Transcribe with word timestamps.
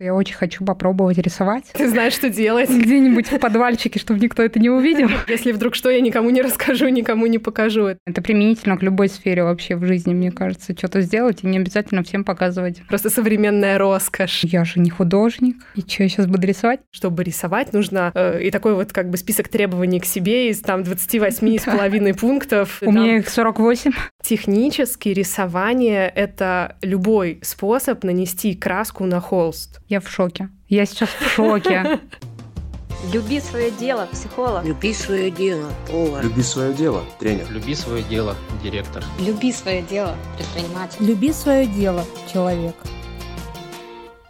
Я 0.00 0.14
очень 0.14 0.36
хочу 0.36 0.64
попробовать 0.64 1.18
рисовать. 1.18 1.64
Ты 1.72 1.88
знаешь, 1.88 2.12
что 2.12 2.30
делать. 2.30 2.70
Где-нибудь 2.70 3.32
в 3.32 3.38
подвальчике, 3.40 3.98
чтобы 3.98 4.20
никто 4.20 4.44
это 4.44 4.60
не 4.60 4.70
увидел. 4.70 5.08
Если 5.26 5.50
вдруг 5.50 5.74
что, 5.74 5.90
я 5.90 6.00
никому 6.00 6.30
не 6.30 6.40
расскажу, 6.40 6.86
никому 6.88 7.26
не 7.26 7.38
покажу. 7.38 7.96
Это 8.06 8.22
применительно 8.22 8.78
к 8.78 8.82
любой 8.84 9.08
сфере 9.08 9.42
вообще 9.42 9.74
в 9.74 9.84
жизни, 9.84 10.14
мне 10.14 10.30
кажется. 10.30 10.72
Что-то 10.78 11.00
сделать 11.00 11.42
и 11.42 11.48
не 11.48 11.58
обязательно 11.58 12.04
всем 12.04 12.22
показывать. 12.22 12.80
Просто 12.86 13.10
современная 13.10 13.76
роскошь. 13.76 14.44
Я 14.44 14.64
же 14.64 14.78
не 14.78 14.88
художник. 14.88 15.56
И 15.74 15.80
что, 15.80 16.04
я 16.04 16.08
сейчас 16.08 16.26
буду 16.26 16.46
рисовать? 16.46 16.78
Чтобы 16.92 17.24
рисовать, 17.24 17.72
нужно 17.72 18.12
э, 18.14 18.40
и 18.44 18.52
такой 18.52 18.74
вот 18.74 18.92
как 18.92 19.10
бы 19.10 19.16
список 19.16 19.48
требований 19.48 19.98
к 19.98 20.04
себе 20.04 20.48
из 20.50 20.60
там 20.60 20.84
28 20.84 21.58
с 21.58 21.64
половиной 21.64 22.14
пунктов. 22.14 22.78
У 22.82 22.92
меня 22.92 23.16
их 23.16 23.28
48. 23.28 23.90
Технически 24.22 25.08
рисование— 25.08 26.08
это 26.14 26.76
любой 26.82 27.40
способ 27.42 28.04
нанести 28.04 28.54
краску 28.54 29.04
на 29.04 29.20
холст. 29.20 29.80
Я 29.88 30.00
в 30.00 30.08
шоке. 30.10 30.50
Я 30.68 30.84
сейчас 30.84 31.08
в 31.08 31.30
шоке. 31.30 31.98
Люби 33.12 33.40
свое 33.40 33.70
дело, 33.70 34.06
психолог. 34.12 34.62
Люби 34.62 34.92
свое 34.92 35.30
дело, 35.30 35.72
повар. 35.90 36.22
Люби 36.22 36.42
свое 36.42 36.74
дело, 36.74 37.04
тренер. 37.18 37.50
Люби 37.50 37.74
свое 37.74 38.02
дело, 38.02 38.36
директор. 38.62 39.02
Люби 39.18 39.50
свое 39.50 39.80
дело, 39.80 40.14
предприниматель. 40.36 41.02
Люби 41.06 41.32
свое 41.32 41.66
дело, 41.66 42.04
человек. 42.30 42.74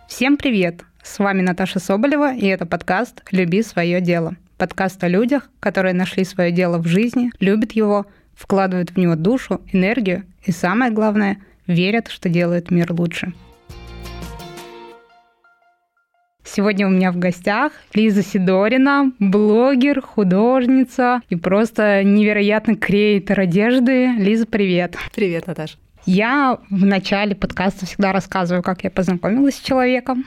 Всем 0.06 0.36
привет! 0.36 0.84
С 1.02 1.18
вами 1.18 1.42
Наташа 1.42 1.80
Соболева, 1.80 2.32
и 2.32 2.46
это 2.46 2.64
подкаст 2.64 3.24
«Люби 3.32 3.62
свое 3.62 4.00
дело». 4.00 4.36
Подкаст 4.58 5.02
о 5.02 5.08
людях, 5.08 5.50
которые 5.58 5.92
нашли 5.92 6.22
свое 6.22 6.52
дело 6.52 6.78
в 6.78 6.86
жизни, 6.86 7.32
любят 7.40 7.72
его, 7.72 8.06
вкладывают 8.36 8.90
в 8.90 8.96
него 8.96 9.16
душу, 9.16 9.60
энергию 9.72 10.24
и, 10.44 10.52
самое 10.52 10.92
главное, 10.92 11.42
верят, 11.66 12.06
что 12.06 12.28
делают 12.28 12.70
мир 12.70 12.92
лучше. 12.92 13.32
Сегодня 16.50 16.86
у 16.86 16.90
меня 16.90 17.12
в 17.12 17.18
гостях 17.18 17.72
Лиза 17.92 18.22
Сидорина, 18.22 19.12
блогер, 19.18 20.00
художница 20.00 21.20
и 21.28 21.36
просто 21.36 22.02
невероятный 22.02 22.74
креатор 22.76 23.40
одежды. 23.40 24.12
Лиза, 24.16 24.46
привет. 24.46 24.96
Привет, 25.14 25.46
Наташа. 25.46 25.76
Я 26.06 26.58
в 26.70 26.86
начале 26.86 27.34
подкаста 27.34 27.84
всегда 27.84 28.12
рассказываю, 28.12 28.62
как 28.62 28.82
я 28.82 28.90
познакомилась 28.90 29.56
с 29.56 29.60
человеком. 29.60 30.24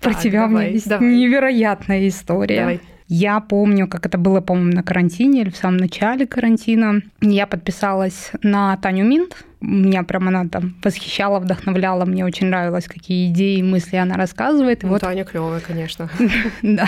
Про 0.00 0.12
Так, 0.12 0.22
тебя 0.22 0.44
у 0.44 0.48
меня 0.48 0.58
давай, 0.58 0.72
есть 0.72 0.88
давай. 0.88 1.08
невероятная 1.08 2.08
история. 2.08 2.60
Давай. 2.60 2.80
Я 3.08 3.40
помню, 3.40 3.88
как 3.88 4.04
это 4.04 4.18
было, 4.18 4.40
по-моему, 4.40 4.72
на 4.72 4.82
карантине 4.82 5.42
или 5.42 5.50
в 5.50 5.56
самом 5.56 5.78
начале 5.78 6.26
карантина. 6.26 7.00
Я 7.20 7.46
подписалась 7.46 8.32
на 8.42 8.76
Таню 8.76 9.04
Минт. 9.04 9.44
Меня 9.62 10.02
прям 10.02 10.28
она 10.28 10.46
там 10.46 10.74
восхищала, 10.82 11.38
вдохновляла. 11.38 12.04
Мне 12.04 12.24
очень 12.24 12.48
нравилось, 12.48 12.86
какие 12.86 13.30
идеи 13.30 13.58
и 13.58 13.62
мысли 13.62 13.96
она 13.96 14.16
рассказывает. 14.16 14.82
И 14.82 14.86
Ну, 14.86 14.92
вот 14.92 15.00
Таня 15.00 15.24
клевая, 15.24 15.60
конечно. 15.60 16.10
да. 16.62 16.86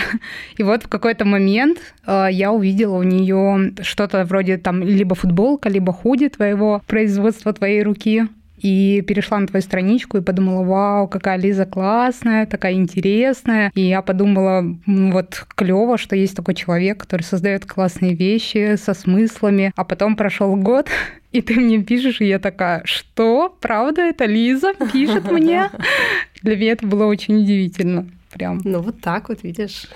И 0.57 0.63
вот 0.63 0.83
в 0.83 0.87
какой-то 0.87 1.25
момент 1.25 1.79
э, 2.05 2.27
я 2.31 2.51
увидела 2.51 2.95
у 2.97 3.03
нее 3.03 3.73
что-то 3.81 4.25
вроде 4.25 4.57
там 4.57 4.83
либо 4.83 5.15
футболка, 5.15 5.69
либо 5.69 5.93
худи 5.93 6.29
твоего 6.29 6.81
производства 6.87 7.53
твоей 7.53 7.81
руки. 7.83 8.27
И 8.57 9.03
перешла 9.05 9.37
на 9.39 9.47
твою 9.47 9.61
страничку 9.61 10.17
и 10.17 10.21
подумала, 10.21 10.63
вау, 10.63 11.07
какая 11.07 11.37
Лиза 11.37 11.65
классная, 11.65 12.45
такая 12.45 12.73
интересная. 12.73 13.69
И 13.75 13.81
я 13.81 14.01
подумала, 14.01 14.59
«М, 14.87 15.11
вот 15.11 15.45
клево, 15.55 15.97
что 15.97 16.15
есть 16.15 16.35
такой 16.35 16.55
человек, 16.55 16.97
который 16.99 17.21
создает 17.21 17.65
классные 17.65 18.15
вещи 18.15 18.75
со 18.77 18.93
смыслами. 18.93 19.71
А 19.75 19.83
потом 19.83 20.15
прошел 20.15 20.55
год, 20.55 20.87
и 21.35 21.41
ты 21.41 21.55
мне 21.59 21.83
пишешь, 21.83 22.21
и 22.21 22.25
я 22.25 22.39
такая, 22.39 22.81
что? 22.85 23.55
Правда, 23.59 24.03
это 24.03 24.23
Лиза 24.23 24.73
пишет 24.93 25.29
мне? 25.29 25.69
Для 26.41 26.55
меня 26.55 26.71
это 26.71 26.87
было 26.87 27.05
очень 27.07 27.41
удивительно. 27.41 28.07
Прям. 28.31 28.61
Ну, 28.63 28.81
вот 28.81 29.01
так 29.01 29.27
вот, 29.27 29.43
видишь. 29.43 29.87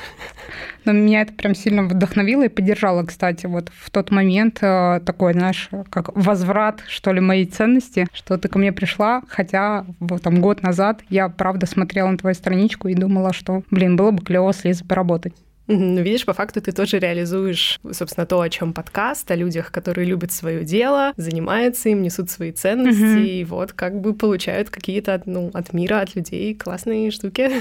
Но 0.83 0.91
меня 0.91 1.21
это 1.21 1.33
прям 1.33 1.55
сильно 1.55 1.83
вдохновило 1.83 2.43
и 2.43 2.49
поддержало, 2.49 3.03
кстати, 3.03 3.45
вот 3.45 3.69
в 3.73 3.89
тот 3.89 4.11
момент 4.11 4.59
э, 4.61 5.01
такой, 5.05 5.33
знаешь, 5.33 5.69
как 5.89 6.15
возврат, 6.15 6.81
что 6.87 7.13
ли, 7.13 7.21
моей 7.21 7.45
ценности, 7.45 8.07
что 8.13 8.37
ты 8.37 8.47
ко 8.47 8.57
мне 8.57 8.71
пришла, 8.71 9.21
хотя 9.27 9.85
вот 9.99 10.23
там 10.23 10.41
год 10.41 10.61
назад 10.61 11.01
я, 11.09 11.27
правда, 11.29 11.65
смотрела 11.65 12.09
на 12.09 12.17
твою 12.17 12.33
страничку 12.33 12.87
и 12.87 12.95
думала, 12.95 13.33
что, 13.33 13.63
блин, 13.71 13.95
было 13.97 14.11
бы 14.11 14.23
клево 14.23 14.51
с 14.53 14.63
Лизой 14.63 14.87
поработать. 14.87 15.33
Ну, 15.71 16.01
видишь, 16.01 16.25
по 16.25 16.33
факту 16.33 16.61
ты 16.61 16.71
тоже 16.71 16.97
реализуешь, 16.97 17.79
собственно, 17.91 18.25
то, 18.25 18.41
о 18.41 18.49
чем 18.49 18.73
подкаст, 18.73 19.29
о 19.29 19.35
людях, 19.35 19.71
которые 19.71 20.07
любят 20.07 20.31
свое 20.31 20.63
дело, 20.65 21.13
занимаются 21.15 21.89
им, 21.89 22.01
несут 22.01 22.31
свои 22.31 22.51
ценности, 22.51 22.99
Мгм. 23.03 23.23
и 23.23 23.43
вот 23.43 23.73
как 23.73 24.01
бы 24.01 24.15
получают 24.15 24.71
какие-то 24.71 25.21
ну, 25.25 25.51
от 25.53 25.71
мира, 25.73 26.01
от 26.01 26.15
людей 26.15 26.55
классные 26.55 27.11
штуки. 27.11 27.51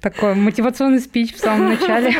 Такой 0.00 0.36
мотивационный 0.36 1.00
спич 1.00 1.34
в 1.34 1.38
самом 1.38 1.70
начале. 1.70 2.14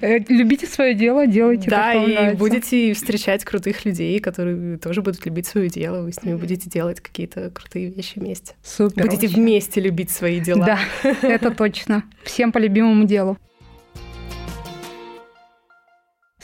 Любите 0.28 0.66
свое 0.66 0.94
дело, 0.94 1.26
делайте 1.26 1.68
Да, 1.68 1.92
и 1.94 2.34
будете 2.36 2.94
встречать 2.94 3.44
крутых 3.44 3.84
людей, 3.84 4.20
которые 4.20 4.78
тоже 4.78 5.02
будут 5.02 5.26
любить 5.26 5.46
свое 5.48 5.68
дело, 5.68 6.02
вы 6.02 6.12
с 6.12 6.22
ними 6.22 6.36
будете 6.36 6.70
делать 6.70 7.00
какие-то 7.00 7.50
крутые 7.50 7.90
вещи 7.90 8.20
вместе. 8.20 8.54
Супер. 8.62 9.02
Будете 9.02 9.26
вместе 9.26 9.80
любить 9.80 10.10
свои 10.10 10.38
дела. 10.38 10.64
Да, 10.64 10.78
это 11.22 11.50
точно. 11.50 12.04
Всем 12.22 12.52
по 12.52 12.58
любимому 12.58 13.04
делу. 13.04 13.36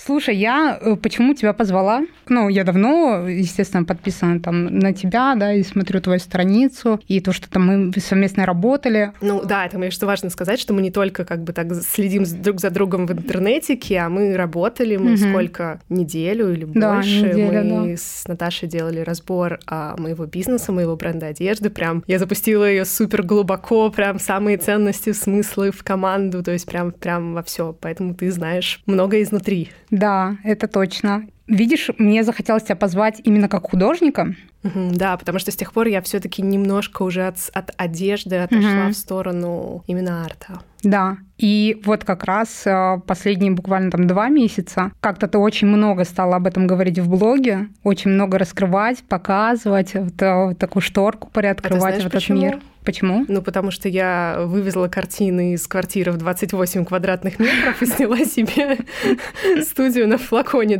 Слушай, 0.08 0.36
я 0.36 0.78
э, 0.80 0.96
почему 0.96 1.34
тебя 1.34 1.52
позвала? 1.52 2.02
Ну, 2.30 2.48
я 2.48 2.64
давно, 2.64 3.28
естественно, 3.28 3.84
подписана 3.84 4.40
там 4.40 4.64
на 4.64 4.94
тебя, 4.94 5.34
да, 5.34 5.52
и 5.52 5.62
смотрю 5.62 6.00
твою 6.00 6.18
страницу, 6.18 6.98
и 7.08 7.20
то, 7.20 7.34
что 7.34 7.50
там 7.50 7.66
мы 7.66 7.92
совместно 8.00 8.46
работали. 8.46 9.12
Ну 9.20 9.44
да, 9.44 9.66
это 9.66 9.76
мне 9.76 9.90
что 9.90 10.06
важно 10.06 10.30
сказать, 10.30 10.58
что 10.58 10.72
мы 10.72 10.80
не 10.80 10.90
только 10.90 11.26
как 11.26 11.44
бы 11.44 11.52
так 11.52 11.74
следим 11.74 12.24
друг 12.42 12.58
за 12.58 12.70
другом 12.70 13.06
в 13.06 13.12
интернетике, 13.12 13.98
а 13.98 14.08
мы 14.08 14.34
работали, 14.34 14.96
мы 14.96 15.10
Мгм. 15.10 15.28
сколько, 15.28 15.80
неделю 15.90 16.54
или 16.54 16.64
Да, 16.64 16.94
больше. 16.94 17.26
неделя, 17.26 17.62
мы 17.62 17.98
с 17.98 18.26
Наташей 18.26 18.66
делали 18.66 19.00
разбор 19.00 19.60
а, 19.66 19.94
моего 19.98 20.24
бизнеса, 20.24 20.72
моего 20.72 20.96
бренда 20.96 21.26
одежды. 21.26 21.68
Прям 21.68 22.02
я 22.06 22.18
запустила 22.18 22.64
ее 22.64 22.86
супер 22.86 23.22
глубоко, 23.22 23.90
прям 23.90 24.18
самые 24.18 24.56
ценности, 24.56 25.12
смыслы 25.12 25.70
в 25.70 25.84
команду, 25.84 26.42
то 26.42 26.52
есть 26.52 26.64
прям, 26.64 26.92
прям 26.92 27.34
во 27.34 27.42
все. 27.42 27.76
Поэтому 27.78 28.14
ты 28.14 28.30
знаешь 28.30 28.80
много 28.86 29.20
изнутри. 29.20 29.68
Да, 29.98 30.36
это 30.44 30.68
точно. 30.68 31.26
Видишь, 31.48 31.90
мне 31.98 32.22
захотелось 32.24 32.62
тебя 32.64 32.76
позвать 32.76 33.20
именно 33.24 33.48
как 33.48 33.70
художника. 33.70 34.34
Да, 34.62 35.16
потому 35.16 35.38
что 35.38 35.50
с 35.50 35.56
тех 35.56 35.72
пор 35.72 35.86
я 35.86 36.02
все-таки 36.02 36.42
немножко 36.42 37.02
уже 37.02 37.26
от, 37.26 37.36
от 37.54 37.70
одежды 37.76 38.36
отошла 38.36 38.84
Мгм. 38.84 38.92
в 38.92 38.96
сторону 38.96 39.82
именно 39.86 40.24
арта. 40.24 40.60
Да. 40.82 41.16
И 41.38 41.80
вот 41.84 42.04
как 42.04 42.24
раз 42.24 42.62
э, 42.66 42.98
последние 43.06 43.52
буквально 43.52 43.90
там 43.90 44.06
два 44.06 44.28
месяца 44.28 44.92
как-то 45.00 45.26
ты 45.28 45.38
очень 45.38 45.68
много 45.68 46.04
стала 46.04 46.36
об 46.36 46.46
этом 46.46 46.66
говорить 46.66 46.98
в 46.98 47.08
блоге, 47.08 47.68
очень 47.82 48.10
много 48.10 48.38
раскрывать, 48.38 48.98
показывать, 49.08 49.94
вот, 49.94 50.20
э, 50.22 50.44
вот 50.46 50.58
такую 50.58 50.82
шторку 50.82 51.30
приоткрывать 51.32 51.80
знаешь, 51.80 52.02
в 52.02 52.06
этот 52.06 52.20
почему? 52.20 52.40
мир. 52.40 52.58
Почему? 52.84 53.24
Ну, 53.28 53.42
потому 53.42 53.70
что 53.70 53.88
я 53.88 54.38
вывезла 54.44 54.88
картины 54.88 55.52
из 55.52 55.66
квартиры 55.66 56.10
в 56.12 56.16
28 56.16 56.84
квадратных 56.84 57.38
метров 57.38 57.82
и 57.82 57.86
сняла 57.86 58.18
себе 58.24 58.78
студию 59.62 60.08
на 60.08 60.16
флаконе 60.16 60.78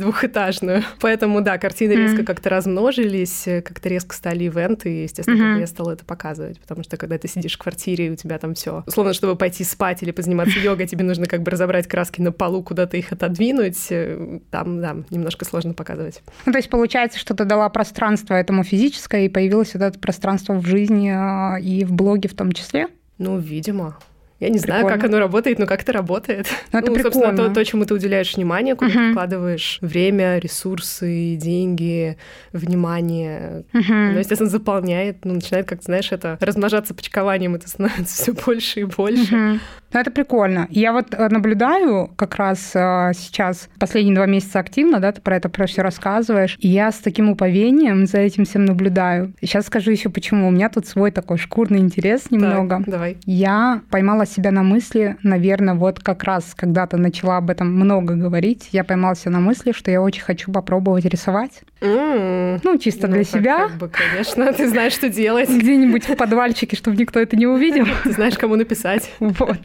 двухэтажную. 0.59 0.83
Поэтому, 1.01 1.41
да, 1.41 1.57
картины 1.57 1.93
Мгм. 1.93 2.01
резко 2.03 2.23
как-то 2.23 2.49
размножились, 2.49 3.47
э, 3.47 3.61
как-то 3.61 3.89
резко 3.89 4.15
стали 4.15 4.43
ивенты, 4.45 4.89
и, 4.93 5.03
естественно, 5.03 5.37
тогда 5.37 5.59
я 5.59 5.67
стала 5.67 5.91
это 5.91 6.05
показывать. 6.05 6.59
Потому 6.59 6.83
что, 6.83 6.97
когда 6.97 7.17
ты 7.17 7.27
сидишь 7.27 7.55
в 7.55 7.57
квартире, 7.59 8.07
и 8.07 8.09
у 8.11 8.15
тебя 8.15 8.37
там 8.37 8.53
все, 8.53 8.83
условно, 8.87 9.13
чтобы 9.13 9.35
пойти 9.35 9.63
спать 9.63 10.03
или 10.03 10.11
позаниматься 10.11 10.59
йогой, 10.63 10.87
тебе 10.87 11.03
нужно 11.03 11.25
как 11.25 11.41
бы 11.43 11.51
разобрать 11.51 11.87
краски 11.87 12.21
на 12.21 12.31
полу, 12.31 12.63
куда-то 12.63 12.97
их 12.97 13.11
отодвинуть. 13.11 13.87
э, 13.89 14.39
Там, 14.51 14.81
да, 14.81 14.95
немножко 15.09 15.45
сложно 15.45 15.73
показывать. 15.73 16.21
Ну, 16.45 16.51
то 16.51 16.57
есть 16.57 16.69
получается, 16.69 17.19
что 17.19 17.33
ты 17.35 17.45
дала 17.45 17.69
пространство 17.69 18.33
этому 18.35 18.63
физическое, 18.63 19.25
и 19.25 19.29
появилось 19.29 19.73
вот 19.73 19.83
это 19.83 19.99
пространство 19.99 20.53
в 20.53 20.65
жизни 20.65 21.11
э, 21.57 21.61
и 21.61 21.83
в 21.85 21.91
блоге 21.93 22.29
в 22.29 22.33
том 22.35 22.51
числе. 22.51 22.87
Ну, 23.17 23.37
видимо. 23.37 23.97
Я 24.39 24.47
не 24.49 24.57
знаю, 24.57 24.85
Прикольно. 24.85 25.01
как 25.01 25.09
оно 25.09 25.19
работает, 25.19 25.59
но 25.59 25.65
как 25.65 25.81
это 25.81 25.91
работает. 25.91 26.47
Ну, 26.71 26.79
это 26.79 26.91
ну, 26.91 26.97
собственно, 26.99 27.29
прикольно. 27.31 27.49
то, 27.49 27.55
то, 27.55 27.65
чему 27.65 27.83
ты 27.85 27.93
уделяешь 27.93 28.35
внимание, 28.35 28.75
куда 28.75 28.91
ты 28.91 28.97
Мгм. 28.99 29.11
вкладываешь 29.11 29.79
время, 29.81 30.39
ресурсы, 30.39 31.35
деньги, 31.35 32.17
внимание. 32.53 33.63
Мгм. 33.73 34.09
Оно, 34.11 34.19
естественно, 34.19 34.49
заполняет, 34.49 35.25
ну, 35.25 35.33
начинает, 35.33 35.67
как 35.67 35.79
ты 35.79 35.85
знаешь, 35.85 36.11
это 36.11 36.37
размножаться 36.39 36.93
почкованием, 36.93 37.55
это 37.55 37.67
становится 37.67 38.15
все 38.23 38.33
больше 38.45 38.79
и 38.81 38.83
больше. 38.85 39.35
Мгм. 39.35 39.59
Ну, 39.91 39.99
это 39.99 40.11
прикольно. 40.11 40.67
Я 40.69 40.93
вот 40.93 41.07
э, 41.13 41.29
наблюдаю 41.29 42.11
как 42.15 42.35
раз 42.35 42.71
э, 42.75 43.11
сейчас, 43.15 43.69
последние 43.79 44.15
два 44.15 44.25
месяца 44.27 44.59
активно, 44.59 44.99
да, 44.99 45.11
ты 45.11 45.21
про 45.21 45.35
это 45.37 45.49
про 45.49 45.65
все 45.65 45.81
рассказываешь, 45.81 46.57
и 46.59 46.67
я 46.67 46.91
с 46.91 46.97
таким 46.99 47.29
уповением 47.29 48.05
за 48.05 48.19
этим 48.19 48.45
всем 48.45 48.65
наблюдаю. 48.65 49.33
Сейчас 49.41 49.65
скажу 49.65 49.91
еще 49.91 50.09
почему. 50.09 50.47
У 50.47 50.51
меня 50.51 50.69
тут 50.69 50.85
свой 50.87 51.11
такой 51.11 51.37
шкурный 51.37 51.79
интерес 51.79 52.29
немного. 52.31 52.77
Так, 52.77 52.89
давай. 52.89 53.17
Я 53.25 53.81
поймала 53.89 54.25
себя 54.25 54.51
на 54.51 54.63
мысли, 54.63 55.17
наверное, 55.23 55.73
вот 55.73 55.99
как 55.99 56.23
раз, 56.23 56.53
когда 56.55 56.85
ты 56.85 56.97
начала 56.97 57.37
об 57.37 57.49
этом 57.49 57.73
много 57.73 58.15
говорить, 58.15 58.69
я 58.71 58.83
поймала 58.83 59.15
себя 59.15 59.31
на 59.31 59.39
мысли, 59.39 59.71
что 59.71 59.89
я 59.91 60.01
очень 60.01 60.21
хочу 60.21 60.51
попробовать 60.51 61.05
рисовать. 61.05 61.61
М, 61.81 62.59
Ну, 62.63 62.77
чисто 62.77 63.07
ну, 63.07 63.13
для 63.13 63.23
так 63.23 63.31
себя. 63.33 63.67
Как 63.69 63.77
бы, 63.77 63.89
конечно, 63.89 64.51
ты 64.53 64.67
знаешь, 64.69 64.93
что 64.93 65.09
делать. 65.09 65.49
Где-нибудь 65.49 66.07
в 66.09 66.15
подвальчике, 66.15 66.75
чтобы 66.75 66.97
никто 66.97 67.19
это 67.19 67.35
не 67.37 67.47
увидел. 67.47 67.85
Ты 68.03 68.11
знаешь, 68.11 68.37
кому 68.37 68.55
написать. 68.55 69.11
Вот. 69.19 69.57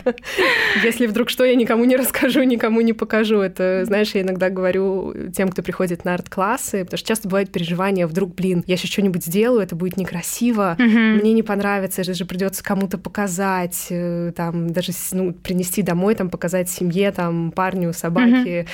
Если 0.82 1.06
вдруг 1.06 1.31
что, 1.31 1.44
я 1.44 1.55
никому 1.55 1.84
не 1.84 1.96
расскажу, 1.96 2.43
никому 2.43 2.81
не 2.81 2.93
покажу. 2.93 3.40
Это, 3.40 3.84
знаешь, 3.84 4.14
я 4.14 4.22
иногда 4.22 4.50
говорю 4.50 5.14
тем, 5.34 5.49
кто 5.49 5.62
приходит 5.62 6.05
на 6.05 6.14
арт-классы, 6.14 6.84
потому 6.84 6.99
что 6.99 7.08
часто 7.08 7.28
бывает 7.28 7.50
переживание, 7.50 8.06
вдруг, 8.06 8.34
блин, 8.34 8.64
я 8.66 8.76
сейчас 8.76 8.90
что-нибудь 8.90 9.25
сделаю, 9.25 9.61
это 9.62 9.76
будет 9.76 9.96
некрасиво, 9.96 10.76
мне 10.78 11.32
не 11.32 11.43
понравится, 11.43 12.02
это 12.02 12.14
же 12.14 12.25
придется 12.25 12.62
кому-то 12.64 12.99
показать, 12.99 13.87
э, 13.90 14.32
там, 14.37 14.70
даже 14.70 14.93
ну, 15.12 15.32
принести 15.32 15.82
домой, 15.82 16.14
там, 16.14 16.31
показать 16.31 16.69
семье, 16.69 17.12
там, 17.12 17.52
парню, 17.52 17.93
собаке. 17.93 18.67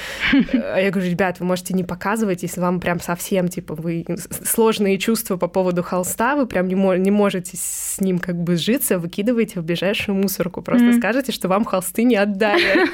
А 0.52 0.78
я 0.78 0.90
говорю, 0.90 1.10
ребят, 1.10 1.40
вы 1.40 1.46
можете 1.46 1.74
не 1.74 1.84
показывать, 1.84 2.42
если 2.42 2.60
вам 2.60 2.80
прям 2.80 3.00
совсем, 3.00 3.48
типа, 3.48 3.74
вы 3.74 4.04
сложные 4.44 4.98
чувства 4.98 5.36
по 5.36 5.48
поводу 5.48 5.82
холста, 5.82 6.36
вы 6.36 6.46
прям 6.46 6.68
не, 6.68 6.74
не 6.98 7.10
можете 7.10 7.56
с 7.56 8.00
ним 8.00 8.18
как 8.18 8.36
бы 8.36 8.56
сжиться, 8.56 8.98
выкидывайте 8.98 9.60
в 9.60 9.64
ближайшую 9.64 10.16
мусорку. 10.16 10.62
Просто 10.62 10.86
Мгм. 10.86 10.98
скажете, 10.98 11.29
что 11.30 11.48
вам 11.48 11.64
холсты 11.64 12.04
не 12.04 12.16
отдали. 12.16 12.86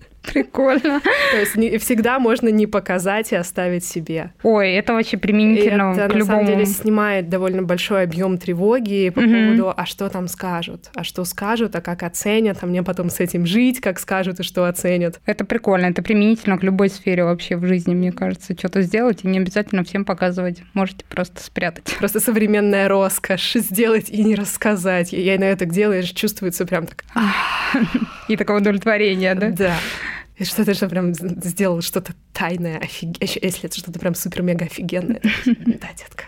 Прикольно. 0.22 1.00
То 1.00 1.36
есть 1.38 1.56
не- 1.56 1.78
всегда 1.78 2.18
можно 2.18 2.48
не 2.48 2.66
показать 2.66 3.32
и 3.32 3.36
оставить 3.36 3.84
себе. 3.84 4.32
Ой, 4.42 4.72
это 4.72 4.92
вообще 4.92 5.16
применительно 5.16 5.92
это 5.92 6.08
к 6.08 6.14
на 6.14 6.24
самом 6.24 6.40
любому. 6.40 6.46
деле 6.46 6.66
снимает 6.66 7.28
довольно 7.28 7.62
большой 7.62 8.02
объем 8.04 8.38
тревоги 8.38 9.08
по 9.10 9.20
Мгм. 9.22 9.56
поводу, 9.56 9.74
а 9.76 9.86
что 9.86 10.08
там 10.08 10.28
скажут, 10.28 10.90
а 10.94 11.04
что 11.04 11.24
скажут, 11.24 11.74
а 11.74 11.80
как 11.80 12.02
оценят, 12.02 12.58
а 12.60 12.66
мне 12.66 12.82
потом 12.82 13.10
с 13.10 13.18
этим 13.20 13.46
жить, 13.46 13.80
как 13.80 13.98
скажут 13.98 14.40
и 14.40 14.42
что 14.42 14.66
оценят. 14.66 15.20
Это 15.26 15.44
прикольно, 15.44 15.86
это 15.86 16.02
применительно 16.02 16.58
к 16.58 16.62
любой 16.62 16.90
сфере 16.90 17.24
вообще 17.24 17.56
в 17.56 17.64
жизни, 17.66 17.94
мне 17.94 18.12
кажется. 18.12 18.54
Что-то 18.56 18.82
сделать 18.82 19.20
и 19.24 19.26
не 19.28 19.38
обязательно 19.38 19.84
всем 19.84 20.04
показывать. 20.04 20.62
Можете 20.74 21.04
просто 21.08 21.42
спрятать. 21.42 21.96
Просто 21.98 22.20
современная 22.20 22.88
роскошь 22.88 23.54
сделать 23.54 24.10
и 24.10 24.22
не 24.22 24.34
рассказать. 24.34 25.12
Я 25.12 25.38
на 25.38 25.44
это 25.44 25.64
делаешь, 25.64 26.10
чувствуется 26.10 26.66
прям 26.66 26.86
так. 26.86 27.04
И 28.28 28.36
такое 28.36 28.58
удовлетворение, 28.58 29.34
да? 29.34 29.48
Да. 29.48 29.74
И 30.40 30.44
что 30.44 30.64
ты 30.64 30.72
же 30.72 30.88
прям 30.88 31.12
сделал 31.14 31.82
что-то 31.82 32.14
тайное, 32.32 32.78
офиг... 32.78 33.16
если 33.20 33.64
это 33.66 33.76
что-то 33.78 33.98
прям 34.00 34.14
супер-мега 34.14 34.64
офигенное. 34.64 35.20
Да, 35.44 35.88
детка. 35.96 36.24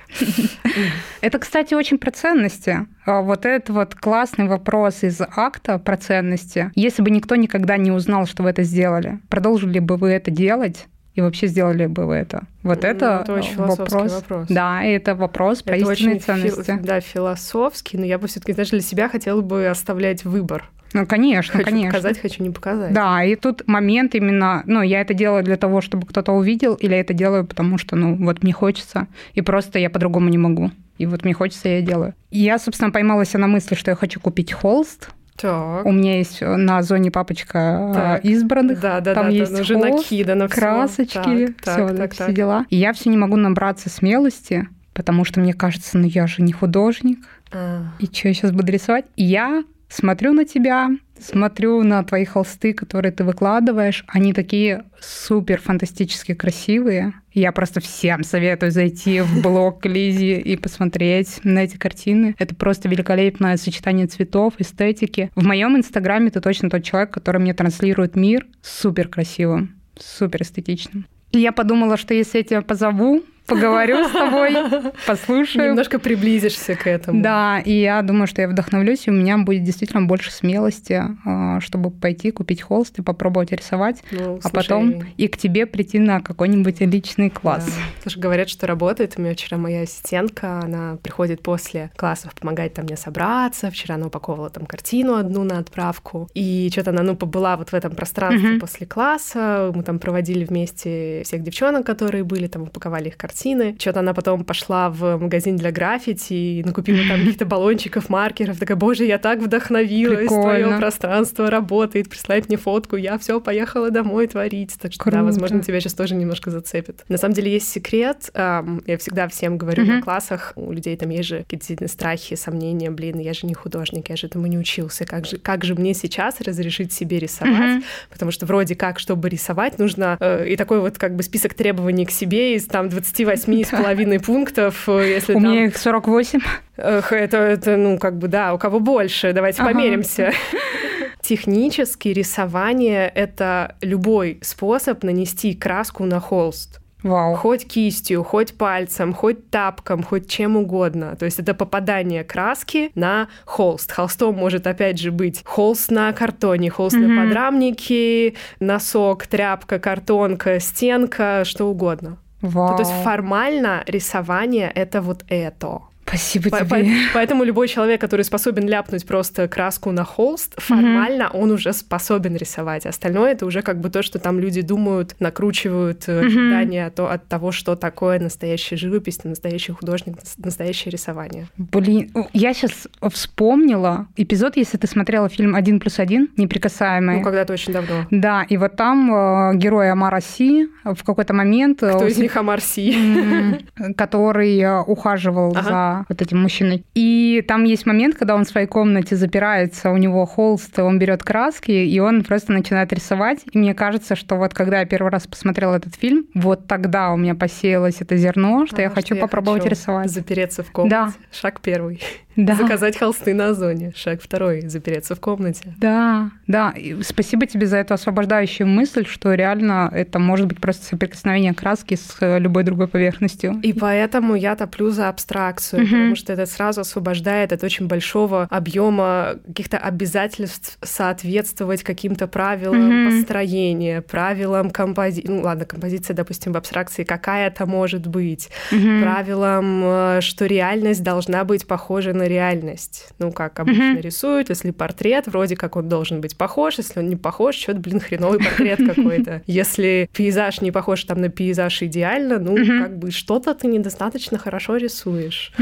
Это, 1.22 1.38
кстати, 1.38 1.74
очень 1.74 1.98
про 1.98 2.10
ценности. 2.10 2.86
А 3.06 3.22
Вот 3.22 3.46
этот 3.46 3.70
вот 3.70 3.94
классный 3.94 4.48
вопрос 4.48 5.02
из 5.02 5.20
акта 5.20 5.78
про 5.78 5.96
ценности. 5.96 6.70
Если 6.74 7.02
бы 7.02 7.10
никто 7.10 7.36
никогда 7.36 7.76
не 7.76 7.90
узнал, 7.90 8.26
что 8.26 8.42
вы 8.42 8.50
это 8.50 8.62
сделали, 8.62 9.18
продолжили 9.28 9.78
бы 9.78 9.96
вы 9.96 10.10
это 10.10 10.30
делать? 10.30 10.86
И 11.14 11.20
вообще 11.20 11.46
сделали 11.46 11.86
бы 11.86 12.06
вы 12.06 12.14
это? 12.14 12.44
Вот 12.62 12.82
Ну, 12.82 12.88
это, 12.88 13.20
это 13.22 13.32
очень 13.34 13.56
вопрос. 13.56 14.12
вопрос. 14.12 14.46
Да, 14.48 14.82
это 14.82 15.14
вопрос 15.14 15.62
про 15.62 15.76
Это 15.76 15.92
истинные 15.92 16.16
очень 16.16 16.20
фи- 16.20 16.24
ценности. 16.26 16.78
да, 16.82 17.00
философский, 17.00 17.98
но 17.98 18.04
я 18.06 18.18
бы 18.18 18.28
все-таки, 18.28 18.52
знаешь, 18.52 18.70
для 18.70 18.80
себя 18.80 19.08
хотела 19.10 19.40
бы 19.42 19.66
оставлять 19.66 20.24
выбор. 20.24 20.70
Ну, 20.94 21.06
конечно, 21.06 21.52
хочу 21.58 21.64
конечно. 21.70 21.90
показать, 21.90 22.20
хочу 22.20 22.42
не 22.42 22.50
показать. 22.50 22.92
Да, 22.92 23.24
и 23.24 23.34
тут 23.36 23.66
момент 23.66 24.14
именно, 24.14 24.62
ну, 24.66 24.82
я 24.82 25.00
это 25.00 25.14
делаю 25.14 25.42
для 25.42 25.56
того, 25.56 25.80
чтобы 25.80 26.06
кто-то 26.06 26.32
увидел, 26.32 26.74
или 26.74 26.92
я 26.94 27.00
это 27.00 27.14
делаю, 27.14 27.46
потому 27.46 27.78
что, 27.78 27.96
ну, 27.96 28.16
вот 28.16 28.42
мне 28.42 28.52
хочется, 28.52 29.06
и 29.34 29.40
просто 29.42 29.78
я 29.78 29.90
по-другому 29.90 30.28
не 30.28 30.38
могу. 30.38 30.70
И 30.98 31.06
вот 31.06 31.24
мне 31.24 31.32
хочется, 31.34 31.68
я 31.68 31.80
делаю. 31.82 32.14
И 32.30 32.38
я, 32.40 32.58
собственно, 32.58 32.90
поймала 32.90 33.24
себя 33.24 33.40
на 33.40 33.46
мысли, 33.48 33.74
что 33.74 33.90
я 33.90 33.94
хочу 33.96 34.20
купить 34.20 34.52
холст. 34.52 35.10
Так. 35.36 35.86
У 35.86 35.92
меня 35.92 36.18
есть 36.18 36.42
на 36.42 36.82
зоне 36.82 37.10
папочка 37.10 37.90
Так. 37.94 38.24
э, 38.24 38.28
избранных. 38.28 38.80
Да, 38.80 39.00
да, 39.00 39.14
там 39.14 39.24
да, 39.26 39.30
есть 39.30 39.52
да, 39.52 39.62
уже 39.62 39.74
холст, 39.74 39.90
накидано 39.90 40.46
всё. 40.46 40.60
красочки, 40.60 41.54
Так, 41.64 41.74
все, 41.74 41.88
так, 41.88 41.96
так, 41.96 42.12
все 42.12 42.26
так. 42.26 42.34
дела. 42.34 42.66
И 42.68 42.76
я 42.76 42.92
все 42.92 43.08
не 43.10 43.16
могу 43.16 43.36
набраться 43.36 43.88
смелости, 43.88 44.68
потому 44.92 45.24
что 45.24 45.40
мне 45.40 45.54
кажется, 45.54 45.96
ну 45.98 46.06
я 46.06 46.26
же 46.26 46.42
не 46.42 46.52
художник, 46.52 47.18
А, 47.50 47.84
и 47.98 48.04
что 48.06 48.28
я 48.28 48.34
сейчас 48.34 48.52
буду 48.52 48.70
рисовать? 48.70 49.06
И 49.16 49.24
я 49.24 49.64
смотрю 49.92 50.32
на 50.32 50.44
тебя, 50.44 50.90
смотрю 51.18 51.82
на 51.82 52.02
твои 52.02 52.24
холсты, 52.24 52.72
которые 52.72 53.12
ты 53.12 53.24
выкладываешь. 53.24 54.04
Они 54.08 54.32
такие 54.32 54.84
супер 55.00 55.60
фантастически 55.60 56.34
красивые. 56.34 57.14
Я 57.32 57.52
просто 57.52 57.80
всем 57.80 58.24
советую 58.24 58.72
зайти 58.72 59.20
в 59.20 59.42
блог 59.42 59.84
Лизи 59.86 60.38
и 60.38 60.56
посмотреть 60.56 61.40
на 61.44 61.60
эти 61.64 61.76
картины. 61.76 62.34
Это 62.38 62.54
просто 62.54 62.88
великолепное 62.88 63.56
сочетание 63.56 64.06
цветов, 64.06 64.54
эстетики. 64.58 65.30
В 65.34 65.44
моем 65.44 65.76
инстаграме 65.76 66.30
ты 66.30 66.40
точно 66.40 66.70
тот 66.70 66.82
человек, 66.82 67.10
который 67.10 67.40
мне 67.40 67.54
транслирует 67.54 68.16
мир 68.16 68.46
супер 68.62 69.08
красивым, 69.08 69.76
супер 69.98 70.42
эстетичным. 70.42 71.06
И 71.30 71.38
я 71.38 71.52
подумала, 71.52 71.96
что 71.96 72.12
если 72.12 72.38
я 72.38 72.44
тебя 72.44 72.62
позову, 72.62 73.22
поговорю 73.54 74.08
с 74.08 74.10
тобой, 74.10 74.56
послушаю. 75.06 75.68
Немножко 75.70 75.98
приблизишься 75.98 76.74
к 76.74 76.86
этому. 76.86 77.22
Да, 77.22 77.60
и 77.60 77.72
я 77.72 78.02
думаю, 78.02 78.26
что 78.26 78.42
я 78.42 78.48
вдохновлюсь, 78.48 79.06
и 79.06 79.10
у 79.10 79.14
меня 79.14 79.38
будет 79.38 79.64
действительно 79.64 80.02
больше 80.02 80.30
смелости, 80.30 81.02
а, 81.24 81.60
чтобы 81.60 81.90
пойти 81.90 82.30
купить 82.30 82.62
холст 82.62 82.98
и 82.98 83.02
попробовать 83.02 83.52
рисовать, 83.52 84.02
Ну, 84.10 84.36
а 84.42 84.48
слушай, 84.48 84.52
потом 84.54 84.94
и 85.16 85.28
к 85.28 85.36
тебе 85.36 85.66
прийти 85.66 85.98
на 85.98 86.20
какой-нибудь 86.20 86.80
личный 86.80 87.30
класс. 87.30 87.66
Да. 87.66 87.72
Слушай, 88.02 88.18
говорят, 88.20 88.48
что 88.48 88.66
работает. 88.66 89.14
У 89.16 89.22
меня 89.22 89.34
вчера 89.34 89.58
моя 89.58 89.82
ассистентка, 89.82 90.60
она 90.60 90.96
приходит 91.02 91.42
после 91.42 91.90
классов, 91.96 92.34
помогает 92.34 92.74
там 92.74 92.84
мне 92.86 92.96
собраться. 92.96 93.70
Вчера 93.70 93.96
она 93.96 94.06
упаковывала 94.06 94.50
там 94.50 94.66
картину 94.66 95.14
одну 95.14 95.44
на 95.44 95.58
отправку. 95.58 96.28
И 96.34 96.68
что-то 96.72 96.90
она, 96.90 97.02
ну, 97.02 97.16
побыла 97.16 97.56
вот 97.56 97.70
в 97.70 97.74
этом 97.74 97.94
пространстве 97.94 98.50
Мгм. 98.50 98.60
после 98.60 98.86
класса. 98.86 99.72
Мы 99.74 99.82
там 99.82 99.98
проводили 99.98 100.44
вместе 100.44 101.22
всех 101.24 101.42
девчонок, 101.42 101.84
которые 101.86 102.24
были, 102.24 102.46
там 102.46 102.62
упаковали 102.62 103.08
их 103.08 103.16
картины. 103.16 103.41
Что-то 103.78 104.00
она 104.00 104.14
потом 104.14 104.44
пошла 104.44 104.88
в 104.90 105.16
магазин 105.18 105.56
для 105.56 105.70
граффити 105.72 106.32
и 106.32 106.62
накупила 106.64 106.98
там 107.08 107.18
каких-то 107.20 107.44
баллончиков, 107.44 108.08
маркеров. 108.08 108.58
Такая, 108.58 108.76
боже, 108.76 109.04
я 109.04 109.18
так 109.18 109.40
вдохновилась, 109.40 110.28
твое 110.28 110.76
пространство 110.78 111.50
работает, 111.50 112.08
присылает 112.08 112.48
мне 112.48 112.56
фотку, 112.56 112.96
я 112.96 113.18
все 113.18 113.40
поехала 113.40 113.90
домой 113.90 114.26
творить. 114.26 114.74
Так 114.80 114.92
что, 114.92 115.04
да, 115.04 115.10
Круто. 115.10 115.24
возможно, 115.24 115.62
тебя 115.62 115.80
сейчас 115.80 115.94
тоже 115.94 116.14
немножко 116.14 116.50
зацепит. 116.50 117.04
На 117.08 117.18
самом 117.18 117.34
деле 117.34 117.52
есть 117.52 117.68
секрет, 117.68 118.30
я 118.34 118.96
всегда 118.98 119.28
всем 119.28 119.58
говорю 119.58 119.82
Мгм. 119.84 119.96
на 119.96 120.02
классах, 120.02 120.52
у 120.56 120.72
людей 120.72 120.96
там 120.96 121.10
есть 121.10 121.28
же 121.28 121.44
какие-то 121.48 121.88
страхи, 121.88 122.34
сомнения, 122.36 122.90
блин, 122.90 123.18
я 123.18 123.32
же 123.32 123.46
не 123.46 123.54
художник, 123.54 124.08
я 124.10 124.16
же 124.16 124.26
этому 124.28 124.46
не 124.46 124.58
учился, 124.58 125.04
как 125.04 125.26
же, 125.26 125.38
как 125.38 125.64
же 125.64 125.74
мне 125.74 125.94
сейчас 125.94 126.40
разрешить 126.40 126.92
себе 126.92 127.18
рисовать? 127.18 127.58
Мгм. 127.76 127.84
Потому 128.10 128.30
что 128.30 128.46
вроде 128.46 128.74
как, 128.76 128.98
чтобы 128.98 129.28
рисовать, 129.28 129.78
нужно 129.78 130.16
э, 130.20 130.48
и 130.48 130.56
такой 130.56 130.80
вот 130.80 130.98
как 130.98 131.16
бы 131.16 131.22
список 131.22 131.54
требований 131.54 132.06
к 132.06 132.10
себе 132.10 132.54
из 132.54 132.66
там 132.66 132.88
28 132.88 133.31
с 133.36 133.44
половиной 133.70 134.20
пунктов, 134.20 134.88
э, 134.88 135.10
если 135.14 135.34
У 135.34 135.40
там... 135.40 135.44
меня 135.50 135.64
их 135.66 135.76
48. 135.76 136.40
Эх, 136.76 137.12
это, 137.12 137.36
это, 137.38 137.76
ну, 137.76 137.98
как 137.98 138.18
бы, 138.18 138.28
да, 138.28 138.54
у 138.54 138.58
кого 138.58 138.80
больше, 138.80 139.32
давайте 139.32 139.62
Ага. 139.62 139.72
померимся. 139.72 140.32
Технически 141.22 142.08
рисование— 142.08 143.08
это 143.14 143.76
любой 143.80 144.38
способ 144.42 145.02
нанести 145.04 145.54
краску 145.54 146.04
на 146.04 146.20
холст. 146.20 146.80
Вау. 147.02 147.34
Хоть 147.34 147.66
кистью, 147.66 148.22
хоть 148.22 148.54
пальцем, 148.56 149.12
хоть 149.12 149.50
тапком, 149.50 150.04
хоть 150.04 150.28
чем 150.30 150.56
угодно. 150.56 151.16
То 151.16 151.24
есть 151.24 151.40
это 151.40 151.52
попадание 151.52 152.22
краски 152.22 152.92
на 152.94 153.28
холст. 153.44 153.90
Холстом 153.90 154.36
может 154.36 154.68
опять 154.68 155.00
же 155.00 155.10
быть 155.10 155.42
холст 155.44 155.90
на 155.90 156.12
картоне, 156.12 156.70
холст 156.70 156.96
на 156.96 157.08
Мгм. 157.08 157.24
подрамнике, 157.26 158.34
носок, 158.60 159.26
тряпка, 159.26 159.80
картонка, 159.80 160.60
стенка, 160.60 161.42
что 161.44 161.66
угодно. 161.66 162.18
Вау. 162.42 162.76
То 162.76 162.82
есть 162.82 163.04
формально 163.04 163.82
рисование— 163.86 164.70
это 164.74 165.00
вот 165.00 165.24
это. 165.28 165.82
Спасибо 166.04 166.50
По- 166.50 166.60
тебе. 166.64 166.68
по- 166.68 167.14
Поэтому 167.14 167.44
любой 167.44 167.68
человек, 167.68 168.00
который 168.00 168.22
способен 168.24 168.68
ляпнуть 168.68 169.06
просто 169.06 169.48
краску 169.48 169.92
на 169.92 170.04
холст, 170.04 170.54
формально 170.60 171.30
он 171.32 171.50
уже 171.50 171.72
способен 171.72 172.36
рисовать. 172.36 172.86
Остальное 172.86 173.32
это 173.32 173.46
уже 173.46 173.62
как 173.62 173.80
бы 173.80 173.88
то, 173.88 174.02
что 174.02 174.18
там 174.18 174.38
люди 174.38 174.60
думают, 174.62 175.14
накручивают 175.20 176.08
ожидания 176.08 176.90
то- 176.90 177.10
от 177.10 177.26
того, 177.28 177.52
что 177.52 177.76
такое 177.76 178.18
настоящая 178.18 178.76
живопись, 178.76 179.24
настоящий 179.24 179.72
художник, 179.72 180.16
нас- 180.16 180.34
настоящее 180.38 180.90
рисование. 180.92 181.46
Блин, 181.56 182.10
я 182.32 182.52
сейчас 182.52 182.88
вспомнила 183.10 184.06
эпизод, 184.16 184.56
если 184.56 184.76
ты 184.78 184.86
смотрела 184.86 185.28
фильм 185.28 185.54
«Один 185.54 185.80
плюс 185.80 185.98
один», 185.98 186.28
«Неприкасаемый». 186.36 187.16
Ну, 187.18 187.22
когда-то 187.22 187.52
очень 187.54 187.72
давно. 187.72 188.06
Да, 188.10 188.42
и 188.42 188.56
вот 188.56 188.76
там 188.76 189.12
э, 189.14 189.54
герой 189.56 189.90
Амара 189.90 190.20
Си 190.20 190.68
в 190.84 191.02
какой-то 191.04 191.32
момент... 191.32 191.82
э, 191.82 191.90
Кто 191.94 192.06
из 192.06 192.18
них 192.18 192.36
Амарси? 192.36 192.92
М, 192.94 193.94
который 193.94 194.58
э, 194.58 194.80
ухаживал 194.82 195.52
Ага. 195.56 195.62
за 195.62 195.91
вот 196.08 196.22
этим 196.22 196.40
мужчиной. 196.42 196.84
И 196.94 197.44
там 197.46 197.64
есть 197.64 197.86
момент, 197.86 198.16
когда 198.16 198.34
он 198.34 198.44
в 198.44 198.48
своей 198.48 198.66
комнате 198.66 199.16
запирается, 199.16 199.90
у 199.90 199.96
него 199.96 200.24
холст, 200.26 200.78
он 200.78 200.98
берет 200.98 201.22
краски, 201.22 201.70
и 201.70 201.98
он 202.00 202.24
просто 202.24 202.52
начинает 202.52 202.92
рисовать. 202.92 203.40
И 203.52 203.58
мне 203.58 203.74
кажется, 203.74 204.16
что 204.16 204.36
вот 204.36 204.54
когда 204.54 204.80
я 204.80 204.86
первый 204.86 205.10
раз 205.10 205.26
посмотрела 205.26 205.76
этот 205.76 205.94
фильм, 205.94 206.26
вот 206.34 206.66
тогда 206.66 207.12
у 207.12 207.16
меня 207.16 207.34
посеялось 207.34 208.00
это 208.00 208.16
зерно, 208.16 208.66
что 208.66 208.76
а, 208.76 208.82
я 208.82 208.90
хочу 208.90 209.14
что 209.14 209.22
попробовать 209.22 209.62
хочу 209.62 209.74
рисовать. 209.74 210.10
Запереться 210.10 210.62
в 210.62 210.70
комнате. 210.70 210.92
Да. 210.92 211.12
Шаг 211.32 211.60
первый. 211.60 212.00
Да. 212.36 212.54
Заказать 212.54 212.96
холсты 212.96 213.34
на 213.34 213.48
Озоне. 213.48 213.92
Шаг 213.94 214.22
второй. 214.22 214.62
Запереться 214.62 215.14
в 215.14 215.20
комнате. 215.20 215.74
Да, 215.76 216.30
да. 216.46 216.70
И 216.70 217.02
спасибо 217.02 217.46
тебе 217.46 217.66
за 217.66 217.76
эту 217.78 217.94
освобождающую 217.94 218.66
мысль, 218.66 219.06
что 219.06 219.34
реально 219.34 219.90
это 219.92 220.18
может 220.18 220.46
быть 220.46 220.60
просто 220.60 220.86
соприкосновение 220.86 221.52
краски 221.52 221.94
с 221.94 222.16
любой 222.38 222.64
другой 222.64 222.88
поверхностью. 222.88 223.60
И 223.62 223.72
поэтому 223.72 224.34
я 224.34 224.56
топлю 224.56 224.90
за 224.90 225.08
абстракцию, 225.08 225.81
угу. 225.82 225.90
потому 225.90 226.16
что 226.16 226.32
это 226.32 226.46
сразу 226.46 226.80
освобождает 226.80 227.52
от 227.52 227.64
очень 227.64 227.86
большого 227.86 228.46
объема 228.50 229.36
каких-то 229.46 229.78
обязательств 229.78 230.78
соответствовать 230.82 231.82
каким-то 231.82 232.26
правилам 232.26 233.06
угу. 233.06 233.10
построения, 233.10 234.02
правилам 234.02 234.70
композиции. 234.70 235.28
Ну 235.28 235.42
ладно, 235.42 235.64
композиция, 235.64 236.14
допустим, 236.14 236.52
в 236.52 236.56
абстракции 236.56 237.04
какая-то 237.04 237.66
может 237.66 238.06
быть, 238.06 238.50
угу. 238.70 239.00
правилам, 239.02 239.82
э, 239.84 240.20
что 240.20 240.46
реальность 240.46 241.02
должна 241.02 241.44
быть 241.44 241.66
похожа 241.66 242.12
на 242.12 242.24
реальность. 242.24 243.08
Ну, 243.18 243.32
как 243.32 243.60
обычно 243.60 243.92
угу. 243.92 244.00
рисуют, 244.00 244.48
если 244.48 244.70
портрет, 244.70 245.26
вроде 245.26 245.56
как 245.56 245.76
он 245.76 245.88
должен 245.88 246.20
быть 246.20 246.36
похож, 246.36 246.78
если 246.78 247.00
он 247.00 247.08
не 247.08 247.16
похож, 247.16 247.56
что-то, 247.56 247.80
блин, 247.80 248.00
хреновый 248.00 248.38
портрет 248.38 248.78
какой-то. 248.86 249.42
Если 249.46 250.08
пейзаж 250.12 250.60
не 250.60 250.70
похож 250.70 251.04
там 251.04 251.20
на 251.20 251.28
пейзаж 251.28 251.82
идеально, 251.82 252.38
ну, 252.38 252.56
как 252.56 252.98
бы 252.98 253.10
что-то 253.10 253.54
ты 253.54 253.66
недостаточно 253.66 254.38
хорошо 254.38 254.76
рисуешь. 254.76 255.52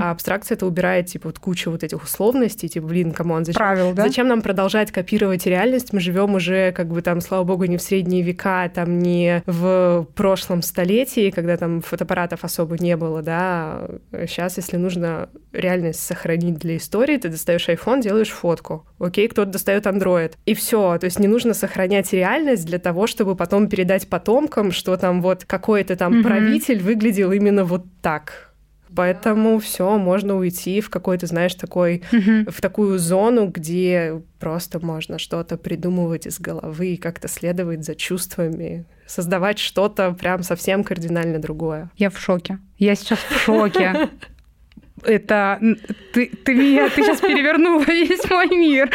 А 0.00 0.10
абстракция 0.10 0.56
это 0.56 0.66
убирает, 0.66 1.06
типа, 1.06 1.28
вот 1.28 1.38
кучу 1.38 1.70
вот 1.70 1.82
этих 1.82 2.02
условностей, 2.02 2.68
типа, 2.68 2.86
блин, 2.86 3.12
come 3.12 3.30
on, 3.30 3.44
зачем, 3.44 3.58
Правил, 3.58 3.92
да? 3.92 4.04
зачем 4.04 4.28
нам 4.28 4.42
продолжать 4.42 4.92
копировать 4.92 5.46
реальность? 5.46 5.92
Мы 5.92 6.00
живем 6.00 6.34
уже, 6.34 6.72
как 6.72 6.88
бы 6.88 7.02
там, 7.02 7.20
слава 7.20 7.44
богу, 7.44 7.64
не 7.64 7.76
в 7.76 7.82
средние 7.82 8.22
века, 8.22 8.70
там 8.74 8.98
не 8.98 9.42
в 9.46 10.06
прошлом 10.14 10.62
столетии, 10.62 11.30
когда 11.30 11.56
там 11.56 11.80
фотоаппаратов 11.80 12.44
особо 12.44 12.76
не 12.78 12.96
было, 12.96 13.22
да. 13.22 13.88
Сейчас, 14.12 14.56
если 14.56 14.76
нужно 14.76 15.28
реальность 15.52 16.00
сохранить 16.00 16.58
для 16.58 16.76
истории, 16.76 17.16
ты 17.16 17.28
достаешь 17.28 17.68
iPhone, 17.68 18.02
делаешь 18.02 18.30
фотку. 18.30 18.86
Окей, 18.98 19.28
кто-то 19.28 19.50
достает 19.50 19.86
Android. 19.86 20.32
И 20.46 20.54
все. 20.54 20.98
То 20.98 21.06
есть 21.06 21.18
не 21.18 21.28
нужно 21.28 21.54
сохранять 21.54 22.12
реальность 22.12 22.66
для 22.66 22.78
того, 22.78 23.06
чтобы 23.06 23.36
потом 23.36 23.68
передать 23.68 24.08
потомкам, 24.08 24.72
что 24.72 24.96
там 24.96 25.22
вот 25.22 25.44
какой-то 25.44 25.96
там 25.96 26.14
mm-hmm. 26.14 26.22
правитель 26.22 26.82
выглядел 26.82 27.32
именно 27.32 27.64
вот 27.64 27.84
так. 28.02 28.52
Поэтому 28.96 29.58
все, 29.58 29.98
можно 29.98 30.36
уйти 30.36 30.80
в 30.80 30.90
какой-то, 30.90 31.26
знаешь, 31.26 31.54
такой, 31.54 32.02
mm-hmm. 32.10 32.50
в 32.50 32.60
такую 32.60 32.98
зону, 32.98 33.46
где 33.48 34.22
просто 34.40 34.84
можно 34.84 35.18
что-то 35.18 35.56
придумывать 35.56 36.26
из 36.26 36.40
головы 36.40 36.94
и 36.94 36.96
как-то 36.96 37.28
следовать 37.28 37.84
за 37.84 37.94
чувствами, 37.94 38.86
создавать 39.06 39.58
что-то 39.58 40.12
прям 40.12 40.42
совсем 40.42 40.82
кардинально 40.82 41.38
другое. 41.38 41.90
Я 41.96 42.10
в 42.10 42.18
шоке. 42.18 42.58
Я 42.78 42.94
сейчас 42.94 43.18
в 43.18 43.38
шоке. 43.38 44.10
это 45.06 45.60
ты, 46.12 46.30
ты 46.44 46.54
меня, 46.54 46.88
ты 46.88 47.02
сейчас 47.02 47.20
перевернула 47.20 47.82
весь 47.86 48.28
мой 48.30 48.48
мир 48.48 48.90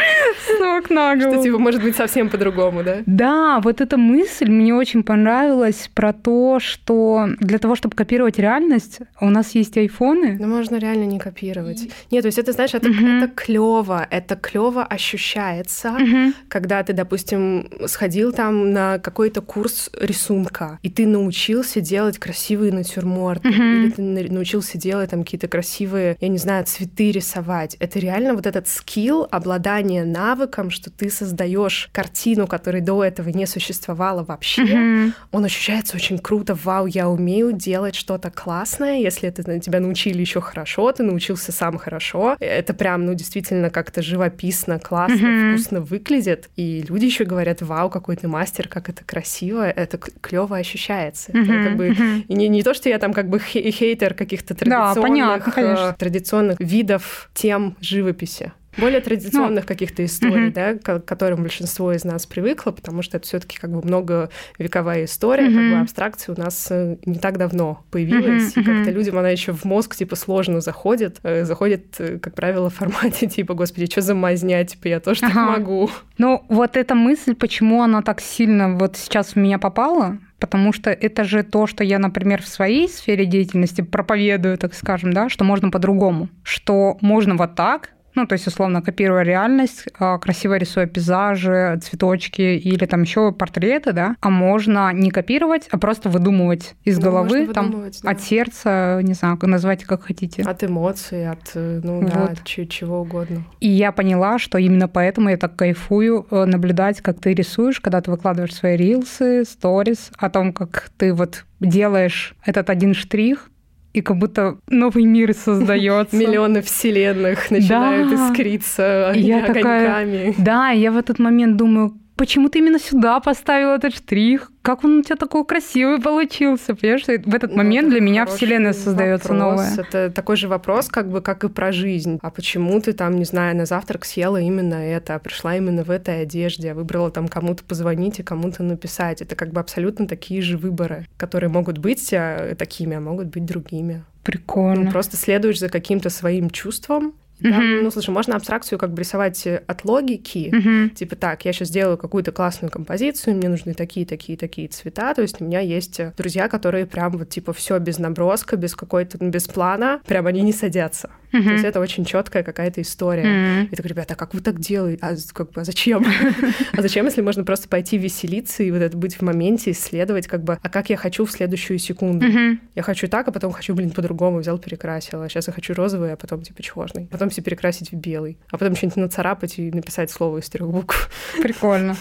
с 0.46 0.60
ног 0.60 0.90
на 0.90 1.16
голову. 1.16 1.34
Что, 1.34 1.42
типа, 1.42 1.58
может 1.58 1.82
быть 1.82 1.96
совсем 1.96 2.28
по-другому, 2.28 2.82
да? 2.82 2.98
Да, 3.06 3.60
вот 3.60 3.80
эта 3.80 3.96
мысль 3.96 4.50
мне 4.50 4.74
очень 4.74 5.02
понравилась 5.02 5.90
про 5.94 6.12
то, 6.12 6.58
что 6.60 7.28
для 7.40 7.58
того, 7.58 7.74
чтобы 7.76 7.94
копировать 7.96 8.38
реальность, 8.38 9.00
у 9.20 9.30
нас 9.30 9.54
есть 9.54 9.76
айфоны. 9.76 10.36
Ну, 10.38 10.48
можно 10.48 10.76
реально 10.76 11.04
не 11.04 11.18
копировать. 11.18 11.88
Нет, 12.10 12.22
то 12.22 12.26
есть 12.26 12.38
это, 12.38 12.52
знаешь, 12.52 12.74
это, 12.74 12.88
uh-huh. 12.88 13.18
это 13.18 13.32
клево, 13.34 14.06
это 14.10 14.36
клево 14.36 14.84
ощущается, 14.84 15.88
uh-huh. 15.88 16.32
когда 16.48 16.82
ты, 16.82 16.92
допустим, 16.92 17.68
сходил 17.86 18.32
там 18.32 18.72
на 18.72 18.98
какой-то 18.98 19.40
курс 19.40 19.90
рисунка, 19.98 20.78
и 20.82 20.90
ты 20.90 21.06
научился 21.06 21.80
делать 21.80 22.18
красивые 22.18 22.72
натюрморты, 22.72 23.48
uh-huh. 23.48 23.84
или 23.84 23.90
ты 23.90 24.32
научился 24.32 24.78
делать 24.78 25.10
там 25.10 25.22
какие-то 25.24 25.48
красивые 25.48 26.01
я 26.20 26.28
не 26.28 26.38
знаю, 26.38 26.64
цветы 26.64 27.12
рисовать. 27.12 27.76
Это 27.80 27.98
реально 27.98 28.34
вот 28.34 28.46
этот 28.46 28.68
скилл, 28.68 29.26
обладание 29.30 30.04
навыком, 30.04 30.70
что 30.70 30.90
ты 30.90 31.10
создаешь 31.10 31.88
картину, 31.92 32.46
которой 32.46 32.80
до 32.80 33.04
этого 33.04 33.28
не 33.28 33.46
существовало 33.46 34.24
вообще. 34.24 34.62
Mm-hmm. 34.62 35.12
Он 35.32 35.44
ощущается 35.44 35.96
очень 35.96 36.18
круто. 36.18 36.54
Вау, 36.54 36.86
я 36.86 37.08
умею 37.08 37.52
делать 37.52 37.94
что-то 37.94 38.30
классное. 38.30 38.98
Если 38.98 39.28
это 39.28 39.58
тебя 39.60 39.80
научили 39.80 40.20
еще 40.20 40.40
хорошо, 40.40 40.92
ты 40.92 41.02
научился 41.02 41.52
сам 41.52 41.78
хорошо. 41.78 42.36
Это 42.40 42.74
прям, 42.74 43.06
ну, 43.06 43.14
действительно 43.14 43.70
как-то 43.70 44.02
живописно, 44.02 44.78
классно, 44.78 45.14
mm-hmm. 45.14 45.54
вкусно 45.54 45.80
выглядит. 45.80 46.50
И 46.56 46.84
люди 46.88 47.06
еще 47.06 47.24
говорят, 47.24 47.62
вау, 47.62 47.90
какой 47.90 48.16
ты 48.16 48.28
мастер, 48.28 48.68
как 48.68 48.88
это 48.88 49.04
красиво, 49.04 49.68
это 49.68 49.98
клево 49.98 50.56
ощущается. 50.56 51.32
Mm-hmm. 51.32 51.42
Это 51.42 51.68
как 51.68 51.76
бы 51.76 51.88
mm-hmm. 51.88 52.24
и 52.28 52.34
не, 52.34 52.48
не 52.48 52.62
то, 52.62 52.74
что 52.74 52.88
я 52.88 52.98
там 52.98 53.12
как 53.12 53.28
бы 53.28 53.38
хейтер 53.38 54.14
каких-то 54.14 54.54
традиционных 54.54 54.94
да, 54.94 55.02
понятно, 55.02 55.52
конечно 55.52 55.81
традиционных 55.98 56.60
видов 56.60 57.30
тем 57.34 57.76
живописи 57.80 58.52
более 58.78 59.00
традиционных 59.00 59.64
ну, 59.64 59.68
каких-то 59.68 60.04
историй, 60.04 60.46
угу. 60.46 60.54
да, 60.54 60.74
к 60.74 61.00
которым 61.00 61.42
большинство 61.42 61.92
из 61.92 62.04
нас 62.04 62.26
привыкло, 62.26 62.70
потому 62.70 63.02
что 63.02 63.18
это 63.18 63.26
все-таки 63.26 63.58
как 63.58 63.70
бы 63.70 63.82
многовековая 63.82 65.04
история, 65.04 65.46
угу. 65.46 65.54
как 65.54 65.70
бы 65.70 65.78
абстракция 65.80 66.34
у 66.34 66.40
нас 66.40 66.68
э, 66.70 66.96
не 67.04 67.18
так 67.18 67.38
давно 67.38 67.84
появилась, 67.90 68.52
угу. 68.52 68.60
и 68.60 68.64
как-то 68.64 68.90
людям 68.90 69.18
она 69.18 69.28
еще 69.28 69.52
в 69.52 69.64
мозг 69.64 69.96
типа 69.96 70.16
сложно 70.16 70.60
заходит, 70.60 71.18
э, 71.22 71.44
заходит, 71.44 71.96
э, 71.98 72.18
как 72.18 72.34
правило, 72.34 72.70
в 72.70 72.74
формате 72.74 73.26
типа, 73.28 73.54
господи, 73.54 73.86
что 73.90 74.00
за 74.00 74.14
мазня, 74.14 74.64
типа 74.64 74.88
я 74.88 75.00
тоже 75.00 75.20
ага. 75.22 75.34
так 75.34 75.58
могу. 75.58 75.90
Ну 76.18 76.44
вот 76.48 76.76
эта 76.76 76.94
мысль, 76.94 77.34
почему 77.34 77.82
она 77.82 78.02
так 78.02 78.20
сильно 78.20 78.76
вот 78.76 78.96
сейчас 78.96 79.34
в 79.34 79.36
меня 79.36 79.58
попала, 79.58 80.18
потому 80.42 80.72
что 80.72 80.90
это 80.90 81.22
же 81.22 81.44
то, 81.44 81.68
что 81.68 81.84
я, 81.84 82.00
например, 82.00 82.42
в 82.42 82.48
своей 82.48 82.88
сфере 82.88 83.26
деятельности 83.26 83.80
проповедую, 83.80 84.58
так 84.58 84.74
скажем, 84.74 85.12
да, 85.12 85.28
что 85.28 85.44
можно 85.44 85.70
по-другому, 85.70 86.30
что 86.42 86.98
можно 87.00 87.36
вот 87.36 87.54
так, 87.54 87.90
ну, 88.14 88.26
то 88.26 88.34
есть, 88.34 88.46
условно, 88.46 88.82
копируя 88.82 89.22
реальность, 89.22 89.86
а, 89.98 90.18
красиво 90.18 90.56
рисуя 90.56 90.86
пейзажи, 90.86 91.78
цветочки 91.82 92.42
или 92.42 92.86
там 92.86 93.02
еще 93.02 93.32
портреты, 93.32 93.92
да, 93.92 94.16
а 94.20 94.30
можно 94.30 94.92
не 94.92 95.10
копировать, 95.10 95.68
а 95.70 95.78
просто 95.78 96.08
выдумывать 96.08 96.74
из 96.84 96.98
ну, 96.98 97.04
головы, 97.04 97.46
там, 97.48 97.70
да. 98.02 98.10
от 98.10 98.20
сердца, 98.20 99.00
не 99.02 99.14
знаю, 99.14 99.38
называйте 99.42 99.86
как 99.86 100.04
хотите. 100.04 100.42
От 100.42 100.64
эмоций, 100.64 101.28
от, 101.28 101.52
э, 101.54 101.80
ну 101.82 102.00
вот. 102.00 102.12
да, 102.12 102.34
чего 102.44 103.00
угодно. 103.00 103.44
И 103.60 103.68
я 103.68 103.92
поняла, 103.92 104.38
что 104.38 104.58
именно 104.58 104.88
поэтому 104.88 105.30
я 105.30 105.36
так 105.36 105.56
кайфую 105.56 106.26
э, 106.30 106.44
наблюдать, 106.44 107.00
как 107.00 107.20
ты 107.20 107.34
рисуешь, 107.34 107.80
когда 107.80 108.00
ты 108.00 108.10
выкладываешь 108.10 108.54
свои 108.54 108.76
рилсы, 108.76 109.44
сторис, 109.44 110.10
о 110.16 110.30
том, 110.30 110.52
как 110.52 110.90
ты 110.96 111.12
вот 111.12 111.44
делаешь 111.60 112.34
этот 112.44 112.70
один 112.70 112.94
штрих, 112.94 113.48
и 113.92 114.00
как 114.00 114.18
будто 114.18 114.58
новый 114.68 115.04
мир 115.04 115.34
создается. 115.34 116.16
Миллионы 116.16 116.62
вселенных 116.62 117.50
начинают 117.50 118.12
искриться 118.12 119.12
я. 119.14 119.46
Такая, 119.46 120.34
да, 120.38 120.70
я 120.70 120.90
в 120.90 120.96
этот 120.96 121.18
момент 121.18 121.56
думаю, 121.56 121.94
почему 122.22 122.48
ты 122.48 122.60
именно 122.60 122.78
сюда 122.78 123.18
поставил 123.18 123.70
этот 123.70 123.96
штрих? 123.96 124.52
Как 124.62 124.84
он 124.84 124.98
у 124.98 125.02
тебя 125.02 125.16
такой 125.16 125.44
красивый 125.44 126.00
получился? 126.00 126.72
Понимаешь, 126.76 127.02
в 127.02 127.34
этот 127.34 127.52
момент 127.52 127.90
для 127.90 128.00
меня 128.00 128.26
вселенная 128.26 128.74
создается 128.74 129.32
новая. 129.32 129.74
Это 129.76 130.08
такой 130.08 130.36
же 130.36 130.46
вопрос, 130.46 130.86
как 130.86 131.10
бы, 131.10 131.20
как 131.20 131.42
и 131.42 131.48
про 131.48 131.72
жизнь. 131.72 132.20
А 132.22 132.30
почему 132.30 132.80
ты 132.80 132.92
там, 132.92 133.16
не 133.16 133.24
знаю, 133.24 133.56
на 133.56 133.66
завтрак 133.66 134.04
съела 134.04 134.36
именно 134.36 134.76
это, 134.76 135.16
а 135.16 135.18
пришла 135.18 135.56
именно 135.56 135.82
в 135.82 135.90
этой 135.90 136.22
одежде, 136.22 136.70
а 136.70 136.74
выбрала 136.76 137.10
там 137.10 137.26
кому-то 137.26 137.64
позвонить 137.64 138.20
и 138.20 138.22
кому-то 138.22 138.62
написать? 138.62 139.20
Это 139.20 139.34
как 139.34 139.50
бы 139.50 139.58
абсолютно 139.58 140.06
такие 140.06 140.42
же 140.42 140.56
выборы, 140.56 141.08
которые 141.16 141.50
могут 141.50 141.78
быть 141.78 142.14
а, 142.14 142.54
такими, 142.54 142.98
а 142.98 143.00
могут 143.00 143.26
быть 143.26 143.44
другими. 143.44 144.04
Прикольно. 144.22 144.84
Ну, 144.84 144.90
просто 144.92 145.16
следуешь 145.16 145.58
за 145.58 145.68
каким-то 145.68 146.08
своим 146.08 146.50
чувством, 146.50 147.14
да? 147.42 147.60
Mm-hmm. 147.60 147.82
Ну, 147.82 147.90
слушай, 147.90 148.10
можно 148.10 148.36
абстракцию 148.36 148.78
как 148.78 148.92
бы 148.92 149.00
рисовать 149.00 149.46
э, 149.46 149.62
от 149.66 149.84
логики. 149.84 150.50
Mm-hmm. 150.52 150.90
Типа 150.90 151.16
так, 151.16 151.44
я 151.44 151.52
сейчас 151.52 151.68
сделаю 151.68 151.96
какую-то 151.98 152.32
классную 152.32 152.70
композицию, 152.70 153.36
мне 153.36 153.48
нужны 153.48 153.74
такие, 153.74 154.06
такие, 154.06 154.38
такие 154.38 154.68
цвета. 154.68 155.14
То 155.14 155.22
есть 155.22 155.40
у 155.40 155.44
меня 155.44 155.60
есть 155.60 156.00
э, 156.00 156.12
друзья, 156.16 156.48
которые 156.48 156.86
прям 156.86 157.12
вот 157.12 157.28
типа 157.28 157.52
все 157.52 157.78
без 157.78 157.98
наброска, 157.98 158.56
без 158.56 158.74
какой-то, 158.74 159.18
без 159.18 159.48
плана, 159.48 160.00
прям 160.06 160.26
они 160.26 160.42
не 160.42 160.52
садятся. 160.52 161.10
Mm-hmm. 161.32 161.44
То 161.44 161.52
есть 161.52 161.64
это 161.64 161.80
очень 161.80 162.04
четкая 162.04 162.42
какая-то 162.42 162.80
история. 162.82 163.24
Mm-hmm. 163.24 163.68
И 163.70 163.76
такой, 163.76 163.88
ребята, 163.88 164.14
а 164.14 164.16
как 164.16 164.34
вы 164.34 164.40
так 164.40 164.60
делаете? 164.60 164.98
А, 165.02 165.14
как 165.32 165.52
бы, 165.52 165.60
а 165.60 165.64
зачем? 165.64 166.04
а 166.72 166.82
зачем, 166.82 167.06
если 167.06 167.22
можно 167.22 167.44
просто 167.44 167.68
пойти 167.68 167.98
веселиться 167.98 168.62
и 168.62 168.70
вот 168.70 168.82
это 168.82 168.96
быть 168.96 169.16
в 169.16 169.22
моменте, 169.22 169.70
исследовать, 169.70 170.26
как 170.26 170.44
бы, 170.44 170.58
а 170.60 170.68
как 170.68 170.90
я 170.90 170.96
хочу 170.96 171.24
в 171.24 171.30
следующую 171.30 171.78
секунду? 171.78 172.26
Я 172.74 172.82
хочу 172.82 173.08
так, 173.08 173.28
а 173.28 173.32
потом 173.32 173.52
хочу, 173.52 173.74
блин, 173.74 173.90
по-другому, 173.90 174.38
взял, 174.38 174.58
перекрасил. 174.58 175.22
А 175.22 175.28
сейчас 175.28 175.46
я 175.48 175.52
хочу 175.52 175.74
розовый, 175.74 176.12
а 176.12 176.16
потом 176.16 176.42
типа 176.42 176.62
черный. 176.62 177.06
Потом 177.10 177.30
все 177.30 177.42
перекрасить 177.42 177.92
в 177.92 177.96
белый, 177.96 178.38
а 178.50 178.58
потом 178.58 178.76
что-нибудь 178.76 178.96
нацарапать 178.96 179.58
и 179.58 179.70
написать 179.70 180.10
слово 180.10 180.38
из 180.38 180.48
трех 180.48 180.68
букв. 180.68 181.10
Прикольно. 181.42 181.96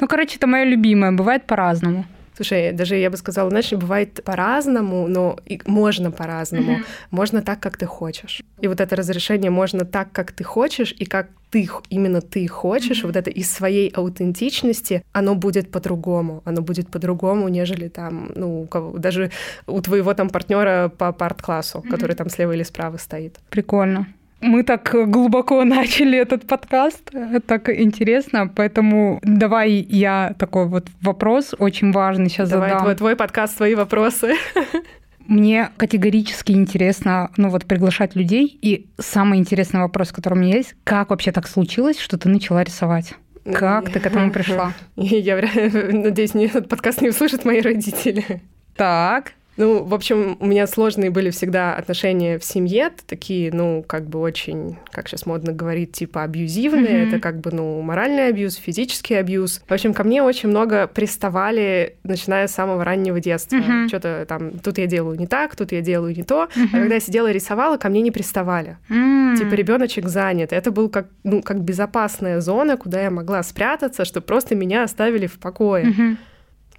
Ну, 0.00 0.08
короче, 0.08 0.36
это 0.36 0.46
моя 0.46 0.64
любимая. 0.64 1.12
Бывает 1.12 1.46
по-разному. 1.46 2.06
Слушай, 2.36 2.72
даже 2.72 2.96
я 2.96 3.10
бы 3.10 3.16
сказала, 3.16 3.48
знаешь, 3.48 3.72
бывает 3.72 4.22
по-разному, 4.22 5.08
но 5.08 5.38
и 5.46 5.58
можно 5.64 6.10
по-разному. 6.10 6.72
Mm-hmm. 6.72 6.84
Можно 7.10 7.40
так, 7.42 7.60
как 7.60 7.78
ты 7.78 7.86
хочешь. 7.86 8.42
И 8.60 8.68
вот 8.68 8.80
это 8.80 8.94
разрешение 8.94 9.50
можно 9.50 9.86
так, 9.86 10.12
как 10.12 10.32
ты 10.32 10.44
хочешь, 10.44 10.94
и 10.98 11.06
как 11.06 11.28
ты, 11.50 11.68
именно 11.88 12.20
ты 12.20 12.46
хочешь, 12.46 13.02
mm-hmm. 13.02 13.06
вот 13.06 13.16
это 13.16 13.30
из 13.30 13.50
своей 13.50 13.88
аутентичности, 13.88 15.02
оно 15.12 15.34
будет 15.34 15.70
по-другому. 15.70 16.42
Оно 16.44 16.60
будет 16.60 16.90
по-другому, 16.90 17.48
нежели 17.48 17.88
там, 17.88 18.30
ну, 18.34 18.62
у 18.62 18.66
кого, 18.66 18.98
даже 18.98 19.30
у 19.66 19.80
твоего 19.80 20.12
там 20.12 20.28
партнера 20.28 20.88
по 20.88 21.12
парт-классу, 21.12 21.78
mm-hmm. 21.78 21.90
который 21.90 22.16
там 22.16 22.28
слева 22.28 22.52
или 22.52 22.64
справа 22.64 22.98
стоит. 22.98 23.40
Прикольно. 23.48 24.06
Мы 24.40 24.62
так 24.62 24.94
глубоко 25.10 25.64
начали 25.64 26.18
этот 26.18 26.46
подкаст, 26.46 27.10
так 27.46 27.68
интересно, 27.68 28.48
поэтому 28.54 29.20
давай 29.22 29.72
я 29.72 30.34
такой 30.38 30.66
вот 30.66 30.88
вопрос 31.00 31.54
очень 31.58 31.92
важный 31.92 32.28
сейчас 32.28 32.50
давай 32.50 32.70
задам. 32.70 32.84
Твой, 32.84 32.94
твой 32.96 33.16
подкаст, 33.16 33.56
твои 33.56 33.74
вопросы. 33.74 34.34
Мне 35.26 35.70
категорически 35.76 36.52
интересно, 36.52 37.30
ну 37.36 37.48
вот 37.48 37.64
приглашать 37.66 38.14
людей. 38.14 38.58
И 38.62 38.86
самый 38.98 39.38
интересный 39.38 39.80
вопрос, 39.80 40.12
который 40.12 40.34
у 40.34 40.40
меня 40.40 40.56
есть, 40.56 40.76
как 40.84 41.10
вообще 41.10 41.32
так 41.32 41.48
случилось, 41.48 41.98
что 41.98 42.16
ты 42.16 42.28
начала 42.28 42.62
рисовать? 42.62 43.14
Как 43.52 43.90
ты 43.90 44.00
к 44.00 44.06
этому 44.06 44.30
пришла? 44.30 44.72
Я 44.96 45.36
надеюсь, 45.36 46.34
этот 46.34 46.68
подкаст 46.68 47.00
не 47.00 47.08
услышат 47.08 47.44
мои 47.44 47.60
родители. 47.60 48.42
Так. 48.76 49.32
Ну, 49.56 49.84
в 49.84 49.94
общем, 49.94 50.36
у 50.40 50.46
меня 50.46 50.66
сложные 50.66 51.10
были 51.10 51.30
всегда 51.30 51.74
отношения 51.74 52.38
в 52.38 52.44
семье, 52.44 52.90
такие, 53.06 53.50
ну, 53.52 53.82
как 53.86 54.06
бы 54.06 54.18
очень, 54.18 54.76
как 54.90 55.08
сейчас 55.08 55.24
модно 55.24 55.52
говорить, 55.52 55.92
типа 55.92 56.22
абьюзивные. 56.22 56.86
Mm-hmm. 56.86 57.08
Это 57.08 57.20
как 57.20 57.40
бы, 57.40 57.50
ну, 57.52 57.80
моральный 57.80 58.28
абьюз, 58.28 58.56
физический 58.56 59.14
абьюз. 59.14 59.62
В 59.66 59.72
общем, 59.72 59.94
ко 59.94 60.04
мне 60.04 60.22
очень 60.22 60.50
много 60.50 60.86
приставали, 60.86 61.96
начиная 62.04 62.48
с 62.48 62.52
самого 62.52 62.84
раннего 62.84 63.18
детства. 63.18 63.56
Mm-hmm. 63.56 63.88
Что-то 63.88 64.26
там, 64.28 64.58
тут 64.58 64.78
я 64.78 64.86
делаю 64.86 65.18
не 65.18 65.26
так, 65.26 65.56
тут 65.56 65.72
я 65.72 65.80
делаю 65.80 66.14
не 66.14 66.22
то. 66.22 66.44
Mm-hmm. 66.44 66.68
А 66.72 66.78
когда 66.78 66.94
я 66.94 67.00
сидела 67.00 67.30
и 67.30 67.32
рисовала, 67.32 67.78
ко 67.78 67.88
мне 67.88 68.02
не 68.02 68.10
приставали. 68.10 68.76
Mm-hmm. 68.90 69.36
Типа 69.38 69.54
ребеночек 69.54 70.08
занят. 70.08 70.52
Это 70.52 70.70
был 70.70 70.90
как, 70.90 71.08
ну, 71.24 71.40
как 71.42 71.60
безопасная 71.60 72.40
зона, 72.40 72.76
куда 72.76 73.02
я 73.02 73.10
могла 73.10 73.42
спрятаться, 73.42 74.04
чтобы 74.04 74.26
просто 74.26 74.54
меня 74.54 74.82
оставили 74.82 75.26
в 75.26 75.38
покое. 75.38 75.86
Mm-hmm. 75.86 76.16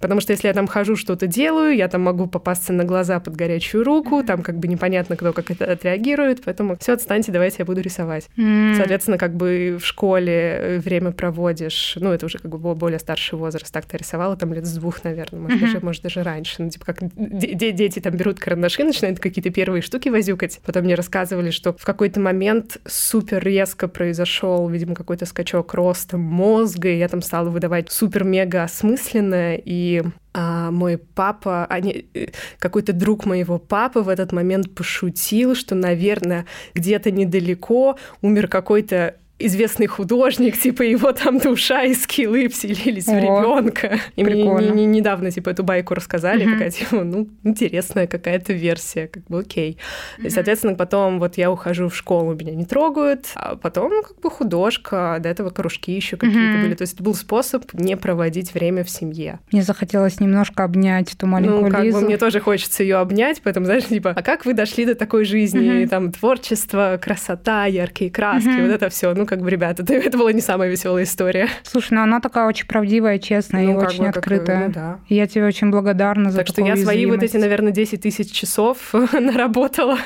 Потому 0.00 0.20
что 0.20 0.32
если 0.32 0.48
я 0.48 0.54
там 0.54 0.66
хожу, 0.66 0.96
что-то 0.96 1.26
делаю, 1.26 1.74
я 1.76 1.88
там 1.88 2.02
могу 2.02 2.26
попасться 2.26 2.72
на 2.72 2.84
глаза 2.84 3.20
под 3.20 3.36
горячую 3.36 3.84
руку, 3.84 4.22
там 4.22 4.42
как 4.42 4.58
бы 4.58 4.68
непонятно, 4.68 5.16
кто 5.16 5.32
как 5.32 5.50
это 5.50 5.70
отреагирует, 5.70 6.42
поэтому 6.44 6.76
все, 6.78 6.92
отстаньте, 6.92 7.32
давайте 7.32 7.56
я 7.60 7.64
буду 7.64 7.80
рисовать. 7.80 8.28
Mm. 8.36 8.76
Соответственно, 8.76 9.18
как 9.18 9.34
бы 9.34 9.78
в 9.80 9.86
школе 9.86 10.32
э, 10.32 10.78
время 10.78 11.12
проводишь, 11.12 11.96
ну, 12.00 12.12
это 12.12 12.26
уже 12.26 12.38
как 12.38 12.50
бы 12.50 12.74
более 12.74 12.98
старший 12.98 13.38
возраст, 13.38 13.72
так-то 13.72 13.96
рисовала 13.96 14.36
там 14.36 14.52
лет 14.52 14.66
с 14.66 14.74
двух, 14.74 15.04
наверное, 15.04 15.40
может, 15.40 15.58
mm-hmm. 15.58 15.66
даже, 15.66 15.80
может, 15.80 16.02
даже 16.02 16.22
раньше. 16.22 16.62
Ну, 16.62 16.70
типа 16.70 16.86
как 16.86 16.98
дети 17.14 18.00
там 18.00 18.16
берут 18.16 18.38
карандаши, 18.38 18.84
начинают 18.84 19.18
какие-то 19.18 19.50
первые 19.50 19.82
штуки 19.82 20.08
возюкать. 20.08 20.60
Потом 20.64 20.84
мне 20.84 20.94
рассказывали, 20.94 21.50
что 21.50 21.72
в 21.72 21.84
какой-то 21.84 22.20
момент 22.20 22.78
супер 22.86 23.42
резко 23.42 23.88
произошел, 23.88 24.68
видимо, 24.68 24.94
какой-то 24.94 25.26
скачок 25.26 25.74
роста 25.74 26.16
мозга, 26.16 26.88
и 26.88 26.98
я 26.98 27.08
там 27.08 27.22
стала 27.22 27.48
выдавать 27.48 27.90
супер-мега 27.90 28.64
осмысленное, 28.64 29.56
и 29.56 29.87
а, 30.34 30.70
мой 30.70 30.98
папа, 30.98 31.66
они, 31.66 32.06
э, 32.14 32.28
какой-то 32.58 32.92
друг 32.92 33.26
моего 33.26 33.58
папы 33.58 34.00
в 34.00 34.08
этот 34.08 34.32
момент 34.32 34.74
пошутил, 34.74 35.54
что, 35.54 35.74
наверное, 35.74 36.46
где-то 36.74 37.10
недалеко 37.10 37.98
умер 38.22 38.48
какой-то 38.48 39.16
известный 39.38 39.86
художник, 39.86 40.58
типа 40.58 40.82
его 40.82 41.12
там 41.12 41.38
душа 41.38 41.84
и 41.84 41.94
скиллы 41.94 42.48
вселились 42.48 43.08
О, 43.08 43.12
в 43.12 43.18
ребенка. 43.18 44.00
И 44.16 44.24
прикольно. 44.24 44.58
мне 44.58 44.70
не, 44.70 44.86
не, 44.86 44.98
недавно 44.98 45.30
типа 45.30 45.50
эту 45.50 45.62
байку 45.62 45.94
рассказали, 45.94 46.44
угу. 46.44 46.52
такая 46.54 46.70
типа, 46.70 47.04
ну, 47.04 47.28
интересная 47.44 48.06
какая-то 48.06 48.52
версия, 48.52 49.06
как 49.06 49.24
бы 49.26 49.40
окей. 49.40 49.78
Угу. 50.18 50.26
И, 50.26 50.30
соответственно, 50.30 50.74
потом 50.74 51.20
вот 51.20 51.38
я 51.38 51.50
ухожу 51.50 51.88
в 51.88 51.96
школу, 51.96 52.34
меня 52.34 52.54
не 52.54 52.64
трогают, 52.64 53.26
а 53.36 53.56
потом 53.56 54.02
как 54.02 54.20
бы 54.20 54.30
художка, 54.30 55.18
до 55.20 55.28
этого 55.28 55.50
кружки 55.50 55.92
еще 55.92 56.16
какие-то 56.16 56.56
угу. 56.56 56.62
были. 56.62 56.74
То 56.74 56.82
есть 56.82 56.94
это 56.94 57.02
был 57.04 57.14
способ 57.14 57.72
не 57.74 57.96
проводить 57.96 58.54
время 58.54 58.82
в 58.82 58.90
семье. 58.90 59.38
Мне 59.52 59.62
захотелось 59.62 60.18
немножко 60.20 60.64
обнять 60.64 61.14
эту 61.14 61.26
маленькую 61.26 61.66
ну, 61.66 61.70
как 61.70 61.84
Лизу. 61.84 62.00
бы 62.00 62.06
мне 62.06 62.16
тоже 62.16 62.40
хочется 62.40 62.82
ее 62.82 62.96
обнять, 62.96 63.40
поэтому, 63.44 63.66
знаешь, 63.66 63.84
типа, 63.84 64.14
а 64.16 64.22
как 64.22 64.46
вы 64.46 64.54
дошли 64.54 64.84
до 64.84 64.96
такой 64.96 65.24
жизни? 65.24 65.82
Угу. 65.82 65.90
Там 65.90 66.12
творчество, 66.12 66.98
красота, 67.00 67.66
яркие 67.66 68.10
краски, 68.10 68.48
угу. 68.48 68.62
вот 68.62 68.70
это 68.70 68.88
все. 68.88 69.14
Ну, 69.14 69.27
как 69.28 69.40
бы, 69.40 69.50
ребята, 69.50 69.82
это, 69.84 69.94
это 69.94 70.18
была 70.18 70.32
не 70.32 70.40
самая 70.40 70.68
веселая 70.68 71.04
история. 71.04 71.48
Слушай, 71.62 71.94
ну 71.94 72.02
она 72.02 72.20
такая 72.20 72.46
очень 72.46 72.66
правдивая, 72.66 73.18
честная 73.18 73.64
ну, 73.64 73.72
и 73.72 73.84
очень 73.84 74.02
бы, 74.02 74.08
открытая. 74.08 74.58
Как, 74.58 74.66
ну, 74.68 74.72
да. 74.74 75.00
И 75.08 75.14
я 75.14 75.26
тебе 75.26 75.46
очень 75.46 75.70
благодарна 75.70 76.30
за 76.30 76.38
Так 76.38 76.48
что 76.48 76.62
я 76.62 76.76
свои 76.76 77.06
вот 77.06 77.22
эти, 77.22 77.36
наверное, 77.36 77.70
10 77.70 78.02
тысяч 78.02 78.32
часов 78.32 78.92
наработала, 79.12 79.98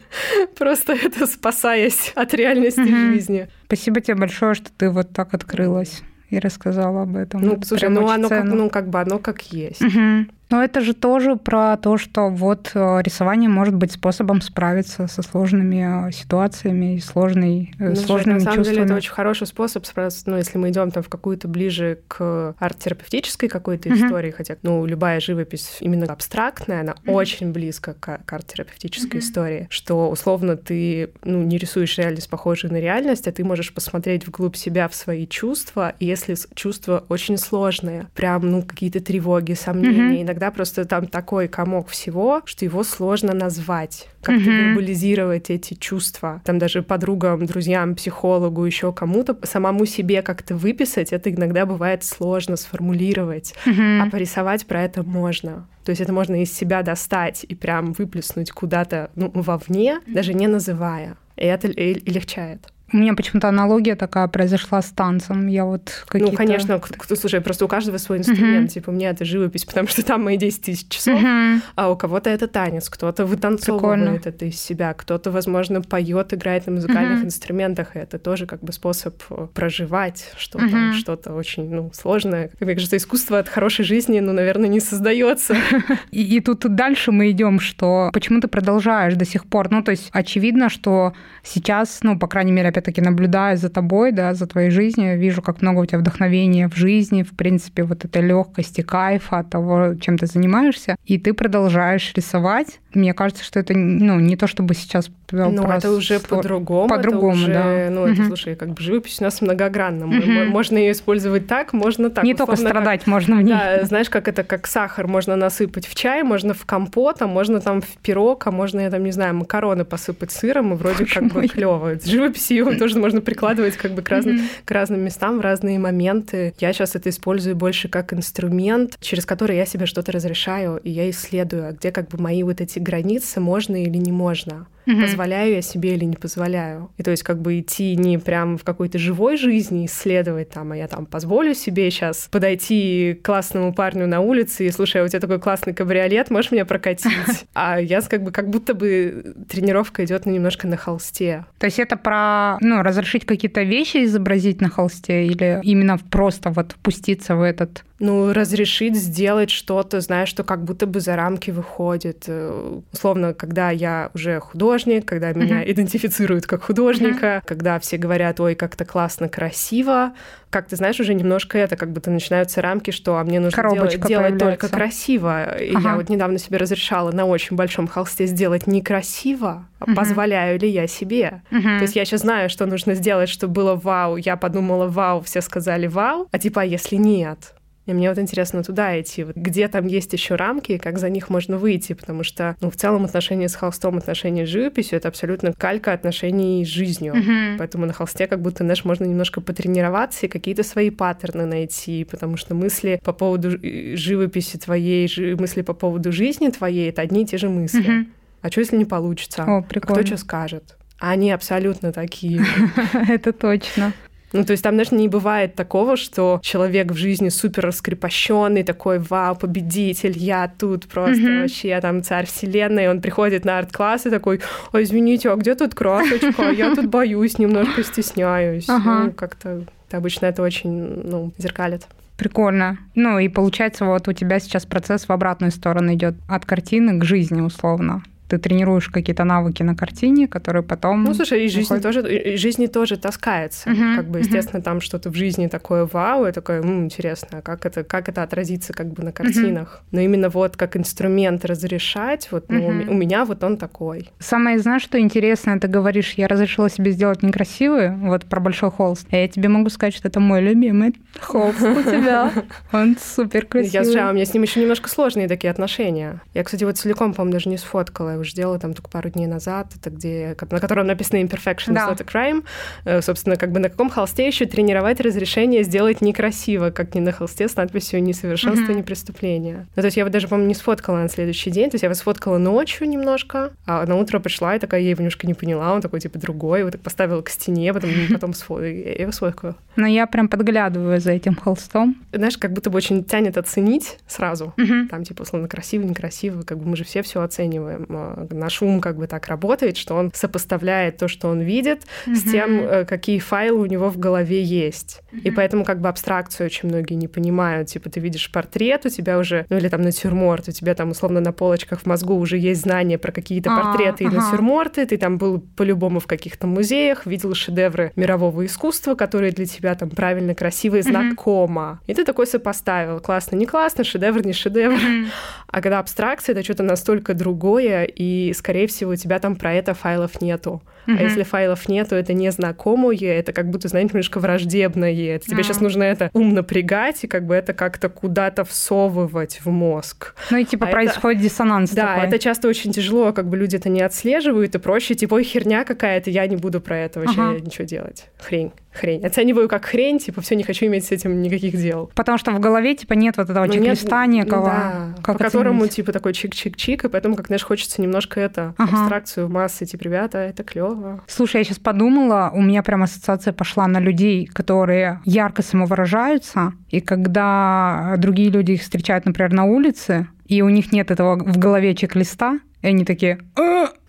просто 0.58 0.92
это 0.92 1.26
спасаясь 1.26 2.12
от 2.14 2.34
реальности 2.34 2.80
угу. 2.80 2.88
жизни. 2.90 3.48
Спасибо 3.66 4.00
тебе 4.00 4.16
большое, 4.16 4.54
что 4.54 4.70
ты 4.76 4.90
вот 4.90 5.12
так 5.12 5.32
открылась 5.32 6.02
и 6.30 6.38
рассказала 6.38 7.02
об 7.02 7.16
этом. 7.16 7.40
Ну, 7.40 7.52
это 7.54 7.66
слушай, 7.66 7.88
ну 7.88 8.08
оно 8.08 8.28
как, 8.28 8.44
ну 8.44 8.68
как 8.68 8.88
бы 8.88 9.00
оно 9.00 9.18
как 9.18 9.42
есть. 9.52 9.82
Угу. 9.82 10.26
Но 10.54 10.62
это 10.62 10.82
же 10.82 10.94
тоже 10.94 11.34
про 11.34 11.76
то, 11.76 11.98
что 11.98 12.28
вот 12.28 12.70
э, 12.74 13.02
рисование 13.02 13.50
может 13.50 13.74
быть 13.74 13.90
способом 13.90 14.40
справиться 14.40 15.08
со 15.08 15.22
сложными 15.22 16.08
э, 16.08 16.12
ситуациями 16.12 16.94
и 16.94 17.00
сложной, 17.00 17.74
э, 17.80 17.88
ну, 17.88 17.96
сложными 17.96 18.34
на 18.34 18.40
самом 18.40 18.58
чувствами. 18.58 18.74
деле 18.76 18.86
это 18.86 18.94
очень 18.94 19.10
хороший 19.10 19.48
способ 19.48 19.84
справиться, 19.84 20.22
ну, 20.26 20.36
если 20.36 20.56
мы 20.56 20.70
идем 20.70 20.92
там 20.92 21.02
в 21.02 21.08
какую-то 21.08 21.48
ближе 21.48 21.98
к 22.06 22.54
арт-терапевтической 22.60 23.48
какой-то 23.48 23.88
uh-huh. 23.88 24.06
истории, 24.06 24.30
хотя, 24.30 24.56
ну, 24.62 24.86
любая 24.86 25.18
живопись 25.18 25.78
именно 25.80 26.06
абстрактная, 26.06 26.82
она 26.82 26.92
uh-huh. 26.92 27.12
очень 27.12 27.50
близко 27.50 27.94
к, 27.94 28.20
к 28.24 28.32
арт-терапевтической 28.32 29.18
uh-huh. 29.18 29.24
истории, 29.24 29.66
что 29.70 30.08
условно 30.08 30.56
ты, 30.56 31.10
ну, 31.24 31.42
не 31.42 31.58
рисуешь 31.58 31.98
реальность, 31.98 32.30
похожую 32.30 32.72
на 32.72 32.78
реальность, 32.78 33.26
а 33.26 33.32
ты 33.32 33.42
можешь 33.42 33.74
посмотреть 33.74 34.28
вглубь 34.28 34.54
себя 34.54 34.86
в 34.86 34.94
свои 34.94 35.26
чувства, 35.26 35.94
и 35.98 36.06
если 36.06 36.36
чувства 36.54 37.04
очень 37.08 37.38
сложные, 37.38 38.06
прям, 38.14 38.48
ну, 38.48 38.62
какие-то 38.62 39.00
тревоги, 39.00 39.54
сомнения, 39.54 40.20
uh-huh 40.20 40.34
иногда 40.34 40.43
просто 40.50 40.84
там 40.84 41.06
такой 41.06 41.48
комок 41.48 41.88
всего, 41.88 42.42
что 42.44 42.64
его 42.64 42.82
сложно 42.84 43.32
назвать, 43.34 44.08
как-то 44.22 44.42
mm-hmm. 44.42 44.68
вербализировать 44.68 45.50
эти 45.50 45.74
чувства. 45.74 46.42
Там 46.44 46.58
даже 46.58 46.82
подругам, 46.82 47.46
друзьям, 47.46 47.94
психологу, 47.94 48.64
еще 48.64 48.92
кому-то 48.92 49.36
самому 49.44 49.86
себе 49.86 50.22
как-то 50.22 50.56
выписать, 50.56 51.12
это 51.12 51.30
иногда 51.32 51.66
бывает 51.66 52.04
сложно 52.04 52.56
сформулировать, 52.56 53.54
mm-hmm. 53.66 54.00
а 54.00 54.10
порисовать 54.10 54.66
про 54.66 54.82
это 54.82 55.02
можно. 55.02 55.66
То 55.84 55.90
есть 55.90 56.00
это 56.00 56.12
можно 56.12 56.42
из 56.42 56.52
себя 56.52 56.82
достать 56.82 57.44
и 57.46 57.54
прям 57.54 57.92
выплеснуть 57.92 58.50
куда-то 58.50 59.10
ну, 59.14 59.30
вовне, 59.34 60.00
даже 60.06 60.32
не 60.34 60.46
называя. 60.46 61.16
И 61.36 61.44
это 61.44 61.68
и 61.68 62.10
легчает. 62.10 62.73
У 62.92 62.98
меня 62.98 63.14
почему-то 63.14 63.48
аналогия 63.48 63.96
такая 63.96 64.28
произошла 64.28 64.82
с 64.82 64.90
танцем. 64.90 65.46
Я 65.46 65.64
вот 65.64 66.04
Ну, 66.12 66.32
конечно, 66.32 66.80
слушай, 67.16 67.40
просто 67.40 67.64
у 67.64 67.68
каждого 67.68 67.96
свой 67.98 68.18
инструмент. 68.18 68.70
Uh-huh. 68.70 68.74
Типа, 68.74 68.90
у 68.90 68.92
меня 68.92 69.10
это 69.10 69.24
живопись, 69.24 69.64
потому 69.64 69.88
что 69.88 70.04
там 70.04 70.22
мои 70.22 70.36
10 70.36 70.62
тысяч 70.62 70.88
часов, 70.88 71.20
uh-huh. 71.20 71.60
а 71.76 71.90
у 71.90 71.96
кого-то 71.96 72.28
это 72.30 72.46
танец, 72.46 72.88
кто-то 72.90 73.24
вытанцовывает 73.24 74.00
Прикольно. 74.00 74.20
это 74.24 74.44
из 74.44 74.60
себя, 74.60 74.92
кто-то, 74.92 75.30
возможно, 75.30 75.80
поет, 75.80 76.34
играет 76.34 76.66
на 76.66 76.72
музыкальных 76.72 77.20
uh-huh. 77.20 77.26
инструментах, 77.26 77.96
и 77.96 77.98
это 77.98 78.18
тоже 78.18 78.46
как 78.46 78.62
бы 78.62 78.72
способ 78.72 79.20
э, 79.30 79.48
проживать 79.54 80.30
что-то, 80.36 80.66
uh-huh. 80.66 80.92
что-то 80.92 81.32
очень, 81.32 81.68
ну, 81.70 81.90
сложное. 81.94 82.50
Мне 82.60 82.74
кажется, 82.74 82.96
искусство 82.96 83.38
от 83.38 83.48
хорошей 83.48 83.84
жизни, 83.84 84.20
ну, 84.20 84.32
наверное, 84.32 84.68
не 84.68 84.80
создается. 84.80 85.56
И, 86.10 86.36
и 86.36 86.40
тут 86.40 86.60
дальше 86.74 87.12
мы 87.12 87.30
идем, 87.30 87.60
что 87.60 88.10
почему 88.12 88.40
ты 88.40 88.48
продолжаешь 88.48 89.14
до 89.14 89.24
сих 89.24 89.46
пор? 89.46 89.70
Ну, 89.70 89.82
то 89.82 89.90
есть 89.90 90.10
очевидно, 90.12 90.68
что 90.68 91.12
сейчас, 91.42 92.00
ну, 92.02 92.18
по 92.18 92.28
крайней 92.28 92.52
мере, 92.52 92.70
опять-таки 92.74 93.00
наблюдая 93.00 93.56
за 93.56 93.70
тобой, 93.70 94.10
да, 94.10 94.34
за 94.34 94.46
твоей 94.46 94.70
жизнью, 94.70 95.18
вижу, 95.18 95.42
как 95.42 95.62
много 95.62 95.80
у 95.80 95.86
тебя 95.86 95.98
вдохновения 95.98 96.68
в 96.68 96.76
жизни, 96.76 97.22
в 97.22 97.30
принципе, 97.30 97.84
вот 97.84 98.04
этой 98.04 98.22
легкости, 98.22 98.80
кайфа 98.80 99.38
от 99.38 99.50
того, 99.50 99.94
чем 99.94 100.18
ты 100.18 100.26
занимаешься, 100.26 100.96
и 101.04 101.18
ты 101.18 101.32
продолжаешь 101.32 102.12
рисовать. 102.14 102.80
Мне 102.92 103.12
кажется, 103.12 103.42
что 103.42 103.58
это, 103.58 103.74
ну, 103.76 104.20
не 104.20 104.36
то, 104.36 104.46
чтобы 104.46 104.74
сейчас... 104.74 105.10
Ну, 105.32 105.68
это 105.68 105.90
уже 105.90 106.20
по-другому. 106.20 106.88
По-другому, 106.88 107.46
да. 107.46 107.88
Ну, 107.90 108.06
это, 108.06 108.24
слушай, 108.26 108.54
как 108.54 108.70
бы 108.70 108.80
живопись 108.80 109.20
у 109.20 109.24
нас 109.24 109.40
многогранна. 109.40 110.06
Можно 110.06 110.78
ее 110.78 110.92
использовать 110.92 111.46
так, 111.46 111.72
можно 111.72 112.10
так. 112.10 112.24
Не 112.24 112.34
только 112.34 112.56
страдать 112.56 113.06
можно 113.06 113.36
в 113.36 113.42
ней. 113.42 113.52
Да, 113.52 113.84
знаешь, 113.84 114.10
как 114.10 114.28
это, 114.28 114.44
как 114.44 114.66
сахар 114.66 115.08
можно 115.08 115.36
насыпать 115.36 115.86
в 115.86 115.94
чай, 115.94 116.22
можно 116.22 116.54
в 116.54 116.64
компот, 116.66 117.22
а 117.22 117.26
можно 117.26 117.60
там 117.60 117.80
в 117.80 117.88
пирог, 118.02 118.46
а 118.46 118.50
можно, 118.50 118.80
я 118.80 118.90
там, 118.90 119.02
не 119.02 119.12
знаю, 119.12 119.34
макароны 119.34 119.84
посыпать 119.84 120.30
сыром, 120.30 120.74
и 120.74 120.76
вроде 120.76 121.04
как 121.04 121.24
бы 121.24 121.48
клево. 121.48 121.98
Живопись 122.04 122.50
ее 122.50 122.63
тоже 122.78 122.98
можно 122.98 123.20
прикладывать 123.20 123.76
как 123.76 123.92
бы 123.92 124.02
к 124.02 124.08
разным, 124.08 124.40
к 124.64 124.70
разным 124.70 125.00
местам 125.00 125.38
в 125.38 125.40
разные 125.40 125.78
моменты. 125.78 126.54
Я 126.58 126.72
сейчас 126.72 126.94
это 126.96 127.10
использую 127.10 127.56
больше 127.56 127.88
как 127.88 128.12
инструмент, 128.12 128.96
через 129.00 129.24
который 129.26 129.56
я 129.56 129.66
себе 129.66 129.86
что-то 129.86 130.12
разрешаю, 130.12 130.78
и 130.78 130.90
я 130.90 131.08
исследую, 131.10 131.68
а 131.68 131.72
где 131.72 131.92
как 131.92 132.08
бы 132.08 132.20
мои 132.20 132.42
вот 132.42 132.60
эти 132.60 132.78
границы, 132.78 133.40
можно 133.40 133.82
или 133.82 133.96
не 133.96 134.12
можно. 134.12 134.66
Угу. 134.86 135.00
позволяю 135.00 135.54
я 135.54 135.62
себе 135.62 135.94
или 135.94 136.04
не 136.04 136.16
позволяю. 136.16 136.90
И 136.96 137.02
то 137.02 137.10
есть 137.10 137.22
как 137.22 137.40
бы 137.40 137.60
идти 137.60 137.96
не 137.96 138.18
прям 138.18 138.56
в 138.56 138.64
какой-то 138.64 138.98
живой 138.98 139.36
жизни 139.36 139.86
исследовать 139.86 140.50
там, 140.50 140.72
а 140.72 140.76
я 140.76 140.88
там 140.88 141.06
позволю 141.06 141.54
себе 141.54 141.90
сейчас 141.90 142.28
подойти 142.30 143.18
к 143.20 143.24
классному 143.24 143.72
парню 143.72 144.06
на 144.06 144.20
улице 144.20 144.66
и, 144.66 144.70
слушай, 144.70 145.00
а 145.00 145.04
у 145.04 145.08
тебя 145.08 145.20
такой 145.20 145.40
классный 145.40 145.74
кабриолет, 145.74 146.30
можешь 146.30 146.50
меня 146.50 146.64
прокатить? 146.64 147.12
А 147.54 147.80
я 147.80 148.00
как 148.00 148.22
бы 148.22 148.32
как 148.32 148.48
будто 148.48 148.74
бы 148.74 149.34
тренировка 149.48 150.04
идет 150.04 150.26
немножко 150.26 150.66
на 150.66 150.76
холсте. 150.76 151.46
То 151.58 151.66
есть 151.66 151.78
это 151.78 151.96
про, 151.96 152.58
ну, 152.60 152.82
разрешить 152.82 153.24
какие-то 153.24 153.62
вещи 153.62 154.04
изобразить 154.04 154.60
на 154.60 154.68
холсте 154.68 155.26
или 155.26 155.60
именно 155.62 155.98
просто 155.98 156.50
вот 156.50 156.72
впуститься 156.72 157.36
в 157.36 157.42
этот 157.42 157.84
ну, 158.00 158.32
разрешить 158.32 158.96
сделать 158.96 159.50
что-то, 159.50 160.00
знаешь, 160.00 160.28
что 160.28 160.42
как 160.42 160.64
будто 160.64 160.86
бы 160.86 161.00
за 161.00 161.14
рамки 161.14 161.50
выходит. 161.50 162.24
Э, 162.26 162.80
условно, 162.92 163.34
когда 163.34 163.70
я 163.70 164.10
уже 164.14 164.40
художник, 164.40 165.06
когда 165.06 165.32
меня 165.32 165.62
uh-huh. 165.62 165.72
идентифицируют 165.72 166.46
как 166.46 166.64
художника, 166.64 167.26
uh-huh. 167.26 167.46
когда 167.46 167.78
все 167.78 167.96
говорят, 167.96 168.40
ой, 168.40 168.56
как-то 168.56 168.84
классно, 168.84 169.28
красиво, 169.28 170.12
как 170.50 170.68
ты 170.68 170.76
знаешь, 170.76 170.98
уже 171.00 171.14
немножко 171.14 171.58
это, 171.58 171.76
как 171.76 171.92
будто 171.92 172.10
начинаются 172.10 172.62
рамки, 172.62 172.90
что 172.90 173.16
а 173.16 173.24
мне 173.24 173.40
нужно 173.40 173.70
делать, 173.70 174.06
делать 174.06 174.38
только 174.38 174.68
красиво. 174.68 175.56
И 175.58 175.74
ага. 175.74 175.90
я 175.90 175.96
вот 175.96 176.08
недавно 176.08 176.38
себе 176.38 176.58
разрешала 176.58 177.12
на 177.12 177.26
очень 177.26 177.56
большом 177.56 177.88
холсте 177.88 178.26
сделать 178.26 178.66
некрасиво, 178.66 179.66
угу. 179.80 179.94
позволяю 179.94 180.58
ли 180.60 180.68
я 180.68 180.86
себе. 180.86 181.42
Угу. 181.50 181.62
То 181.62 181.82
есть 181.82 181.96
я 181.96 182.04
сейчас 182.04 182.20
знаю, 182.20 182.50
что 182.50 182.66
нужно 182.66 182.94
сделать, 182.94 183.28
чтобы 183.28 183.52
было 183.52 183.74
вау, 183.74 184.16
я 184.16 184.36
подумала 184.36 184.86
вау, 184.86 185.22
все 185.22 185.40
сказали 185.40 185.88
вау, 185.88 186.28
а 186.30 186.38
типа, 186.38 186.62
а 186.62 186.64
если 186.64 186.96
нет? 186.96 187.54
И 187.86 187.92
мне 187.92 188.08
вот 188.08 188.18
интересно 188.18 188.62
туда 188.62 188.98
идти, 189.00 189.24
вот 189.24 189.36
где 189.36 189.68
там 189.68 189.86
есть 189.86 190.12
еще 190.12 190.36
рамки, 190.36 190.78
как 190.78 190.98
за 190.98 191.10
них 191.10 191.28
можно 191.28 191.58
выйти, 191.58 191.92
потому 191.92 192.24
что, 192.24 192.56
ну, 192.60 192.70
в 192.70 192.76
целом 192.76 193.04
отношения 193.04 193.48
с 193.48 193.54
холстом, 193.54 193.98
отношения 193.98 194.46
с 194.46 194.48
живописью— 194.48 194.96
это 194.98 195.08
абсолютно 195.08 195.52
калька 195.52 195.92
отношений 195.92 196.64
с 196.64 196.68
жизнью. 196.68 197.14
Mm-hmm. 197.14 197.56
Поэтому 197.58 197.84
на 197.84 197.92
холсте 197.92 198.26
как 198.26 198.40
будто, 198.40 198.64
знаешь, 198.64 198.84
можно 198.84 199.04
немножко 199.04 199.42
потренироваться 199.42 200.26
и 200.26 200.28
какие-то 200.30 200.62
свои 200.62 200.88
паттерны 200.88 201.44
найти, 201.44 202.04
потому 202.04 202.38
что 202.38 202.54
мысли 202.54 203.00
по 203.04 203.12
поводу 203.12 203.50
живописи 203.50 204.56
твоей, 204.56 205.36
мысли 205.36 205.60
по 205.60 205.74
поводу 205.74 206.10
жизни 206.10 206.48
твоей— 206.48 206.88
это 206.90 207.02
одни 207.02 207.24
и 207.24 207.26
те 207.26 207.36
же 207.36 207.50
мысли. 207.50 207.84
Mm-hmm. 207.84 208.06
А 208.40 208.50
что, 208.50 208.60
если 208.60 208.76
не 208.76 208.84
получится? 208.84 209.44
О, 209.44 209.62
прикольно. 209.62 210.00
А 210.00 210.04
кто 210.04 210.06
что 210.06 210.16
скажет? 210.16 210.76
А 210.98 211.10
они 211.10 211.32
абсолютно 211.32 211.92
такие. 211.92 212.44
Это 213.08 213.32
точно. 213.32 213.92
Ну, 214.34 214.44
то 214.44 214.50
есть 214.50 214.64
там, 214.64 214.74
знаешь, 214.74 214.90
не 214.90 215.06
бывает 215.06 215.54
такого, 215.54 215.96
что 215.96 216.40
человек 216.42 216.90
в 216.90 216.96
жизни 216.96 217.28
супер 217.28 217.66
раскрепощенный, 217.66 218.64
такой, 218.64 218.98
вау, 218.98 219.36
победитель, 219.36 220.18
я 220.18 220.52
тут 220.58 220.88
просто 220.88 221.22
mm-hmm. 221.22 221.42
вообще, 221.42 221.68
я 221.68 221.80
там 221.80 222.02
царь 222.02 222.26
вселенной, 222.26 222.90
он 222.90 223.00
приходит 223.00 223.44
на 223.44 223.58
арт-класс 223.58 224.06
и 224.06 224.10
такой, 224.10 224.40
ой, 224.72 224.82
извините, 224.82 225.30
а 225.30 225.36
где 225.36 225.54
тут 225.54 225.76
красочка? 225.76 226.50
Я 226.50 226.74
тут 226.74 226.86
боюсь, 226.86 227.38
немножко 227.38 227.84
стесняюсь. 227.84 228.66
Ну, 228.66 229.12
как-то 229.12 229.64
обычно 229.92 230.26
это 230.26 230.42
очень, 230.42 230.72
ну, 231.04 231.32
зеркалит. 231.38 231.86
Прикольно. 232.16 232.78
Ну 232.96 233.18
и 233.20 233.28
получается, 233.28 233.84
вот 233.84 234.08
у 234.08 234.12
тебя 234.12 234.40
сейчас 234.40 234.66
процесс 234.66 235.08
в 235.08 235.12
обратную 235.12 235.52
сторону 235.52 235.94
идет 235.94 236.14
от 236.28 236.44
картины 236.44 236.98
к 236.98 237.04
жизни, 237.04 237.40
условно 237.40 238.02
ты 238.28 238.38
тренируешь 238.38 238.88
какие-то 238.88 239.24
навыки 239.24 239.62
на 239.62 239.76
картине, 239.76 240.28
которые 240.28 240.62
потом... 240.62 241.04
Ну, 241.04 241.14
слушай, 241.14 241.44
и 241.44 241.48
жизни 241.48 241.78
тоже, 241.78 242.00
и 242.00 242.36
жизни 242.36 242.66
тоже 242.66 242.96
таскается. 242.96 243.70
Uh-huh, 243.70 243.96
как 243.96 244.08
бы, 244.08 244.20
естественно, 244.20 244.60
uh-huh. 244.60 244.64
там 244.64 244.80
что-то 244.80 245.10
в 245.10 245.14
жизни 245.14 245.46
такое 245.46 245.86
вау, 245.90 246.26
и 246.26 246.32
такое, 246.32 246.60
м, 246.60 246.84
интересно, 246.84 247.38
а 247.38 247.42
как 247.42 247.66
это, 247.66 247.84
как 247.84 248.08
это 248.08 248.22
отразится 248.22 248.72
как 248.72 248.92
бы 248.92 249.02
на 249.02 249.12
картинах. 249.12 249.80
Uh-huh. 249.80 249.88
Но 249.92 250.00
именно 250.00 250.28
вот 250.28 250.56
как 250.56 250.76
инструмент 250.76 251.44
разрешать, 251.44 252.28
вот 252.30 252.46
ну, 252.48 252.70
uh-huh. 252.70 252.88
у 252.88 252.94
меня 252.94 253.24
вот 253.24 253.44
он 253.44 253.56
такой. 253.56 254.10
Самое, 254.18 254.58
знаешь, 254.58 254.82
что 254.82 254.98
интересно, 254.98 255.60
ты 255.60 255.68
говоришь, 255.68 256.14
я 256.16 256.28
разрешила 256.28 256.70
себе 256.70 256.92
сделать 256.92 257.22
некрасивый, 257.22 257.94
вот 257.96 258.24
про 258.24 258.40
большой 258.40 258.70
холст, 258.70 259.06
а 259.10 259.16
я 259.16 259.28
тебе 259.28 259.48
могу 259.48 259.68
сказать, 259.68 259.94
что 259.94 260.08
это 260.08 260.20
мой 260.20 260.40
любимый 260.40 260.94
холст 261.20 261.62
у 261.62 261.82
тебя. 261.82 262.32
Он 262.72 262.96
супер 263.00 263.46
красивый. 263.46 263.92
Я, 263.92 264.08
а 264.08 264.10
у 264.10 264.14
меня 264.14 264.24
с 264.24 264.34
ним 264.34 264.42
еще 264.42 264.60
немножко 264.60 264.88
сложные 264.88 265.28
такие 265.28 265.50
отношения. 265.50 266.20
Я, 266.34 266.44
кстати, 266.44 266.64
вот 266.64 266.76
целиком, 266.76 267.14
по-моему, 267.14 267.32
даже 267.34 267.48
не 267.48 267.56
сфоткала 267.56 268.13
я 268.14 268.20
уже 268.20 268.34
делала 268.34 268.58
там 268.58 268.74
только 268.74 268.88
пару 268.88 269.10
дней 269.10 269.26
назад, 269.26 269.72
это 269.76 269.90
где, 269.90 270.36
на 270.50 270.60
котором 270.60 270.86
написано 270.86 271.18
Imperfection 271.18 271.72
да. 271.72 271.88
is 271.88 271.96
not 271.96 272.02
a 272.02 272.04
crime. 272.04 272.44
Э, 272.84 273.02
собственно, 273.02 273.36
как 273.36 273.52
бы 273.52 273.60
на 273.60 273.68
каком 273.68 273.90
холсте 273.90 274.26
еще 274.26 274.46
тренировать 274.46 275.00
разрешение 275.00 275.62
сделать 275.62 276.00
некрасиво, 276.00 276.70
как 276.70 276.94
не 276.94 277.00
на 277.00 277.12
холсте 277.12 277.48
с 277.48 277.56
надписью 277.56 278.02
«Несовершенство, 278.02 278.72
mm-hmm. 278.72 278.76
не 278.76 278.82
преступление». 278.82 279.66
Ну, 279.76 279.82
то 279.82 279.86
есть 279.86 279.96
я 279.96 280.04
вот 280.04 280.12
даже, 280.12 280.28
по-моему, 280.28 280.48
не 280.48 280.54
сфоткала 280.54 280.98
на 280.98 281.08
следующий 281.08 281.50
день, 281.50 281.70
то 281.70 281.74
есть 281.74 281.82
я 281.82 281.88
его 281.88 281.94
сфоткала 281.94 282.38
ночью 282.38 282.88
немножко, 282.88 283.52
а 283.66 283.84
на 283.86 283.96
утро 283.96 284.18
пришла 284.18 284.56
и 284.56 284.58
такая, 284.58 284.80
я 284.80 284.90
его 284.90 285.00
немножко 285.00 285.26
не 285.26 285.34
поняла, 285.34 285.72
он 285.72 285.80
такой, 285.80 286.00
типа, 286.00 286.18
другой, 286.18 286.64
вот 286.64 286.72
так 286.72 286.80
поставила 286.80 287.22
к 287.22 287.28
стене, 287.28 287.72
потом, 287.72 287.90
потом 288.10 288.32
я 288.60 288.92
его 288.94 289.12
сфоткала. 289.12 289.56
Но 289.76 289.86
я 289.86 290.06
прям 290.06 290.28
подглядываю 290.28 291.00
за 291.00 291.12
этим 291.12 291.34
холстом. 291.34 291.96
Знаешь, 292.12 292.38
как 292.38 292.52
будто 292.52 292.70
бы 292.70 292.76
очень 292.76 293.04
тянет 293.04 293.36
оценить 293.36 293.98
сразу. 294.06 294.54
Mm-hmm. 294.56 294.88
Там, 294.88 295.04
типа, 295.04 295.22
условно, 295.22 295.48
красиво, 295.48 295.82
некрасиво, 295.84 296.42
как 296.42 296.58
бы 296.58 296.68
мы 296.68 296.76
же 296.76 296.84
все 296.84 297.02
все 297.02 297.20
оцениваем. 297.22 297.86
А, 298.04 298.26
наш 298.30 298.62
ум 298.62 298.80
как 298.80 298.96
бы 298.96 299.06
так 299.06 299.26
работает, 299.26 299.76
что 299.76 299.94
он 299.94 300.10
сопоставляет 300.14 300.98
то, 300.98 301.08
что 301.08 301.28
он 301.28 301.40
видит, 301.40 301.82
mm-hmm. 302.06 302.14
с 302.14 302.22
тем, 302.22 302.60
э, 302.60 302.84
какие 302.84 303.18
файлы 303.18 303.60
у 303.60 303.66
него 303.66 303.90
в 303.90 303.98
голове 303.98 304.42
есть. 304.42 305.02
Mm-hmm. 305.12 305.20
И 305.20 305.30
поэтому 305.30 305.64
как 305.64 305.80
бы 305.80 305.88
абстракцию 305.88 306.46
очень 306.46 306.68
многие 306.68 306.94
не 306.94 307.08
понимают. 307.08 307.68
Типа 307.68 307.90
ты 307.90 308.00
видишь 308.00 308.30
портрет, 308.30 308.86
у 308.86 308.88
тебя 308.88 309.18
уже, 309.18 309.46
ну 309.48 309.56
или 309.56 309.68
там 309.68 309.82
натюрморт, 309.82 310.48
у 310.48 310.52
тебя 310.52 310.74
там 310.74 310.90
условно 310.90 311.20
на 311.20 311.32
полочках 311.32 311.80
в 311.80 311.86
мозгу 311.86 312.14
уже 312.14 312.36
есть 312.36 312.62
знания 312.62 312.98
про 312.98 313.12
какие-то 313.12 313.50
а, 313.50 313.60
портреты 313.60 314.04
и 314.04 314.06
ага. 314.06 314.16
натюрморты, 314.16 314.86
ты 314.86 314.96
там 314.96 315.18
был 315.18 315.40
по-любому 315.56 316.00
в 316.00 316.06
каких-то 316.06 316.46
музеях, 316.46 317.06
видел 317.06 317.34
шедевры 317.34 317.92
мирового 317.96 318.44
искусства, 318.46 318.94
которые 318.94 319.32
для 319.32 319.46
тебя 319.46 319.74
там 319.74 319.90
правильно, 319.90 320.34
красиво 320.34 320.76
и 320.76 320.82
знакомо. 320.82 321.80
Mm-hmm. 321.82 321.90
И 321.90 321.94
ты 321.94 322.04
такой 322.04 322.26
сопоставил, 322.26 323.00
классно, 323.00 323.36
не 323.36 323.46
классно, 323.46 323.84
шедевр, 323.84 324.24
не 324.24 324.32
шедевр. 324.32 324.74
Mm-hmm. 324.74 325.06
А 325.48 325.60
когда 325.60 325.78
абстракция, 325.78 326.32
это 326.32 326.42
что-то 326.42 326.64
настолько 326.64 327.14
другое, 327.14 327.84
и, 327.94 328.32
скорее 328.34 328.66
всего, 328.66 328.92
у 328.92 328.96
тебя 328.96 329.18
там 329.18 329.36
про 329.36 329.52
это 329.52 329.74
файлов 329.74 330.20
нету. 330.20 330.62
Uh-huh. 330.86 330.96
А 330.98 331.02
если 331.02 331.22
файлов 331.22 331.68
нету, 331.68 331.94
это 331.94 332.12
незнакомое, 332.12 333.18
это 333.18 333.32
как 333.32 333.50
будто, 333.50 333.68
знаете, 333.68 333.90
немножко 333.92 334.20
враждебное. 334.20 334.92
Это 334.92 335.26
тебе 335.26 335.38
uh-huh. 335.38 335.42
сейчас 335.42 335.60
нужно 335.60 335.82
это 335.82 336.10
ум 336.12 336.34
напрягать 336.34 337.04
и 337.04 337.06
как 337.06 337.26
бы 337.26 337.34
это 337.34 337.52
как-то 337.52 337.88
куда-то 337.88 338.44
всовывать 338.44 339.40
в 339.44 339.50
мозг. 339.50 340.14
Ну 340.30 340.38
и 340.38 340.44
типа 340.44 340.66
а 340.66 340.70
происходит 340.70 341.20
это... 341.20 341.28
диссонанс 341.28 341.70
Да, 341.70 341.94
такой. 341.94 342.08
это 342.08 342.18
часто 342.18 342.48
очень 342.48 342.72
тяжело, 342.72 343.12
как 343.12 343.28
бы 343.28 343.36
люди 343.36 343.56
это 343.56 343.68
не 343.68 343.82
отслеживают, 343.82 344.54
и 344.54 344.58
проще, 344.58 344.94
типа, 344.94 345.14
ой, 345.14 345.24
херня 345.24 345.64
какая-то, 345.64 346.10
я 346.10 346.26
не 346.26 346.36
буду 346.36 346.60
про 346.60 346.78
это 346.78 347.00
вообще 347.00 347.20
uh-huh. 347.20 347.40
ничего 347.40 347.64
делать. 347.64 348.06
Хрень 348.18 348.52
хрень. 348.74 349.04
Оцениваю 349.04 349.48
как 349.48 349.64
хрень, 349.64 349.98
типа, 349.98 350.20
все, 350.20 350.34
не 350.34 350.42
хочу 350.42 350.66
иметь 350.66 350.84
с 350.84 350.92
этим 350.92 351.22
никаких 351.22 351.56
дел. 351.56 351.90
Потому 351.94 352.18
что 352.18 352.32
в 352.32 352.40
голове, 352.40 352.74
типа, 352.74 352.94
нет 352.94 353.16
вот 353.16 353.30
этого 353.30 353.46
ну, 353.46 353.52
чек-листа 353.52 354.06
некого. 354.06 354.44
Да, 354.44 354.94
как 355.02 355.18
по 355.18 355.24
которому, 355.24 355.66
типа, 355.68 355.92
такой 355.92 356.12
чик-чик-чик, 356.12 356.86
и 356.86 356.88
поэтому, 356.88 357.14
как, 357.14 357.28
знаешь, 357.28 357.44
хочется 357.44 357.80
немножко 357.80 358.20
это, 358.20 358.54
ага. 358.58 358.80
абстракцию 358.80 359.28
массы, 359.28 359.64
типа, 359.64 359.82
ребята, 359.84 360.18
это 360.18 360.42
клево. 360.42 360.73
Слушай, 361.06 361.38
я 361.38 361.44
сейчас 361.44 361.58
подумала, 361.58 362.30
у 362.34 362.42
меня 362.42 362.62
прям 362.62 362.82
ассоциация 362.82 363.32
пошла 363.32 363.66
на 363.66 363.78
людей, 363.78 364.26
которые 364.26 365.00
ярко 365.04 365.42
самовыражаются, 365.42 366.52
и 366.68 366.80
когда 366.80 367.94
другие 367.98 368.30
люди 368.30 368.52
их 368.52 368.62
встречают, 368.62 369.06
например, 369.06 369.32
на 369.32 369.44
улице, 369.44 370.08
и 370.26 370.42
у 370.42 370.48
них 370.48 370.72
нет 370.72 370.90
этого 370.90 371.16
в 371.16 371.38
голове 371.38 371.74
чек-листа, 371.74 372.40
и 372.62 372.66
они 372.66 372.84
такие... 372.84 373.18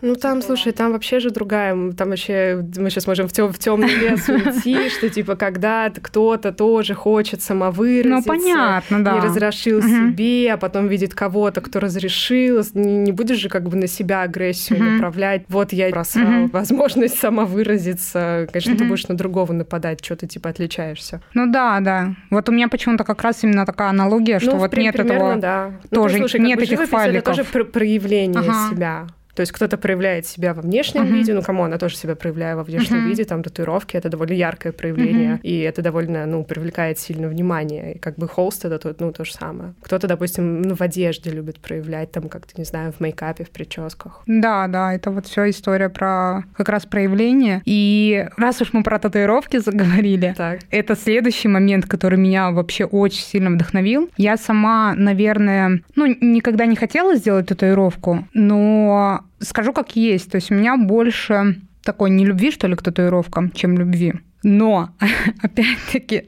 Ну 0.06 0.16
там, 0.16 0.44
слушай, 0.44 0.72
там 0.72 0.92
вообще 0.92 1.20
же 1.20 1.32
другая, 1.32 1.92
там 1.94 2.10
вообще 2.10 2.64
мы 2.78 2.92
сейчас 2.92 3.08
можем 3.08 3.28
в, 3.28 3.34
тем, 3.34 3.52
в 3.52 3.58
темный 3.58 3.96
лес 3.96 4.30
уйти, 4.30 4.90
что 4.90 5.10
типа 5.10 5.36
когда 5.36 5.90
кто-то 5.90 6.52
тоже 6.52 6.94
хочет 6.94 7.42
самовыразиться, 7.42 8.16
ну 8.16 8.24
понятно, 8.24 9.04
да, 9.04 9.14
не 9.14 9.20
разрешил 9.22 9.82
себе, 9.82 10.54
а 10.54 10.58
потом 10.58 10.88
видит 10.88 11.16
кого-то, 11.16 11.60
кто 11.62 11.80
разрешил, 11.80 12.62
не, 12.76 12.98
не 12.98 13.12
будешь 13.12 13.38
же 13.38 13.50
как 13.50 13.68
бы 13.68 13.78
на 13.78 13.88
себя 13.88 14.22
агрессию 14.22 14.84
направлять. 14.84 15.46
Вот 15.50 15.74
я 15.74 15.90
просрал 15.90 16.50
возможность 16.50 17.18
самовыразиться, 17.18 18.48
конечно, 18.54 18.78
ты 18.78 18.86
будешь 18.86 19.08
на 19.08 19.18
другого 19.18 19.54
нападать, 19.54 20.06
что 20.06 20.16
ты 20.16 20.28
типа 20.28 20.52
отличаешься. 20.52 21.22
Ну 21.34 21.52
да, 21.52 21.80
да. 21.80 22.14
Вот 22.30 22.48
у 22.48 22.52
меня 22.52 22.68
почему-то 22.68 23.04
как 23.06 23.24
раз 23.24 23.44
именно 23.44 23.66
такая 23.66 23.90
аналогия, 23.90 24.38
что 24.38 24.52
ну, 24.52 24.58
вот 24.58 24.78
нет 24.78 25.00
этого, 25.00 25.38
да. 25.38 25.72
тоже 25.90 26.18
ну, 26.18 26.28
слушай, 26.28 26.42
нет 26.42 26.60
этих 26.60 26.88
файликов. 26.88 27.34
Это 27.34 27.44
тоже 27.44 27.66
проявление 27.66 28.40
ага. 28.40 28.70
себя. 28.70 29.08
То 29.36 29.42
есть 29.42 29.52
кто-то 29.52 29.78
проявляет 29.78 30.26
себя 30.26 30.54
во 30.54 30.62
внешнем 30.62 31.04
uh-huh. 31.04 31.12
виде, 31.12 31.34
ну, 31.34 31.42
кому 31.42 31.64
она 31.64 31.78
тоже 31.78 31.98
себя 31.98 32.16
проявляет 32.16 32.58
во 32.58 32.64
внешнем 32.64 33.00
uh-huh. 33.00 33.10
виде, 33.10 33.26
там 33.26 33.44
татуировки 33.44 33.98
это 33.98 34.10
довольно 34.10 34.34
яркое 34.34 34.72
проявление, 34.72 35.36
uh-huh. 35.36 35.42
и 35.42 35.60
это 35.60 35.82
довольно, 35.82 36.26
ну, 36.26 36.44
привлекает 36.44 36.98
сильно 37.00 37.28
внимание. 37.28 37.96
И 37.96 38.00
как 38.00 38.16
бы 38.16 38.28
холст 38.28 38.64
это 38.66 38.80
то, 38.80 38.96
ну, 38.98 39.12
то 39.12 39.26
же 39.26 39.34
самое. 39.34 39.74
Кто-то, 39.82 40.08
допустим, 40.08 40.62
ну, 40.62 40.76
в 40.76 40.82
одежде 40.82 41.32
любит 41.32 41.60
проявлять, 41.60 42.12
там, 42.12 42.30
как-то, 42.30 42.54
не 42.58 42.64
знаю, 42.64 42.94
в 42.94 43.02
мейкапе, 43.02 43.44
в 43.44 43.50
прическах. 43.50 44.24
Да, 44.26 44.68
да, 44.68 44.94
это 44.94 45.12
вот 45.12 45.28
все 45.28 45.50
история 45.50 45.90
про 45.90 46.44
как 46.56 46.70
раз 46.70 46.86
проявление. 46.86 47.62
И 47.66 48.28
раз 48.38 48.62
уж 48.62 48.72
мы 48.72 48.84
про 48.84 49.00
татуировки 49.00 49.58
заговорили, 49.58 50.34
так. 50.38 50.60
это 50.72 50.96
следующий 50.96 51.50
момент, 51.50 51.86
который 51.86 52.18
меня 52.18 52.52
вообще 52.52 52.86
очень 52.86 53.24
сильно 53.24 53.50
вдохновил. 53.50 54.10
Я 54.16 54.38
сама, 54.38 54.94
наверное, 54.96 55.82
ну, 55.96 56.06
никогда 56.22 56.66
не 56.66 56.78
хотела 56.78 57.16
сделать 57.16 57.48
татуировку, 57.48 58.28
но 58.34 59.25
скажу 59.40 59.74
как 59.74 59.96
есть. 59.96 60.32
То 60.32 60.36
есть 60.36 60.52
у 60.52 60.56
меня 60.56 60.78
больше 60.78 61.62
такой 61.84 62.10
не 62.10 62.26
любви, 62.26 62.52
что 62.52 62.68
ли, 62.68 62.76
к 62.76 62.82
татуировкам, 62.82 63.52
чем 63.52 63.78
любви. 63.78 64.14
Но, 64.44 64.92
опять-таки, 65.42 66.26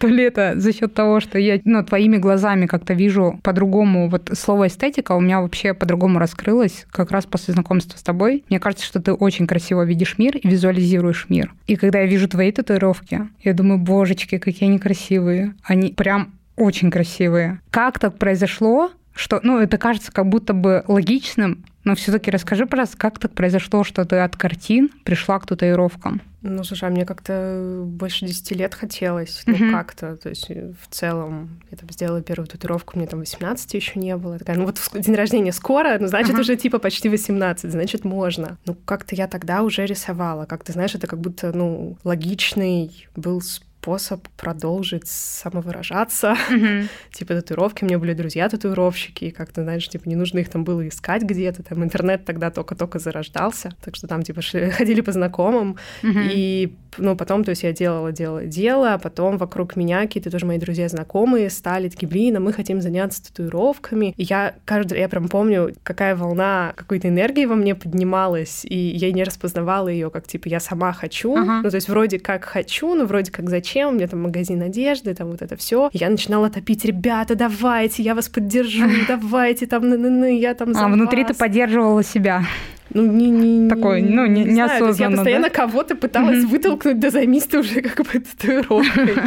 то 0.00 0.08
ли 0.08 0.24
это 0.24 0.54
за 0.56 0.72
счет 0.72 0.92
того, 0.92 1.20
что 1.20 1.38
я 1.38 1.60
ну, 1.64 1.84
твоими 1.84 2.16
глазами 2.16 2.66
как-то 2.66 2.94
вижу 2.94 3.38
по-другому. 3.44 4.08
Вот 4.08 4.30
слово 4.32 4.66
эстетика 4.66 5.12
у 5.12 5.20
меня 5.20 5.40
вообще 5.40 5.72
по-другому 5.72 6.18
раскрылось 6.18 6.84
как 6.90 7.12
раз 7.12 7.26
после 7.26 7.54
знакомства 7.54 7.96
с 7.96 8.02
тобой. 8.02 8.44
Мне 8.48 8.58
кажется, 8.58 8.84
что 8.84 9.00
ты 9.00 9.12
очень 9.12 9.46
красиво 9.46 9.84
видишь 9.84 10.18
мир 10.18 10.36
и 10.36 10.48
визуализируешь 10.48 11.26
мир. 11.28 11.54
И 11.68 11.76
когда 11.76 12.00
я 12.00 12.06
вижу 12.06 12.28
твои 12.28 12.50
татуировки, 12.50 13.28
я 13.44 13.54
думаю, 13.54 13.78
божечки, 13.78 14.38
какие 14.38 14.68
они 14.68 14.80
красивые. 14.80 15.54
Они 15.62 15.92
прям 15.92 16.32
очень 16.56 16.90
красивые. 16.90 17.60
Как 17.70 18.00
так 18.00 18.18
произошло, 18.18 18.90
что, 19.14 19.38
ну, 19.44 19.58
это 19.58 19.78
кажется 19.78 20.10
как 20.10 20.28
будто 20.28 20.54
бы 20.54 20.82
логичным, 20.88 21.64
но 21.90 21.96
все-таки 21.96 22.30
расскажи, 22.30 22.66
пожалуйста, 22.66 22.96
как 22.96 23.18
так 23.18 23.32
произошло, 23.32 23.82
что 23.82 24.04
ты 24.04 24.18
от 24.18 24.36
картин 24.36 24.90
пришла 25.04 25.40
к 25.40 25.46
татуировкам? 25.46 26.22
Ну, 26.42 26.62
слушай, 26.62 26.88
а 26.88 26.90
мне 26.90 27.04
как-то 27.04 27.82
больше 27.84 28.26
10 28.26 28.52
лет 28.52 28.74
хотелось, 28.74 29.42
ну, 29.44 29.54
uh-huh. 29.54 29.72
как-то, 29.72 30.16
то 30.16 30.28
есть 30.28 30.50
э, 30.50 30.72
в 30.80 30.88
целом 30.88 31.60
я 31.70 31.76
там 31.76 31.90
сделала 31.90 32.22
первую 32.22 32.46
татуировку, 32.46 32.96
мне 32.96 33.08
там 33.08 33.18
18 33.18 33.74
еще 33.74 33.98
не 33.98 34.16
было, 34.16 34.38
такая, 34.38 34.56
ну, 34.56 34.66
вот 34.66 34.80
день 34.94 35.16
рождения 35.16 35.52
скоро, 35.52 35.98
ну, 35.98 36.06
значит, 36.06 36.36
uh-huh. 36.36 36.40
уже 36.40 36.56
типа 36.56 36.78
почти 36.78 37.08
18, 37.08 37.70
значит, 37.70 38.04
можно. 38.04 38.56
Ну, 38.64 38.74
как-то 38.74 39.16
я 39.16 39.26
тогда 39.26 39.62
уже 39.62 39.84
рисовала, 39.84 40.46
как-то, 40.46 40.72
знаешь, 40.72 40.94
это 40.94 41.08
как 41.08 41.20
будто, 41.20 41.52
ну, 41.52 41.98
логичный 42.04 43.08
был 43.16 43.42
способ 43.42 43.69
способ 43.80 44.28
продолжить 44.36 45.06
самовыражаться. 45.06 46.36
Mm-hmm. 46.50 46.88
типа 47.12 47.34
татуировки. 47.34 47.84
У 47.84 47.86
меня 47.86 47.98
были 47.98 48.12
друзья-татуировщики, 48.12 49.26
и 49.26 49.30
как-то, 49.30 49.62
знаешь, 49.62 49.88
типа 49.88 50.06
не 50.06 50.16
нужно 50.16 50.40
их 50.40 50.50
там 50.50 50.64
было 50.64 50.86
искать 50.86 51.22
где-то. 51.22 51.62
Там 51.62 51.82
интернет 51.82 52.26
тогда 52.26 52.50
только-только 52.50 52.98
зарождался. 52.98 53.70
Так 53.82 53.96
что 53.96 54.06
там 54.06 54.22
типа 54.22 54.42
шли, 54.42 54.70
ходили 54.78 55.00
по 55.00 55.12
знакомым. 55.12 55.76
Mm-hmm. 56.02 56.30
И 56.34 56.76
ну, 56.98 57.16
потом, 57.16 57.44
то 57.44 57.50
есть 57.50 57.62
я 57.62 57.72
делала, 57.72 58.12
делала, 58.12 58.44
делала, 58.44 58.94
а 58.94 58.98
потом 58.98 59.38
вокруг 59.38 59.76
меня 59.76 60.02
какие-то 60.02 60.30
тоже 60.30 60.44
мои 60.44 60.58
друзья-знакомые 60.58 61.48
стали 61.48 61.88
такие, 61.88 62.08
блин, 62.08 62.36
а 62.36 62.40
мы 62.40 62.52
хотим 62.52 62.82
заняться 62.82 63.24
татуировками. 63.24 64.12
И 64.16 64.24
я 64.24 64.56
каждый, 64.66 64.98
я 64.98 65.08
прям 65.08 65.28
помню, 65.28 65.74
какая 65.84 66.16
волна 66.16 66.74
какой-то 66.76 67.08
энергии 67.08 67.46
во 67.46 67.54
мне 67.54 67.74
поднималась, 67.74 68.64
и 68.64 68.76
я 68.76 69.10
не 69.12 69.24
распознавала 69.24 69.88
ее, 69.88 70.10
как 70.10 70.26
типа 70.26 70.48
я 70.48 70.60
сама 70.60 70.92
хочу, 70.92 71.34
uh-huh. 71.34 71.62
ну, 71.62 71.70
то 71.70 71.76
есть 71.76 71.88
вроде 71.88 72.18
как 72.18 72.44
хочу, 72.44 72.94
но 72.94 73.06
вроде 73.06 73.30
как 73.32 73.48
зачем 73.48 73.69
зачем, 73.70 73.88
у 73.90 73.92
меня 73.92 74.08
там 74.08 74.22
магазин 74.22 74.62
одежды, 74.62 75.14
там 75.14 75.30
вот 75.30 75.42
это 75.42 75.56
все. 75.56 75.90
Я 75.92 76.10
начинала 76.10 76.50
топить, 76.50 76.84
ребята, 76.84 77.34
давайте, 77.34 78.02
я 78.02 78.14
вас 78.14 78.28
поддержу, 78.28 78.86
давайте, 79.08 79.66
там, 79.66 79.88
ны 79.88 79.94
-ны 79.94 80.08
-ны, 80.08 80.38
я 80.38 80.54
там 80.54 80.74
за 80.74 80.80
А 80.80 80.88
вас. 80.88 80.92
внутри 80.92 81.24
ты 81.24 81.34
поддерживала 81.34 82.02
себя. 82.02 82.42
Ну, 82.92 83.10
не, 83.10 83.30
не, 83.30 83.68
Такой, 83.68 84.02
ну, 84.02 84.26
не, 84.26 84.44
не 84.44 84.52
неосознанно, 84.52 85.12
Я 85.12 85.16
постоянно 85.16 85.48
да? 85.48 85.54
кого-то 85.54 85.94
пыталась 85.94 86.44
вытолкнуть, 86.44 86.98
да 86.98 87.10
займись 87.10 87.44
ты 87.44 87.58
уже 87.58 87.82
как 87.82 88.06
бы 88.06 88.20
татуировкой. 88.20 89.14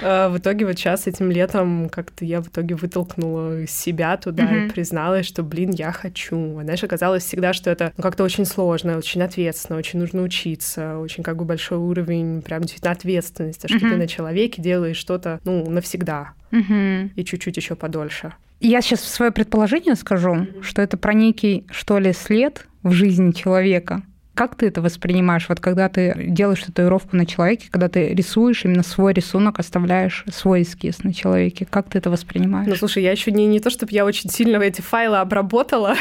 А, 0.00 0.28
в 0.28 0.38
итоге 0.38 0.64
вот 0.64 0.78
сейчас 0.78 1.08
этим 1.08 1.30
летом 1.30 1.88
как-то 1.88 2.24
я 2.24 2.40
в 2.40 2.46
итоге 2.46 2.76
вытолкнула 2.76 3.66
себя 3.66 4.16
туда 4.16 4.44
и 4.44 4.68
призналась, 4.68 5.26
что, 5.26 5.42
блин, 5.42 5.70
я 5.70 5.90
хочу. 5.90 6.58
А 6.58 6.62
знаешь, 6.62 6.84
оказалось 6.84 7.24
всегда, 7.24 7.52
что 7.52 7.68
это 7.70 7.92
ну, 7.96 8.02
как-то 8.02 8.22
очень 8.22 8.44
сложно, 8.44 8.96
очень 8.96 9.22
ответственно, 9.22 9.76
очень 9.76 9.98
нужно 9.98 10.22
учиться, 10.22 10.98
очень 10.98 11.24
как 11.24 11.36
бы 11.36 11.44
большой 11.44 11.78
уровень 11.78 12.42
прям 12.42 12.60
действительно 12.62 12.92
ответственности, 12.92 13.66
что 13.66 13.80
ты 13.80 13.96
на 13.96 14.06
человеке 14.06 14.62
делаешь 14.62 14.96
что-то, 14.96 15.40
ну, 15.44 15.68
навсегда. 15.68 16.34
И 16.52 17.24
чуть-чуть 17.24 17.56
еще 17.56 17.74
подольше. 17.74 18.34
Я 18.60 18.80
сейчас 18.82 19.02
свое 19.02 19.30
предположение 19.30 19.94
скажу, 19.94 20.46
что 20.62 20.82
это 20.82 20.96
про 20.96 21.14
некий, 21.14 21.64
что 21.70 21.98
ли, 21.98 22.12
след 22.12 22.67
в 22.82 22.92
жизни 22.92 23.32
человека, 23.32 24.02
как 24.38 24.54
ты 24.54 24.68
это 24.68 24.80
воспринимаешь, 24.80 25.46
вот 25.48 25.58
когда 25.58 25.88
ты 25.88 26.14
делаешь 26.28 26.62
татуировку 26.62 27.16
на 27.16 27.26
человеке, 27.26 27.66
когда 27.72 27.88
ты 27.88 28.14
рисуешь 28.14 28.64
именно 28.64 28.84
свой 28.84 29.12
рисунок, 29.12 29.58
оставляешь 29.58 30.24
свой 30.30 30.62
эскиз 30.62 31.02
на 31.02 31.12
человеке? 31.12 31.66
Как 31.68 31.90
ты 31.90 31.98
это 31.98 32.08
воспринимаешь? 32.08 32.68
Ну, 32.68 32.76
слушай, 32.76 33.02
я 33.02 33.10
еще 33.10 33.32
не, 33.32 33.46
не 33.46 33.58
то, 33.58 33.68
чтобы 33.68 33.90
я 33.90 34.04
очень 34.04 34.30
сильно 34.30 34.62
эти 34.62 34.80
файлы 34.80 35.16
обработала 35.16 35.96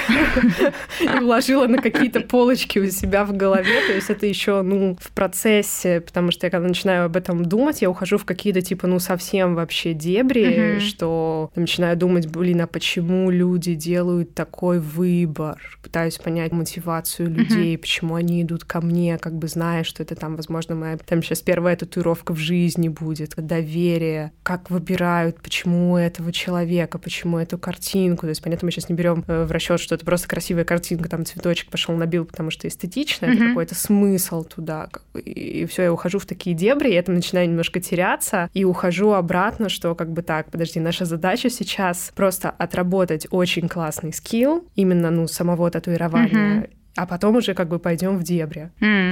и 1.01 1.19
вложила 1.19 1.65
на 1.65 1.79
какие-то 1.79 2.19
полочки 2.19 2.77
у 2.77 2.87
себя 2.91 3.25
в 3.25 3.35
голове. 3.35 3.81
То 3.87 3.93
есть 3.93 4.11
это 4.11 4.27
еще, 4.27 4.61
ну, 4.61 4.99
в 5.01 5.09
процессе, 5.13 6.01
потому 6.01 6.29
что 6.29 6.45
я 6.45 6.51
когда 6.51 6.67
начинаю 6.67 7.05
об 7.05 7.17
этом 7.17 7.43
думать, 7.43 7.81
я 7.81 7.89
ухожу 7.89 8.19
в 8.19 8.25
какие-то, 8.25 8.61
типа, 8.61 8.85
ну, 8.85 8.99
совсем 8.99 9.55
вообще 9.55 9.93
дебри, 9.93 10.77
что 10.77 11.49
начинаю 11.55 11.97
думать, 11.97 12.27
блин, 12.27 12.61
а 12.61 12.67
почему 12.67 13.31
люди 13.31 13.73
делают 13.73 14.35
такой 14.35 14.79
выбор? 14.79 15.57
Пытаюсь 15.81 16.19
понять 16.19 16.51
мотивацию 16.51 17.31
людей, 17.31 17.75
почему 17.79 18.13
они 18.13 18.26
они 18.27 18.43
идут 18.43 18.65
ко 18.65 18.81
мне, 18.81 19.17
как 19.17 19.33
бы 19.33 19.47
зная, 19.47 19.83
что 19.83 20.03
это 20.03 20.15
там, 20.15 20.35
возможно, 20.35 20.75
моя 20.75 20.97
там 20.97 21.23
сейчас 21.23 21.41
первая 21.41 21.75
татуировка 21.75 22.33
в 22.33 22.37
жизни 22.37 22.89
будет, 22.89 23.33
доверие, 23.37 24.33
как 24.43 24.69
выбирают, 24.69 25.41
почему 25.41 25.97
этого 25.97 26.31
человека, 26.31 26.99
почему 26.99 27.39
эту 27.39 27.57
картинку. 27.57 28.21
То 28.21 28.29
есть, 28.29 28.41
понятно, 28.41 28.65
мы 28.65 28.71
сейчас 28.71 28.89
не 28.89 28.95
берем 28.95 29.23
э, 29.27 29.45
в 29.45 29.51
расчет, 29.51 29.79
что 29.79 29.95
это 29.95 30.05
просто 30.05 30.27
красивая 30.27 30.65
картинка, 30.65 31.09
там 31.09 31.25
цветочек 31.25 31.69
пошел 31.69 31.95
набил, 31.95 32.25
потому 32.25 32.51
что 32.51 32.67
эстетично, 32.67 33.25
mm-hmm. 33.25 33.35
это 33.35 33.47
какой-то 33.47 33.75
смысл 33.75 34.43
туда. 34.43 34.89
И 35.15 35.65
все, 35.65 35.83
я 35.83 35.93
ухожу 35.93 36.19
в 36.19 36.25
такие 36.25 36.55
дебри, 36.55 36.93
я 36.93 37.01
там 37.01 37.15
начинаю 37.15 37.47
немножко 37.47 37.79
теряться, 37.79 38.49
и 38.53 38.65
ухожу 38.65 39.11
обратно, 39.11 39.69
что 39.69 39.95
как 39.95 40.11
бы 40.11 40.21
так, 40.21 40.51
подожди, 40.51 40.79
наша 40.79 41.05
задача 41.05 41.49
сейчас 41.49 42.11
просто 42.15 42.49
отработать 42.49 43.27
очень 43.31 43.69
классный 43.69 44.11
скилл, 44.11 44.65
именно, 44.75 45.09
ну, 45.11 45.27
самого 45.27 45.71
татуирования, 45.71 46.61
mm-hmm 46.61 46.76
а 46.97 47.05
потом 47.05 47.35
уже 47.35 47.53
как 47.53 47.69
бы 47.69 47.79
пойдем 47.79 48.17
в 48.17 48.23
дебри. 48.23 48.71
Mm. 48.87 49.11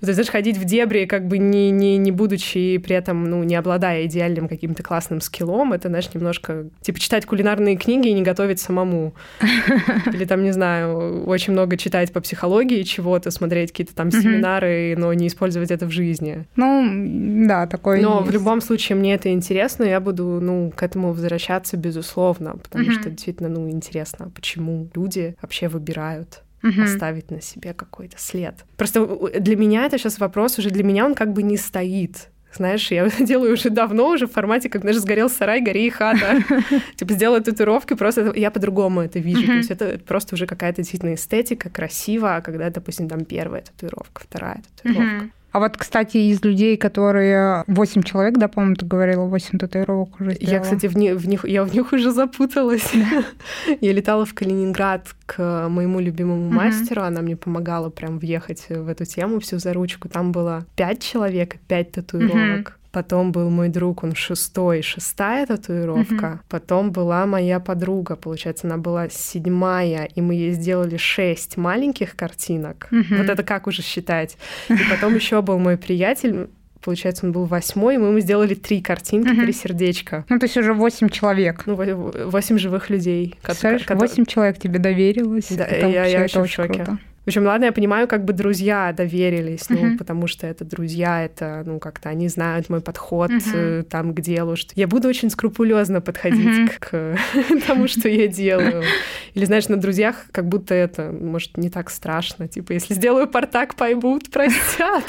То 0.00 0.06
есть, 0.08 0.14
знаешь, 0.14 0.30
ходить 0.30 0.58
в 0.58 0.64
дебри, 0.64 1.06
как 1.06 1.26
бы 1.26 1.38
не, 1.38 1.70
не, 1.70 1.96
не 1.96 2.12
будучи 2.12 2.76
при 2.78 2.94
этом, 2.94 3.24
ну, 3.24 3.42
не 3.44 3.56
обладая 3.56 4.04
идеальным 4.06 4.46
каким-то 4.46 4.82
классным 4.82 5.20
скиллом, 5.20 5.72
это, 5.72 5.88
знаешь, 5.88 6.12
немножко, 6.12 6.66
типа, 6.82 7.00
читать 7.00 7.24
кулинарные 7.24 7.76
книги 7.76 8.08
и 8.08 8.12
не 8.12 8.22
готовить 8.22 8.60
самому. 8.60 9.14
Или 10.12 10.26
там, 10.26 10.42
не 10.42 10.52
знаю, 10.52 11.24
очень 11.26 11.54
много 11.54 11.76
читать 11.76 12.12
по 12.12 12.20
психологии 12.20 12.82
чего-то, 12.82 13.30
смотреть 13.30 13.70
какие-то 13.72 13.94
там 13.94 14.10
семинары, 14.10 14.94
но 14.98 15.12
не 15.14 15.28
использовать 15.28 15.70
это 15.70 15.86
в 15.86 15.90
жизни. 15.90 16.46
Ну, 16.56 17.46
да, 17.46 17.66
такое 17.66 18.00
Но 18.00 18.22
в 18.22 18.30
любом 18.30 18.60
случае 18.60 18.96
мне 18.96 19.14
это 19.14 19.30
интересно, 19.30 19.84
я 19.84 20.00
буду, 20.00 20.40
ну, 20.42 20.72
к 20.74 20.82
этому 20.82 21.12
возвращаться, 21.12 21.76
безусловно, 21.76 22.56
потому 22.56 22.90
что 22.92 23.10
действительно, 23.10 23.48
ну, 23.48 23.68
интересно, 23.70 24.30
почему 24.34 24.88
люди 24.94 25.36
вообще 25.40 25.68
выбирают 25.68 26.42
угу. 26.62 26.82
оставить 26.82 27.30
на 27.30 27.40
себе 27.40 27.74
какой-то 27.74 28.18
след. 28.18 28.54
Просто 28.76 29.06
для 29.38 29.56
меня 29.56 29.86
это 29.86 29.98
сейчас 29.98 30.18
вопрос 30.18 30.58
уже 30.58 30.70
для 30.70 30.84
меня 30.84 31.04
он 31.06 31.14
как 31.14 31.32
бы 31.32 31.42
не 31.42 31.56
стоит. 31.56 32.28
Знаешь, 32.56 32.90
я 32.90 33.08
делаю 33.20 33.54
уже 33.54 33.70
давно, 33.70 34.08
уже 34.10 34.26
в 34.26 34.32
формате, 34.32 34.68
как, 34.68 34.82
знаешь, 34.82 34.98
сгорел 34.98 35.28
сарай, 35.28 35.60
гори 35.60 35.86
и 35.86 35.90
хата. 35.90 36.42
Типа 36.96 37.12
сделала 37.12 37.40
татуировки, 37.40 37.94
просто 37.94 38.32
я 38.34 38.50
по-другому 38.50 39.02
это 39.02 39.18
вижу. 39.18 39.46
То 39.46 39.52
есть 39.52 39.70
это 39.70 39.98
просто 39.98 40.34
уже 40.34 40.46
какая-то 40.46 40.82
действительно 40.82 41.14
эстетика, 41.14 41.70
красиво, 41.70 42.40
когда, 42.44 42.70
допустим, 42.70 43.08
там 43.08 43.24
первая 43.24 43.62
татуировка, 43.62 44.22
вторая 44.22 44.62
татуировка. 44.76 45.30
А 45.56 45.58
вот, 45.58 45.78
кстати, 45.78 46.18
из 46.18 46.44
людей, 46.44 46.76
которые 46.76 47.64
8 47.66 48.02
человек, 48.02 48.36
да, 48.36 48.46
по-моему, 48.46 48.74
ты 48.76 48.84
говорила, 48.84 49.24
8 49.24 49.58
татуировок 49.58 50.20
уже 50.20 50.32
сделала. 50.32 50.54
Я, 50.54 50.60
кстати, 50.60 50.86
в, 50.86 50.98
них, 50.98 51.16
в 51.16 51.26
них, 51.26 51.46
я 51.46 51.64
в 51.64 51.72
них 51.72 51.94
уже 51.94 52.12
запуталась. 52.12 52.92
я 53.80 53.92
летала 53.94 54.26
в 54.26 54.34
Калининград 54.34 55.06
к 55.24 55.68
моему 55.70 55.98
любимому 56.00 56.50
мастеру, 56.50 57.04
она 57.04 57.22
мне 57.22 57.36
помогала 57.36 57.88
прям 57.88 58.18
въехать 58.18 58.66
в 58.68 58.86
эту 58.86 59.06
тему 59.06 59.40
всю 59.40 59.58
за 59.58 59.72
ручку. 59.72 60.10
Там 60.10 60.30
было 60.30 60.66
5 60.76 61.02
человек, 61.02 61.56
5 61.68 61.92
татуировок. 61.92 62.78
Потом 62.96 63.30
был 63.30 63.50
мой 63.50 63.68
друг, 63.68 64.04
он 64.04 64.14
шестой, 64.14 64.80
шестая 64.80 65.44
татуировка. 65.44 66.14
Mm-hmm. 66.14 66.38
Потом 66.48 66.92
была 66.92 67.26
моя 67.26 67.60
подруга, 67.60 68.16
получается, 68.16 68.66
она 68.66 68.78
была 68.78 69.10
седьмая, 69.10 70.08
и 70.14 70.22
мы 70.22 70.32
ей 70.34 70.52
сделали 70.52 70.96
шесть 70.96 71.58
маленьких 71.58 72.16
картинок. 72.16 72.88
Mm-hmm. 72.90 73.18
Вот 73.18 73.28
это 73.28 73.42
как 73.42 73.66
уже 73.66 73.82
считать? 73.82 74.38
И 74.70 74.78
потом 74.90 75.14
еще 75.20 75.42
был 75.42 75.58
мой 75.58 75.76
приятель, 75.76 76.48
получается, 76.80 77.26
он 77.26 77.32
был 77.32 77.44
восьмой, 77.44 77.96
и 77.96 77.98
мы 77.98 78.06
ему 78.08 78.20
сделали 78.20 78.54
три 78.54 78.80
картинки, 78.80 79.28
угу. 79.28 79.42
три 79.42 79.52
сердечка. 79.52 80.24
Ну, 80.30 80.38
то 80.38 80.46
есть 80.46 80.56
уже 80.56 80.72
восемь 80.72 81.10
человек. 81.10 81.64
Ну, 81.66 81.74
восемь 81.74 82.56
живых 82.56 82.88
людей. 82.88 83.34
Представляешь, 83.42 83.84
восемь 83.90 84.24
человек 84.24 84.58
тебе 84.58 84.78
доверилось. 84.78 85.48
Да, 85.50 85.66
я, 85.66 86.06
я 86.06 86.24
очень 86.24 86.44
в 86.44 86.48
шоке. 86.48 86.84
Круто. 86.84 86.98
В 87.26 87.28
общем, 87.28 87.44
ладно, 87.44 87.64
я 87.64 87.72
понимаю, 87.72 88.06
как 88.06 88.24
бы 88.24 88.32
друзья 88.32 88.92
доверились, 88.96 89.68
ну, 89.68 89.78
Мгм. 89.78 89.98
потому 89.98 90.28
что 90.28 90.46
это 90.46 90.64
друзья, 90.64 91.24
это, 91.24 91.64
ну, 91.66 91.80
как-то 91.80 92.08
они 92.08 92.28
знают 92.28 92.70
мой 92.70 92.80
подход 92.80 93.32
э, 93.52 93.82
там 93.90 94.14
к 94.14 94.20
делу, 94.20 94.54
что 94.54 94.72
я 94.76 94.86
буду 94.86 95.08
очень 95.08 95.28
скрупулезно 95.30 96.00
подходить 96.00 96.56
Мгм. 96.56 96.70
к 96.78 97.16
тому, 97.66 97.88
что 97.88 98.08
я 98.08 98.28
делаю. 98.28 98.84
Или, 99.34 99.44
знаешь, 99.44 99.66
на 99.68 99.76
друзьях 99.76 100.26
как 100.30 100.46
будто 100.46 100.72
это, 100.72 101.10
может, 101.12 101.56
не 101.56 101.68
так 101.68 101.90
страшно. 101.90 102.46
Типа, 102.46 102.70
если 102.74 102.94
сделаю 102.94 103.26
портак, 103.26 103.74
поймут, 103.74 104.30
простят. 104.30 105.04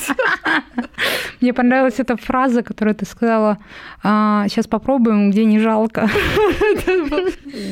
Мне 1.39 1.53
понравилась 1.53 1.99
эта 1.99 2.17
фраза, 2.17 2.63
которую 2.63 2.95
ты 2.95 3.05
сказала. 3.05 3.59
сейчас 4.01 4.65
попробуем, 4.65 5.29
где 5.29 5.45
не 5.45 5.59
жалко. 5.59 6.09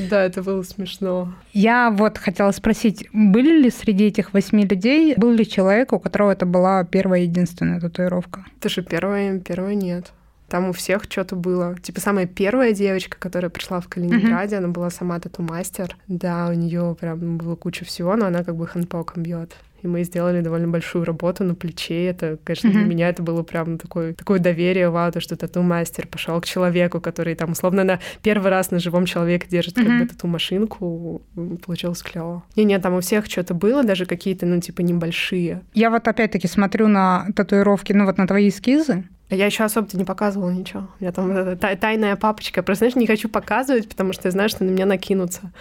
Да, 0.10 0.24
это 0.24 0.44
было 0.44 0.62
смешно. 0.64 1.34
Я 1.54 1.90
вот 1.90 2.18
хотела 2.18 2.52
спросить, 2.52 3.08
были 3.14 3.62
ли 3.64 3.70
среди 3.70 4.06
этих 4.06 4.34
восьми 4.36 4.66
людей, 4.66 5.16
был 5.16 5.32
ли 5.32 5.48
человек, 5.48 5.94
у 5.94 6.00
которого 6.00 6.32
это 6.32 6.46
была 6.46 6.84
первая 6.84 7.22
единственная 7.22 7.80
татуировка? 7.80 8.46
Это 8.60 8.70
же 8.70 8.84
первое, 8.84 9.40
первое 9.40 9.74
нет. 9.74 10.12
Там 10.48 10.70
у 10.70 10.74
всех 10.74 11.06
что-то 11.10 11.36
было. 11.36 11.76
Типа 11.82 12.00
самая 12.00 12.28
первая 12.28 12.74
девочка, 12.74 13.18
которая 13.18 13.50
пришла 13.50 13.80
в 13.80 13.88
Калининграде, 13.88 14.58
она 14.58 14.68
была 14.68 14.92
сама 14.92 15.20
тату-мастер. 15.20 15.98
Да, 16.08 16.50
у 16.50 16.54
нее 16.54 16.96
прям 17.00 17.38
было 17.38 17.56
куча 17.56 17.84
всего, 17.86 18.16
но 18.16 18.28
она 18.28 18.44
как 18.44 18.56
бы 18.56 18.68
хэнпоком 18.68 19.24
бьет. 19.24 19.56
И 19.86 19.88
мы 19.88 20.04
сделали 20.04 20.42
довольно 20.42 20.68
большую 20.68 21.06
работу 21.06 21.44
на 21.44 21.54
плече. 21.54 22.08
Это, 22.08 22.40
конечно, 22.44 22.72
для 22.72 22.80
Мгм. 22.80 22.90
меня 22.90 23.08
это 23.10 23.22
было 23.22 23.44
прям 23.44 23.78
такое, 23.78 24.16
такое 24.16 24.40
доверие, 24.40 24.90
вау, 24.90 25.12
то, 25.12 25.20
что 25.22 25.36
тату-мастер 25.36 26.08
пошел 26.08 26.42
к 26.42 26.46
человеку, 26.46 27.00
который 27.00 27.36
там, 27.36 27.52
условно, 27.52 27.84
на 27.84 28.00
первый 28.24 28.50
раз 28.50 28.72
на 28.72 28.80
живом 28.80 29.06
человеке 29.06 29.46
держит 29.48 29.76
как 29.76 29.86
Мгм. 29.86 30.00
бы 30.00 30.08
тату-машинку. 30.08 31.22
Получилось 31.64 32.02
клево. 32.02 32.42
Не-не, 32.56 32.80
там 32.80 32.96
у 32.96 33.00
всех 33.02 33.28
что-то 33.28 33.54
было, 33.54 33.84
даже 33.84 34.08
какие-то, 34.08 34.48
ну, 34.48 34.60
типа, 34.60 34.82
небольшие. 34.82 35.62
Я 35.76 35.92
вот 35.92 36.08
опять-таки 36.08 36.48
смотрю 36.48 36.88
на 36.88 37.28
татуировки, 37.36 37.94
ну 37.94 38.06
вот 38.06 38.18
на 38.18 38.26
твои 38.26 38.50
эскизы. 38.50 39.04
А 39.30 39.36
Я 39.36 39.46
еще 39.46 39.64
особо-то 39.66 39.98
не 40.00 40.04
показывала 40.04 40.50
ничего. 40.50 40.88
У 41.00 41.04
меня 41.04 41.12
там 41.12 41.30
эта 41.32 41.56
тай- 41.56 41.76
тайная 41.78 42.16
папочка. 42.16 42.64
Просто, 42.64 42.86
знаешь, 42.86 42.96
не 42.96 43.06
хочу 43.06 43.30
показывать, 43.30 43.88
потому 43.88 44.14
что 44.14 44.28
я 44.28 44.32
знаю, 44.32 44.50
что 44.50 44.64
на 44.64 44.70
меня 44.72 44.88
накинутся. 44.88 45.52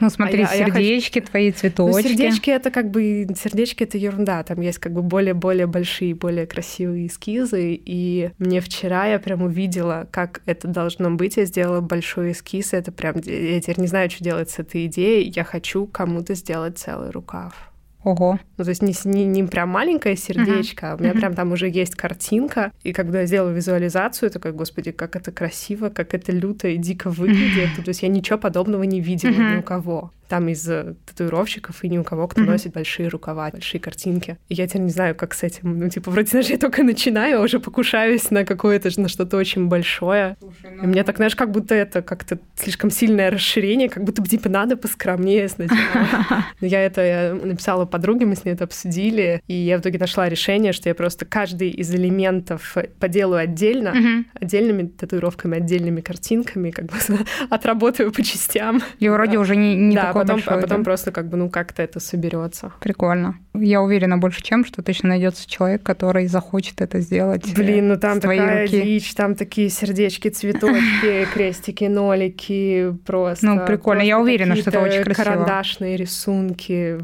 Ну 0.00 0.10
смотри, 0.10 0.40
я- 0.40 0.48
а 0.50 0.54
я 0.54 0.64
хочу- 0.66 0.76
сердечки, 0.76 1.20
твои 1.20 1.48
Ну, 1.50 1.56
цветочки. 1.56 2.08
сердечки 2.08 2.50
это 2.50 2.70
как 2.70 2.90
бы... 2.90 3.26
Сердечки 3.36 3.82
это 3.84 3.98
ерунда. 3.98 4.42
Там 4.42 4.60
есть 4.60 4.78
как 4.78 4.92
бы 4.92 5.02
более-более 5.02 5.66
большие, 5.66 6.14
более 6.14 6.46
красивые 6.46 7.06
эскизы. 7.08 7.80
И 7.84 8.30
мне 8.38 8.60
вчера 8.60 9.06
я 9.06 9.18
прям 9.18 9.42
увидела, 9.42 10.06
как 10.10 10.42
это 10.46 10.68
должно 10.68 11.10
быть. 11.10 11.36
Я 11.36 11.44
сделала 11.44 11.80
большой 11.80 12.32
эскиз. 12.32 12.72
Это 12.72 12.92
прям... 12.92 13.16
Я 13.24 13.60
теперь 13.60 13.80
не 13.80 13.86
знаю, 13.88 14.08
что 14.10 14.22
делать 14.22 14.50
с 14.50 14.58
этой 14.58 14.86
идеей. 14.86 15.32
Я 15.34 15.44
хочу 15.44 15.86
кому-то 15.86 16.34
сделать 16.34 16.78
целый 16.78 17.10
рукав. 17.10 17.70
Ого. 18.08 18.38
Ну, 18.56 18.64
то 18.64 18.70
есть 18.70 18.80
не, 18.82 18.94
не, 19.04 19.24
не 19.26 19.42
прям 19.44 19.68
маленькое 19.68 20.16
сердечко, 20.16 20.92
а 20.92 20.96
у 20.96 20.98
меня 20.98 21.10
Мгм. 21.10 21.18
прям 21.20 21.34
там 21.34 21.52
уже 21.52 21.68
есть 21.68 21.94
картинка. 21.94 22.72
И 22.82 22.92
когда 22.94 23.20
я 23.20 23.26
сделала 23.26 23.50
визуализацию, 23.50 24.28
я 24.28 24.32
такая, 24.32 24.52
господи, 24.54 24.92
как 24.92 25.14
это 25.14 25.30
красиво, 25.30 25.90
как 25.90 26.14
это 26.14 26.32
люто 26.32 26.68
и 26.68 26.78
дико 26.78 27.10
выглядит. 27.10 27.68
То 27.76 27.88
есть 27.88 28.02
я 28.02 28.08
ничего 28.08 28.38
подобного 28.38 28.84
не 28.84 29.00
видела 29.00 29.30
Мгм. 29.32 29.54
ни 29.54 29.58
у 29.58 29.62
кого. 29.62 30.10
Там 30.28 30.48
из 30.48 30.68
э, 30.68 30.94
татуировщиков 31.06 31.82
и 31.82 31.88
ни 31.88 31.98
у 31.98 32.04
кого, 32.04 32.28
кто 32.28 32.42
носит 32.42 32.72
большие 32.72 33.08
рукава, 33.08 33.50
большие 33.50 33.80
картинки. 33.80 34.38
И 34.48 34.54
я 34.54 34.66
теперь 34.66 34.82
не 34.82 34.90
знаю, 34.90 35.14
как 35.14 35.34
с 35.34 35.42
этим. 35.42 35.78
Ну, 35.78 35.88
типа, 35.88 36.10
вроде, 36.10 36.28
знаешь, 36.28 36.46
я 36.48 36.58
только 36.58 36.82
начинаю, 36.82 37.40
а 37.40 37.42
уже 37.42 37.60
покушаюсь 37.60 38.30
на 38.30 38.44
какое-то, 38.44 38.88
на 39.00 39.08
что-то 39.08 39.36
очень 39.36 39.68
большое. 39.68 40.36
И 40.82 40.86
мне 40.86 41.02
так, 41.02 41.16
знаешь, 41.16 41.34
как 41.34 41.50
будто 41.50 41.74
это 41.74 42.02
как-то 42.02 42.38
слишком 42.56 42.90
сильное 42.90 43.30
расширение, 43.30 43.88
как 43.88 44.04
будто 44.04 44.22
бы, 44.22 44.28
типа, 44.28 44.48
надо 44.48 44.76
поскромнее 44.76 45.48
сначала. 45.48 45.78
Но 46.60 46.66
я 46.66 46.84
это 46.84 47.38
написала 47.42 47.86
подруге, 47.86 48.26
мы 48.26 48.36
с 48.36 48.44
ней 48.44 48.52
это 48.52 48.64
обсудили, 48.64 49.42
и 49.46 49.54
я 49.54 49.78
в 49.78 49.80
итоге 49.80 49.98
нашла 49.98 50.28
решение, 50.28 50.72
что 50.72 50.88
я 50.88 50.94
просто 50.94 51.24
каждый 51.24 51.70
из 51.70 51.94
элементов 51.94 52.76
поделаю 52.98 53.40
отдельно, 53.40 54.24
отдельными 54.34 54.88
татуировками, 54.88 55.56
отдельными 55.56 56.00
картинками, 56.00 56.70
как 56.70 56.86
бы 56.86 56.94
отработаю 57.50 58.12
по 58.12 58.22
частям. 58.22 58.82
И 58.98 59.08
вроде 59.08 59.38
уже 59.38 59.56
не, 59.56 59.96
такой 59.96 60.17
потом, 60.18 60.42
а 60.46 60.60
потом 60.60 60.78
да? 60.78 60.84
просто 60.84 61.12
как 61.12 61.28
бы, 61.28 61.36
ну, 61.36 61.50
как-то 61.50 61.82
это 61.82 62.00
соберется. 62.00 62.72
Прикольно. 62.80 63.36
Я 63.54 63.82
уверена 63.82 64.18
больше 64.18 64.42
чем, 64.42 64.64
что 64.64 64.82
точно 64.82 65.10
найдется 65.10 65.48
человек, 65.48 65.82
который 65.82 66.26
захочет 66.26 66.80
это 66.80 67.00
сделать. 67.00 67.46
э, 67.48 67.54
Блин, 67.54 67.88
ну 67.88 67.98
там 67.98 68.20
такая 68.20 68.62
руки. 68.62 68.80
дичь, 68.80 69.14
там 69.14 69.34
такие 69.34 69.68
сердечки, 69.68 70.28
цветочки, 70.28 71.26
крестики, 71.34 71.84
нолики, 71.84 72.94
просто. 73.06 73.46
Ну, 73.46 73.66
прикольно. 73.66 74.02
Я 74.02 74.16
просто 74.16 74.30
уверена, 74.30 74.56
что 74.56 74.70
это 74.70 74.80
очень 74.80 75.02
красиво. 75.04 75.24
Карандашные 75.24 75.96
рисунки. 75.96 76.98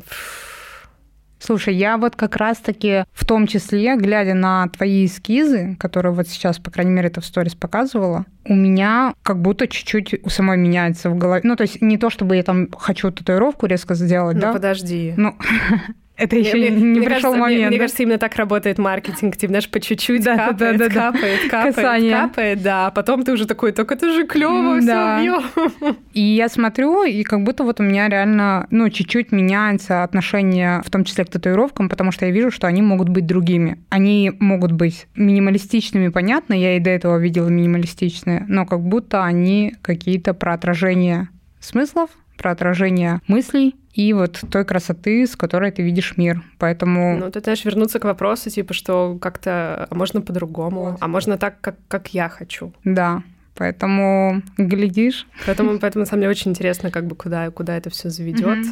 Слушай, 1.45 1.75
я 1.75 1.99
вот 1.99 2.17
как 2.17 2.37
раз-таки 2.37 3.05
в 3.13 3.27
том 3.27 3.47
числе, 3.47 3.97
глядя 3.97 4.33
на 4.33 4.67
твои 4.69 5.05
эскизы, 5.05 5.77
которые 5.79 6.13
вот 6.15 6.27
сейчас, 6.27 6.59
по 6.59 6.71
крайней 6.71 6.93
мере, 6.93 7.09
это 7.09 7.21
в 7.21 7.27
сторис 7.27 7.55
показывала, 7.55 8.25
у 8.47 8.55
меня 8.55 9.13
как 9.23 9.41
будто 9.43 9.69
чуть-чуть 9.69 10.25
у 10.25 10.31
самой 10.31 10.57
меняется 10.57 11.11
в 11.11 11.19
голове. 11.19 11.43
Ну, 11.45 11.55
то 11.57 11.63
есть 11.63 11.83
не 11.83 11.99
то, 11.99 12.09
чтобы 12.09 12.37
я 12.37 12.43
там 12.43 12.69
хочу 12.73 13.11
татуировку 13.11 13.67
резко 13.67 13.95
сделать, 13.95 14.37
Ну, 14.37 14.41
да? 14.41 14.53
подожди. 14.55 15.13
Ну, 15.19 15.35
это 16.17 16.37
еще 16.37 16.57
Мне- 16.57 16.71
не 16.71 16.85
мне 16.85 17.01
пришел 17.03 17.09
кажется, 17.11 17.31
мне- 17.31 17.41
момент. 17.41 17.69
Мне 17.71 17.79
да? 17.79 17.83
кажется, 17.83 18.03
именно 18.05 18.19
так 18.19 18.37
работает 18.37 18.79
маркетинг. 18.79 19.37
Типа, 19.37 19.51
знаешь, 19.51 19.69
по 19.69 19.81
чуть-чуть 19.81 20.23
Да, 20.23 20.37
да, 20.37 20.47
капает, 20.49 20.77
да, 20.79 20.89
да. 20.89 20.95
капает, 20.95 21.41
капает, 21.51 21.75
Касание. 21.75 22.11
капает, 22.13 22.63
да. 22.63 22.87
А 22.87 22.91
потом 22.91 23.25
ты 23.25 23.33
уже 23.33 23.47
такой, 23.47 23.73
только 23.73 23.95
это 23.95 24.13
же 24.13 24.27
клево, 24.27 24.81
Да. 24.81 25.19
все 25.19 25.25
бьем. 25.25 25.97
И 26.13 26.21
я 26.21 26.49
смотрю, 26.49 27.03
и 27.05 27.23
как 27.25 27.43
будто 27.43 27.65
вот 27.65 27.81
у 27.81 27.83
меня 27.83 28.09
реально, 28.09 28.67
ну, 28.71 28.89
чуть-чуть 28.91 29.33
меняется 29.33 30.03
отношение, 30.05 30.83
в 30.85 30.91
том 30.91 31.05
числе 31.05 31.25
к 31.25 31.31
татуировкам, 31.31 31.89
потому 31.89 32.13
что 32.13 32.27
я 32.27 32.33
вижу, 32.33 32.51
что 32.51 32.67
они 32.69 32.81
могут 32.83 33.09
быть 33.09 33.27
другими. 33.27 33.79
Они 33.91 34.31
могут 34.39 34.73
быть 34.73 35.07
минималистичными, 35.17 36.09
понятно, 36.09 36.55
я 36.55 36.77
и 36.77 36.81
до 36.81 36.91
этого 36.91 37.19
видела 37.19 37.49
минималистичные, 37.49 38.45
но 38.49 38.67
как 38.67 38.81
будто 38.81 39.25
они 39.25 39.75
какие-то 39.83 40.33
про 40.35 40.55
отражение 40.55 41.29
смыслов, 41.61 42.11
про 42.37 42.51
отражение 42.53 43.21
мыслей 43.27 43.75
и 43.95 44.13
вот 44.13 44.41
той 44.51 44.65
красоты, 44.65 45.27
с 45.27 45.37
которой 45.37 45.71
ты 45.71 45.83
видишь 45.83 46.17
мир. 46.17 46.43
Поэтому 46.59 47.17
Ну, 47.19 47.31
ты 47.31 47.41
знаешь, 47.41 47.65
вернуться 47.65 47.99
к 48.01 48.05
вопросу, 48.05 48.51
типа, 48.51 48.75
что 48.75 49.17
как-то 49.21 49.87
а 49.89 49.95
можно 49.95 50.21
по-другому, 50.21 50.97
а 51.01 51.09
можно 51.09 51.39
так, 51.39 51.61
как, 51.61 51.77
как 51.89 52.09
я 52.09 52.29
хочу. 52.29 52.73
да, 52.85 53.23
поэтому 53.55 54.43
глядишь. 54.59 55.27
Поэтому, 55.47 55.79
поэтому 55.79 56.03
на 56.03 56.07
самом 56.07 56.23
деле 56.23 56.31
очень 56.33 56.51
интересно, 56.51 56.91
как 56.91 57.07
бы 57.07 57.15
куда, 57.15 57.51
куда 57.51 57.77
это 57.77 57.89
все 57.89 58.11
заведет, 58.11 58.67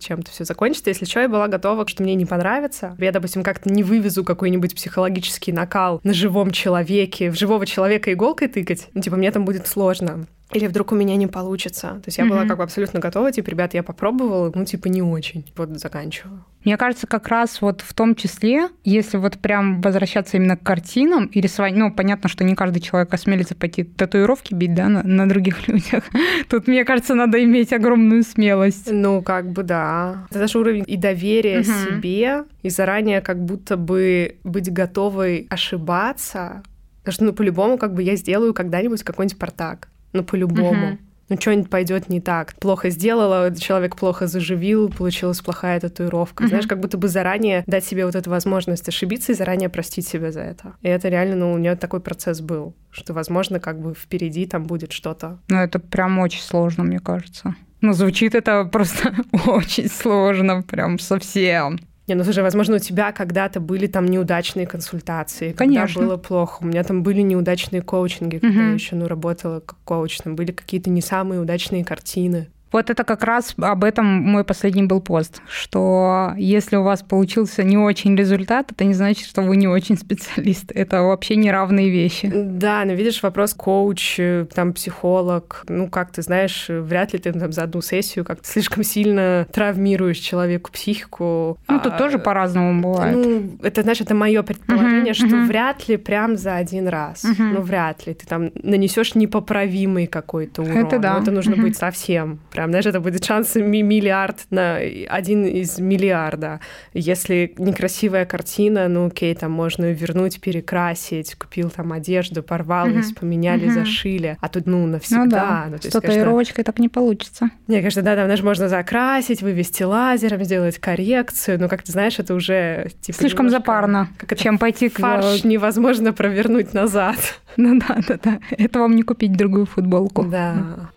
чем 0.00 0.20
это 0.20 0.30
все 0.30 0.44
закончится. 0.44 0.90
Если 0.90 1.06
что, 1.06 1.20
я 1.20 1.28
была 1.28 1.48
готова, 1.48 1.88
что 1.88 2.02
мне 2.02 2.14
не 2.14 2.26
понравится. 2.26 2.96
Я, 2.98 3.12
допустим, 3.12 3.42
как-то 3.42 3.70
не 3.70 3.82
вывезу 3.82 4.24
какой-нибудь 4.24 4.74
психологический 4.74 5.52
накал 5.52 6.00
на 6.04 6.12
живом 6.12 6.50
человеке, 6.50 7.30
в 7.30 7.38
живого 7.38 7.64
человека 7.66 8.12
иголкой 8.12 8.48
тыкать. 8.48 8.88
Ну, 8.92 9.00
типа, 9.00 9.16
мне 9.16 9.30
там 9.30 9.44
будет 9.46 9.66
сложно. 9.66 10.26
Или 10.52 10.66
вдруг 10.66 10.92
у 10.92 10.94
меня 10.94 11.16
не 11.16 11.26
получится. 11.26 11.88
То 11.88 12.02
есть 12.06 12.18
я 12.18 12.26
была 12.26 12.40
Мгм. 12.40 12.48
как 12.48 12.58
бы 12.58 12.62
абсолютно 12.64 13.00
готова, 13.00 13.32
типа, 13.32 13.50
ребят, 13.50 13.74
я 13.74 13.82
попробовала, 13.82 14.52
ну, 14.54 14.64
типа, 14.64 14.88
не 14.88 15.02
очень. 15.02 15.50
Вот 15.56 15.70
заканчиваю. 15.78 16.44
Мне 16.64 16.76
кажется, 16.76 17.06
как 17.06 17.28
раз 17.28 17.60
вот 17.60 17.80
в 17.80 17.92
том 17.94 18.14
числе, 18.14 18.68
если 18.84 19.16
вот 19.16 19.38
прям 19.38 19.80
возвращаться 19.80 20.36
именно 20.36 20.56
к 20.56 20.62
картинам 20.62 21.26
и 21.26 21.40
рисовать, 21.40 21.74
ну, 21.74 21.92
понятно, 21.92 22.28
что 22.28 22.44
не 22.44 22.54
каждый 22.54 22.80
человек 22.80 23.12
осмелится 23.12 23.54
пойти 23.54 23.84
татуировки 23.84 24.54
бить, 24.54 24.74
да, 24.74 24.88
на, 24.88 25.02
на 25.02 25.28
других 25.28 25.66
людях. 25.68 26.04
Тут, 26.48 26.68
мне 26.68 26.84
кажется, 26.84 27.14
надо 27.14 27.42
иметь 27.42 27.72
огромную 27.72 28.22
смелость. 28.22 28.88
Ну, 28.92 29.22
как 29.22 29.50
бы 29.50 29.62
да. 29.62 30.26
Это 30.30 30.38
даже 30.40 30.58
уровень 30.58 30.84
и 30.86 30.96
доверия 30.96 31.60
Мгм. 31.60 31.64
себе, 31.66 32.44
и 32.62 32.68
заранее 32.68 33.22
как 33.22 33.42
будто 33.44 33.76
бы 33.76 34.36
быть 34.44 34.70
готовой 34.72 35.46
ошибаться. 35.50 36.62
Потому 37.00 37.12
что, 37.12 37.24
ну, 37.24 37.32
по-любому, 37.32 37.76
как 37.76 37.92
бы 37.94 38.02
я 38.02 38.16
сделаю 38.16 38.54
когда-нибудь 38.54 39.02
какой-нибудь 39.02 39.38
портак. 39.38 39.88
Ну, 40.14 40.24
по-любому. 40.24 40.86
Мгм. 40.86 40.98
Ну, 41.28 41.40
что-нибудь 41.40 41.70
пойдет 41.70 42.08
не 42.10 42.20
так. 42.20 42.54
Плохо 42.54 42.90
сделала, 42.90 43.54
человек 43.56 43.96
плохо 43.96 44.26
заживил, 44.26 44.90
получилась 44.90 45.40
плохая 45.40 45.80
татуировка. 45.80 46.42
Мгм. 46.42 46.48
Знаешь, 46.48 46.66
как 46.66 46.80
будто 46.80 46.98
бы 46.98 47.08
заранее 47.08 47.64
дать 47.66 47.84
себе 47.84 48.04
вот 48.04 48.14
эту 48.14 48.30
возможность 48.30 48.88
ошибиться 48.88 49.32
и 49.32 49.34
заранее 49.34 49.68
простить 49.68 50.06
себя 50.06 50.32
за 50.32 50.40
это. 50.40 50.74
И 50.82 50.88
это 50.88 51.08
реально, 51.08 51.36
ну, 51.36 51.52
у 51.52 51.58
нее 51.58 51.76
такой 51.76 52.00
процесс 52.00 52.40
был, 52.40 52.74
что, 52.90 53.14
возможно, 53.14 53.58
как 53.58 53.80
бы 53.80 53.94
впереди 53.94 54.46
там 54.46 54.64
будет 54.64 54.92
что-то. 54.92 55.38
Ну, 55.48 55.56
это 55.56 55.78
прям 55.78 56.18
очень 56.18 56.42
сложно, 56.42 56.84
мне 56.84 56.98
кажется. 56.98 57.54
Ну, 57.80 57.92
звучит 57.92 58.34
это 58.34 58.64
просто 58.64 59.14
очень 59.46 59.88
сложно, 59.88 60.62
прям 60.62 60.98
совсем. 60.98 61.78
Не, 62.06 62.14
ну 62.14 62.24
слушай, 62.24 62.42
возможно, 62.42 62.76
у 62.76 62.78
тебя 62.78 63.12
когда-то 63.12 63.60
были 63.60 63.86
там 63.86 64.04
неудачные 64.06 64.66
консультации, 64.66 65.52
Конечно. 65.52 65.86
когда 65.94 66.06
было 66.06 66.16
плохо. 66.18 66.58
У 66.62 66.66
меня 66.66 66.84
там 66.84 67.02
были 67.02 67.22
неудачные 67.22 67.80
коучинги, 67.80 68.38
когда 68.38 68.48
Мгм. 68.58 68.68
я 68.68 68.74
еще 68.74 68.94
ну, 68.96 69.08
работала 69.08 69.60
как 69.60 69.78
коуч, 69.84 70.18
там 70.18 70.36
были 70.36 70.52
какие-то 70.52 70.90
не 70.90 71.00
самые 71.00 71.40
удачные 71.40 71.84
картины. 71.84 72.48
Вот 72.74 72.90
это 72.90 73.04
как 73.04 73.22
раз 73.22 73.54
об 73.56 73.84
этом 73.84 74.04
мой 74.04 74.42
последний 74.42 74.82
был 74.82 75.00
пост, 75.00 75.40
что 75.48 76.32
если 76.36 76.74
у 76.74 76.82
вас 76.82 77.02
получился 77.02 77.62
не 77.62 77.78
очень 77.78 78.16
результат, 78.16 78.72
это 78.72 78.82
не 78.82 78.94
значит, 78.94 79.28
что 79.28 79.42
вы 79.42 79.54
не 79.54 79.68
очень 79.68 79.96
специалист. 79.96 80.72
Это 80.74 81.02
вообще 81.02 81.36
не 81.36 81.52
равные 81.52 81.88
вещи. 81.88 82.32
Да, 82.34 82.84
но 82.84 82.94
видишь, 82.94 83.22
вопрос 83.22 83.54
коуч, 83.54 84.18
э, 84.18 84.46
там 84.52 84.72
психолог, 84.72 85.62
ну 85.68 85.88
как 85.88 86.10
ты 86.10 86.22
знаешь, 86.22 86.66
вряд 86.68 87.12
ли 87.12 87.20
ты 87.20 87.32
там 87.32 87.52
за 87.52 87.62
одну 87.62 87.80
сессию 87.80 88.24
как-то 88.24 88.48
слишком 88.48 88.82
сильно 88.82 89.46
травмируешь 89.52 90.18
человеку 90.18 90.72
психику. 90.72 91.56
Ну, 91.68 91.78
тут 91.78 91.92
а, 91.92 91.96
тоже 91.96 92.18
по-разному 92.18 92.82
бывает. 92.82 93.16
Ну, 93.16 93.56
это, 93.62 93.82
знаешь, 93.82 94.00
это 94.00 94.16
мое 94.16 94.42
предположение, 94.42 95.12
uh-huh, 95.12 95.28
что 95.28 95.36
uh-huh. 95.36 95.46
вряд 95.46 95.88
ли 95.88 95.96
прям 95.96 96.36
за 96.36 96.56
один 96.56 96.88
раз. 96.88 97.24
Uh-huh. 97.24 97.52
Ну, 97.52 97.60
вряд 97.60 98.04
ли. 98.08 98.14
Ты 98.14 98.26
там 98.26 98.50
нанесешь 98.60 99.14
непоправимый 99.14 100.08
какой-то 100.08 100.62
урон. 100.62 100.76
Это 100.78 100.98
да. 100.98 101.14
Но 101.14 101.22
это 101.22 101.30
нужно 101.30 101.54
uh-huh. 101.54 101.62
быть 101.62 101.76
совсем. 101.76 102.40
Прям, 102.50 102.63
знаешь, 102.70 102.86
это 102.86 103.00
будет 103.00 103.24
шанс 103.24 103.54
миллиард 103.54 104.46
на 104.50 104.76
один 105.08 105.46
из 105.46 105.78
миллиарда. 105.78 106.60
Если 106.92 107.54
некрасивая 107.58 108.24
картина, 108.24 108.88
ну, 108.88 109.06
окей, 109.06 109.34
там 109.34 109.52
можно 109.52 109.92
вернуть, 109.92 110.40
перекрасить, 110.40 111.34
купил 111.34 111.70
там 111.70 111.92
одежду, 111.92 112.42
порвал, 112.42 112.88
uh-huh. 112.88 113.18
поменяли, 113.18 113.68
uh-huh. 113.68 113.74
зашили. 113.74 114.36
А 114.40 114.48
тут, 114.48 114.66
ну, 114.66 114.86
навсегда. 114.86 115.24
Ну, 115.24 115.30
да. 115.30 115.64
ну, 115.66 115.78
то 115.78 115.86
есть, 115.86 115.96
С 115.96 116.00
татуировочкой 116.00 116.64
так 116.64 116.78
не 116.78 116.88
получится. 116.88 117.50
Мне 117.66 117.82
кажется, 117.82 118.02
да, 118.02 118.16
там, 118.16 118.24
знаешь, 118.26 118.42
можно 118.42 118.68
закрасить, 118.68 119.42
вывести 119.42 119.82
лазером, 119.82 120.44
сделать 120.44 120.78
коррекцию. 120.78 121.60
Ну, 121.60 121.68
как 121.68 121.82
ты 121.82 121.92
знаешь, 121.92 122.18
это 122.18 122.34
уже 122.34 122.90
типа, 123.00 123.18
слишком 123.18 123.46
немножко, 123.46 123.64
запарно, 123.64 124.08
как 124.18 124.38
чем 124.38 124.58
пойти 124.58 124.88
к 124.88 124.98
фарш 124.98 125.44
невозможно 125.44 126.12
провернуть 126.12 126.74
назад. 126.74 127.16
Ну 127.56 127.78
да, 127.78 127.98
да, 128.08 128.18
да. 128.20 128.40
Это 128.50 128.80
вам 128.80 128.96
не 128.96 129.04
купить 129.04 129.36
другую 129.36 129.66
футболку. 129.66 130.24
Да. 130.24 130.90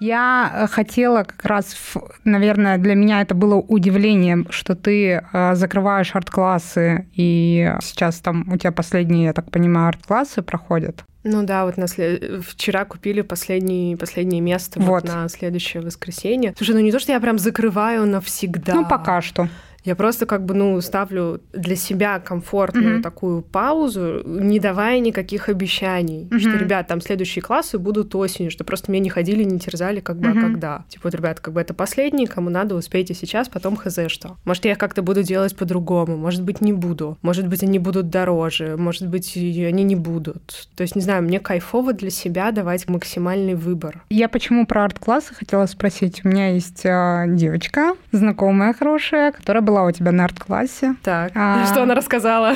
Я 0.00 0.66
хотела 0.70 1.24
как 1.24 1.44
раз, 1.44 1.76
наверное, 2.24 2.78
для 2.78 2.94
меня 2.94 3.20
это 3.20 3.34
было 3.34 3.56
удивлением, 3.56 4.46
что 4.50 4.74
ты 4.74 5.22
э, 5.32 5.54
закрываешь 5.54 6.14
арт-классы, 6.14 7.06
и 7.14 7.74
сейчас 7.82 8.20
там 8.20 8.50
у 8.50 8.56
тебя 8.56 8.72
последние, 8.72 9.26
я 9.26 9.32
так 9.34 9.50
понимаю, 9.50 9.88
арт-классы 9.88 10.40
проходят. 10.40 11.04
Ну 11.22 11.42
да, 11.42 11.66
вот 11.66 11.76
на 11.76 11.86
след... 11.86 12.42
вчера 12.46 12.86
купили 12.86 13.20
последний, 13.20 13.94
последнее 13.96 14.40
место 14.40 14.80
вот. 14.80 15.02
вот 15.02 15.04
на 15.04 15.28
следующее 15.28 15.82
воскресенье. 15.82 16.54
Слушай, 16.56 16.76
ну 16.76 16.80
не 16.80 16.92
то, 16.92 16.98
что 16.98 17.12
я 17.12 17.20
прям 17.20 17.38
закрываю 17.38 18.06
навсегда. 18.06 18.74
Ну 18.74 18.86
пока 18.86 19.20
что. 19.20 19.48
Я 19.84 19.96
просто 19.96 20.26
как 20.26 20.44
бы, 20.44 20.54
ну, 20.54 20.80
ставлю 20.80 21.40
для 21.52 21.76
себя 21.76 22.18
комфортную 22.18 22.98
mm-hmm. 22.98 23.02
такую 23.02 23.42
паузу, 23.42 24.22
не 24.24 24.58
давая 24.58 25.00
никаких 25.00 25.48
обещаний, 25.48 26.24
mm-hmm. 26.24 26.38
что, 26.38 26.56
ребят, 26.56 26.86
там 26.86 27.00
следующие 27.00 27.42
классы 27.42 27.78
будут 27.78 28.14
осенью, 28.14 28.50
что 28.50 28.64
просто 28.64 28.90
меня 28.90 29.04
не 29.04 29.10
ходили, 29.10 29.42
не 29.42 29.58
терзали, 29.58 30.00
как 30.00 30.18
бы, 30.18 30.28
mm-hmm. 30.28 30.38
а 30.38 30.42
когда. 30.42 30.84
Типа, 30.88 31.02
вот, 31.04 31.14
ребят, 31.14 31.40
как 31.40 31.54
бы 31.54 31.60
это 31.60 31.74
последний, 31.74 32.26
кому 32.26 32.50
надо, 32.50 32.74
успейте 32.74 33.14
сейчас, 33.14 33.48
потом 33.48 33.76
хз 33.76 33.98
что. 34.08 34.36
Может, 34.44 34.64
я 34.64 34.72
их 34.72 34.78
как-то 34.78 35.02
буду 35.02 35.22
делать 35.22 35.56
по-другому, 35.56 36.16
может 36.16 36.42
быть, 36.42 36.60
не 36.60 36.72
буду. 36.72 37.18
Может 37.22 37.48
быть, 37.48 37.62
они 37.62 37.78
будут 37.78 38.10
дороже, 38.10 38.76
может 38.76 39.08
быть, 39.08 39.36
они 39.36 39.82
не 39.82 39.96
будут. 39.96 40.68
То 40.76 40.82
есть, 40.82 40.96
не 40.96 41.02
знаю, 41.02 41.22
мне 41.22 41.40
кайфово 41.40 41.92
для 41.92 42.10
себя 42.10 42.50
давать 42.52 42.88
максимальный 42.88 43.54
выбор. 43.54 44.02
Я 44.10 44.28
почему 44.28 44.66
про 44.66 44.84
арт-классы 44.84 45.34
хотела 45.34 45.66
спросить? 45.66 46.24
У 46.24 46.28
меня 46.28 46.52
есть 46.54 46.84
э, 46.84 47.24
девочка, 47.28 47.94
знакомая 48.12 48.72
хорошая, 48.72 49.32
которая 49.32 49.62
была 49.70 49.84
у 49.84 49.92
тебя 49.92 50.10
на 50.10 50.24
арт-классе. 50.24 50.96
Так, 51.02 51.32
а... 51.34 51.64
что 51.70 51.82
она 51.82 51.94
рассказала? 51.94 52.54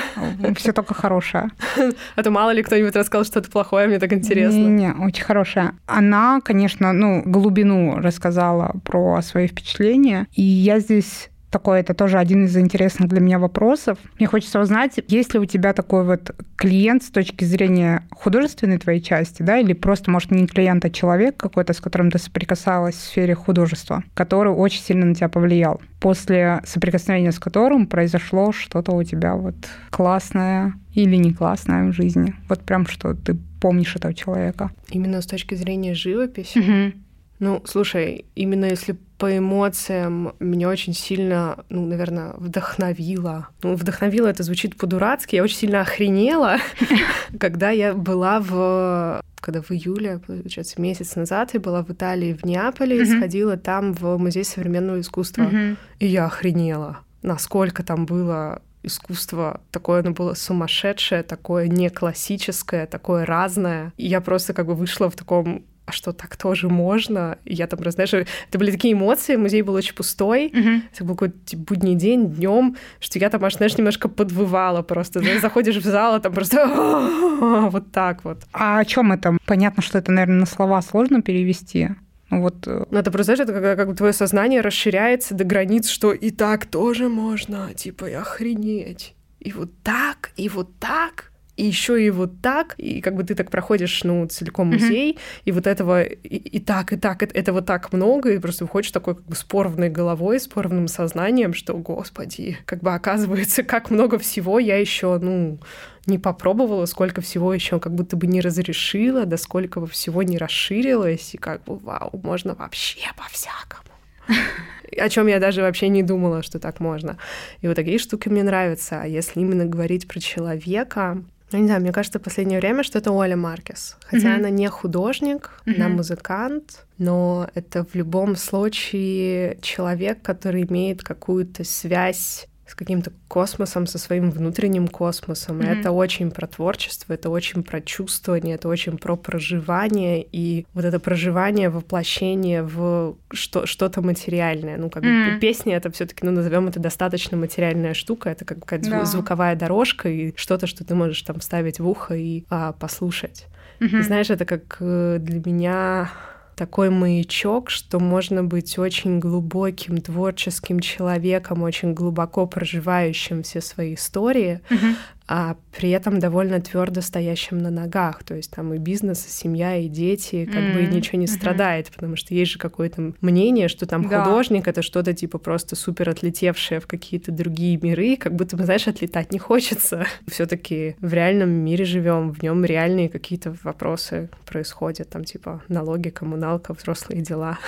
Все 0.57 0.73
только 0.73 0.95
хорошее. 0.95 1.51
А 2.17 2.23
то 2.23 2.31
мало 2.31 2.51
ли 2.51 2.63
кто-нибудь 2.63 2.95
рассказал 2.97 3.25
что-то 3.25 3.51
плохое, 3.51 3.87
мне 3.87 3.99
так 3.99 4.13
интересно. 4.13 4.57
Не-не, 4.57 4.93
очень 4.93 5.25
хорошее. 5.25 5.73
Она, 5.87 6.41
конечно, 6.43 6.93
ну, 6.93 7.23
глубину 7.25 7.97
рассказала 7.99 8.75
про 8.85 9.21
свои 9.23 9.47
впечатления, 9.47 10.27
и 10.33 10.43
я 10.43 10.81
здесь 10.81 11.31
такой, 11.55 11.79
это 11.79 11.95
тоже 11.95 12.19
один 12.19 12.47
из 12.47 12.57
интересных 12.57 13.09
для 13.09 13.21
меня 13.21 13.39
вопросов. 13.39 13.97
Мне 14.19 14.27
хочется 14.27 14.61
узнать, 14.61 14.99
есть 15.07 15.35
ли 15.35 15.39
у 15.39 15.45
тебя 15.45 15.73
такой 15.73 16.03
вот 16.03 16.35
клиент 16.57 17.05
с 17.05 17.11
точки 17.11 17.45
зрения 17.45 18.03
художественной 18.11 18.79
твоей 18.79 19.01
части, 19.01 19.45
да, 19.45 19.59
или 19.59 19.73
просто, 19.73 20.11
может, 20.11 20.33
не 20.33 20.49
клиент, 20.49 20.85
а 20.85 20.91
человек 20.91 21.37
какой-то, 21.37 21.73
с 21.73 21.81
которым 21.81 22.11
ты 22.11 22.19
соприкасалась 22.19 22.97
в 22.97 23.05
сфере 23.05 23.37
художества, 23.37 24.03
который 24.15 24.53
очень 24.53 24.83
сильно 24.83 25.07
на 25.07 25.15
тебя 25.15 25.29
повлиял, 25.29 25.81
после 26.01 26.61
соприкосновения 26.65 27.31
с 27.31 27.39
которым 27.39 27.87
произошло 27.87 28.51
что-то 28.51 28.91
у 28.91 29.05
тебя 29.05 29.37
вот 29.37 29.55
классное 29.91 30.75
или 30.93 31.15
не 31.15 31.33
классное 31.33 31.89
в 31.89 31.93
жизни. 31.93 32.35
Вот 32.49 32.63
прям 32.63 32.85
что 32.89 33.15
ты 33.15 33.37
помнишь 33.61 33.95
этого 33.95 34.13
человека. 34.13 34.73
Именно 34.91 35.23
с 35.23 35.27
точки 35.27 35.55
зрения 35.55 35.95
живописи? 35.95 36.59
Угу. 36.59 36.93
Ну, 37.39 37.63
слушай, 37.65 38.25
именно 38.35 38.65
если 38.65 38.97
по 39.19 39.37
эмоциям 39.37 40.35
меня 40.41 40.69
очень 40.69 40.95
сильно, 40.95 41.65
ну, 41.69 41.87
наверное, 41.87 42.33
вдохновило. 42.37 43.49
Ну, 43.63 43.75
вдохновило 43.75 44.27
это 44.27 44.43
звучит 44.43 44.77
по-дурацки. 44.77 45.37
Я 45.37 45.43
очень 45.43 45.57
сильно 45.57 45.81
охренела, 45.81 46.59
когда 47.39 47.71
я 47.71 47.95
была 47.95 48.41
в 48.41 49.23
когда 49.41 49.61
в 49.61 49.71
июле, 49.73 50.21
получается, 50.27 50.81
месяц 50.81 51.17
назад 51.17 51.51
я 51.53 51.61
была 51.61 51.83
в 51.83 51.91
Италии, 51.91 52.33
в 52.33 52.47
Неаполе, 52.47 53.03
и 53.03 53.05
сходила 53.05 53.59
там 53.59 53.93
в 53.93 54.17
музей 54.17 54.43
современного 54.43 55.01
искусства. 55.01 55.51
И 55.99 56.07
я 56.07 56.25
охренела, 56.25 57.01
насколько 57.21 57.83
там 57.83 58.07
было 58.07 58.63
искусство 58.83 59.61
такое, 59.71 60.01
оно 60.01 60.13
было 60.13 60.35
сумасшедшее, 60.35 61.23
такое 61.23 61.69
не 61.69 61.91
классическое, 61.91 62.87
такое 62.87 63.27
разное. 63.27 63.93
И 63.97 64.07
я 64.07 64.21
просто 64.21 64.55
как 64.55 64.67
бы 64.67 64.75
вышла 64.75 65.11
в 65.11 65.17
таком 65.17 65.65
а 65.87 65.93
что 65.93 66.13
так 66.13 66.37
тоже 66.37 66.69
можно? 66.69 67.39
И 67.45 67.55
я 67.55 67.67
там, 67.67 67.79
знаешь, 67.91 68.15
это 68.15 68.59
были 68.59 68.71
такие 68.71 68.95
эмоции, 68.95 69.37
музей 69.37 69.63
был 69.63 69.75
очень 69.75 69.95
пустой, 69.95 70.49
mm-hmm. 70.49 70.81
это 70.93 71.05
был 71.05 71.15
какой-то 71.15 71.39
типа, 71.45 71.63
будний 71.75 71.95
день, 71.95 72.31
днем, 72.31 72.77
что 73.01 73.19
я 73.19 73.29
там 73.29 73.45
аж, 73.45 73.57
знаешь, 73.57 73.77
немножко 73.77 74.09
подвывала 74.09 74.83
просто. 74.83 75.21
Знаешь, 75.21 75.43
заходишь 75.43 75.77
в 75.77 75.85
зал, 75.85 76.15
а 76.15 76.21
там 76.21 76.33
просто 76.33 76.67
вот 77.71 77.93
так 77.93 78.25
вот. 78.25 78.43
А 78.53 78.79
о 78.79 78.85
чем 78.85 79.13
это? 79.13 79.37
Понятно, 79.47 79.83
что 79.83 79.99
это, 79.99 80.11
наверное, 80.11 80.41
на 80.41 80.47
слова 80.47 80.81
сложно 80.81 81.21
перевести. 81.21 81.91
Ну 82.31 82.41
вот. 82.41 82.67
Э, 82.67 82.85
ну, 82.91 82.99
это 82.99 83.11
просто, 83.11 83.35
знаешь, 83.35 83.41
это 83.41 83.53
когда 83.53 83.77
как 83.77 83.89
бы 83.89 83.95
твое 83.95 84.13
сознание 84.13 84.63
расширяется 84.63 85.35
до 85.35 85.45
границ, 85.45 85.89
что 85.89 86.13
и 86.13 86.31
так 86.31 86.67
тоже 86.67 87.09
можно, 87.09 87.75
типа, 87.75 88.07
охренеть. 88.07 89.15
И 89.41 89.53
вот 89.53 89.71
так, 89.83 90.31
и 90.37 90.49
вот 90.49 90.79
так 90.79 91.34
и 91.57 91.65
еще 91.65 92.05
и 92.05 92.11
вот 92.11 92.41
так, 92.41 92.75
и 92.79 93.01
как 93.01 93.15
бы 93.15 93.25
ты 93.25 93.35
так 93.35 93.51
проходишь, 93.51 94.05
ну, 94.05 94.27
целиком 94.27 94.69
музей, 94.69 95.13
mm-hmm. 95.13 95.43
и 95.45 95.53
вот 95.53 95.67
этого 95.67 96.03
и, 96.03 96.37
и 96.37 96.61
так, 96.61 96.93
и 96.93 96.97
так, 96.97 97.23
этого 97.23 97.63
так 97.63 97.93
много, 97.93 98.33
и 98.33 98.39
просто 98.39 98.65
выходишь 98.65 98.91
такой 98.91 99.15
как 99.15 99.25
бы 99.25 99.35
с 99.37 99.45
порванной 99.45 99.89
головой, 99.89 100.41
с 100.41 100.49
порванным 100.49 100.89
сознанием, 100.89 101.55
что, 101.55 101.75
господи, 101.75 102.59
как 102.65 102.81
бы 102.81 102.93
оказывается, 102.95 103.63
как 103.63 103.91
много 103.91 104.19
всего 104.19 104.59
я 104.59 104.77
еще, 104.77 105.19
ну, 105.19 105.59
не 106.07 106.19
попробовала, 106.19 106.87
сколько 106.87 107.21
всего 107.21 107.55
еще 107.55 107.81
как 107.81 107.95
будто 107.95 108.17
бы 108.17 108.27
не 108.27 108.41
разрешила, 108.41 109.25
да 109.25 109.37
сколько 109.37 109.85
всего 109.87 110.23
не 110.23 110.39
расширилось, 110.39 111.35
и 111.35 111.39
как 111.39 111.65
бы, 111.65 111.79
вау, 111.79 112.11
можно 112.23 112.55
вообще 112.55 113.01
по-всякому 113.17 113.85
о 114.99 115.09
чем 115.09 115.27
я 115.27 115.39
даже 115.39 115.63
вообще 115.63 115.89
не 115.89 116.03
думала, 116.03 116.43
что 116.43 116.59
так 116.59 116.81
можно. 116.81 117.19
И 117.61 117.69
вот 117.69 117.77
такие 117.77 117.99
штуки 117.99 118.29
мне 118.29 118.43
нравятся. 118.43 119.03
А 119.03 119.07
если 119.07 119.41
именно 119.41 119.65
говорить 119.65 120.09
про 120.09 120.21
человека, 120.21 121.23
ну, 121.53 121.59
не 121.59 121.67
знаю, 121.67 121.81
мне 121.83 121.93
кажется, 121.93 122.19
в 122.19 122.23
последнее 122.23 122.59
время, 122.59 122.83
что 122.83 122.99
это 122.99 123.13
Оля 123.13 123.37
Маркес. 123.37 123.97
Хотя 124.07 124.29
mm-hmm. 124.29 124.39
она 124.39 124.51
не 124.51 124.69
художник, 124.69 125.51
mm-hmm. 125.67 125.75
она 125.77 125.89
музыкант, 125.89 126.87
но 126.99 127.49
это 127.55 127.85
в 127.85 127.95
любом 127.95 128.37
случае 128.37 129.59
человек, 129.61 130.23
который 130.23 130.65
имеет 130.65 131.03
какую-то 131.03 131.65
связь 131.65 132.49
с 132.67 132.75
каким-то 132.75 133.13
космосом, 133.29 133.87
со 133.87 133.99
своим 133.99 134.31
внутренним 134.31 134.89
космосом. 134.89 135.61
Mm-hmm. 135.61 135.81
Это 135.81 135.93
очень 135.93 136.31
про 136.31 136.47
творчество, 136.47 137.13
это 137.13 137.29
очень 137.29 137.63
про 137.63 137.81
чувствование, 137.81 138.55
это 138.55 138.69
очень 138.69 138.97
про 138.97 139.17
проживание. 139.17 140.27
И 140.33 140.67
вот 140.73 140.85
это 140.85 140.99
проживание, 140.99 141.69
воплощение 141.69 142.63
в 142.63 143.17
что- 143.33 143.67
что-то 143.67 144.01
материальное. 144.01 144.79
Ну, 144.79 144.89
как 144.89 145.05
mm-hmm. 145.05 145.35
бы 145.35 145.41
песня 145.41 145.77
это 145.77 145.91
все 145.91 146.07
таки 146.07 146.25
ну, 146.25 146.33
назовем 146.33 146.69
это 146.69 146.81
достаточно 146.81 147.37
материальная 147.37 147.95
штука. 147.95 148.31
Это 148.31 148.45
как 148.45 148.61
какая-то 148.61 148.91
да. 148.91 149.05
звуковая 149.05 149.57
дорожка 149.57 150.09
и 150.09 150.35
что-то, 150.37 150.67
что 150.67 150.85
ты 150.85 150.95
можешь 150.95 151.21
там 151.23 151.41
ставить 151.41 151.81
в 151.81 151.89
ухо 151.89 152.15
и 152.15 152.45
а, 152.49 152.73
послушать. 152.73 153.47
Mm-hmm. 153.81 153.99
И 153.99 154.03
знаешь, 154.03 154.31
это 154.31 154.45
как 154.47 154.79
э, 154.81 155.19
для 155.21 155.41
меня 155.41 156.11
такой 156.57 156.91
маячок, 156.91 157.71
что 157.71 157.99
можно 158.01 158.45
быть 158.45 158.79
очень 158.79 159.19
глубоким 159.19 160.01
творческим 160.01 160.81
человеком, 160.81 161.63
очень 161.63 161.95
глубоко 161.95 162.47
проживающим 162.47 163.43
все 163.43 163.61
свои 163.61 163.95
истории, 163.95 164.61
mm-hmm. 164.69 164.95
А 165.27 165.57
при 165.77 165.91
этом 165.91 166.19
довольно 166.19 166.61
твердо 166.61 167.01
стоящим 167.01 167.59
на 167.59 167.71
ногах. 167.71 168.25
То 168.25 168.35
есть 168.35 168.51
там 168.51 168.75
и 168.75 168.79
бизнес, 168.79 169.27
и 169.27 169.31
семья, 169.31 169.77
и 169.77 169.89
дети, 169.89 170.45
как 170.45 170.57
mm-hmm. 170.57 170.75
бы 170.75 170.95
ничего 170.95 171.19
не 171.19 171.27
страдает, 171.27 171.87
mm-hmm. 171.87 171.95
потому 171.95 172.17
что 172.17 172.35
есть 172.35 172.53
же 172.53 172.59
какое-то 172.59 173.15
мнение, 173.21 173.69
что 173.69 173.87
там 173.87 174.07
да. 174.07 174.23
художник 174.23 174.69
это 174.69 174.83
что-то 174.83 175.15
типа 175.15 175.39
просто 175.39 175.77
супер 175.77 176.11
отлетевшее 176.11 176.81
в 176.81 176.87
какие-то 176.87 177.33
другие 177.33 177.79
миры, 177.81 178.17
как 178.17 178.35
будто 178.35 178.57
бы, 178.57 178.65
знаешь, 178.65 178.87
отлетать 178.87 179.33
не 179.33 179.39
хочется. 179.39 180.07
Все-таки 180.29 180.97
в 181.01 181.13
реальном 181.15 181.51
мире 181.51 181.85
живем, 181.87 182.33
в 182.33 182.43
нем 182.43 182.65
реальные 182.65 183.09
какие-то 183.09 183.57
вопросы 183.63 184.29
происходят, 184.45 185.09
там 185.09 185.25
типа 185.25 185.63
налоги, 185.69 186.11
коммуналка, 186.11 186.75
взрослые 186.75 187.23
дела. 187.23 187.59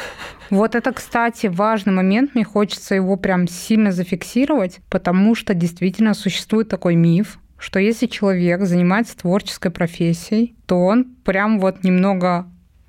Вот 0.50 0.74
это, 0.74 0.92
кстати, 0.92 1.46
важный 1.46 1.92
момент, 1.92 2.34
мне 2.34 2.44
хочется 2.44 2.94
его 2.94 3.16
прям 3.16 3.48
сильно 3.48 3.92
зафиксировать, 3.92 4.80
потому 4.90 5.34
что 5.34 5.54
действительно 5.54 6.12
существует 6.14 6.68
такой 6.68 6.94
миф, 6.94 7.38
что 7.58 7.78
если 7.78 8.06
человек 8.06 8.62
занимается 8.62 9.16
творческой 9.16 9.70
профессией, 9.70 10.56
то 10.66 10.78
он 10.78 11.04
прям 11.24 11.58
вот 11.60 11.84
немного 11.84 12.46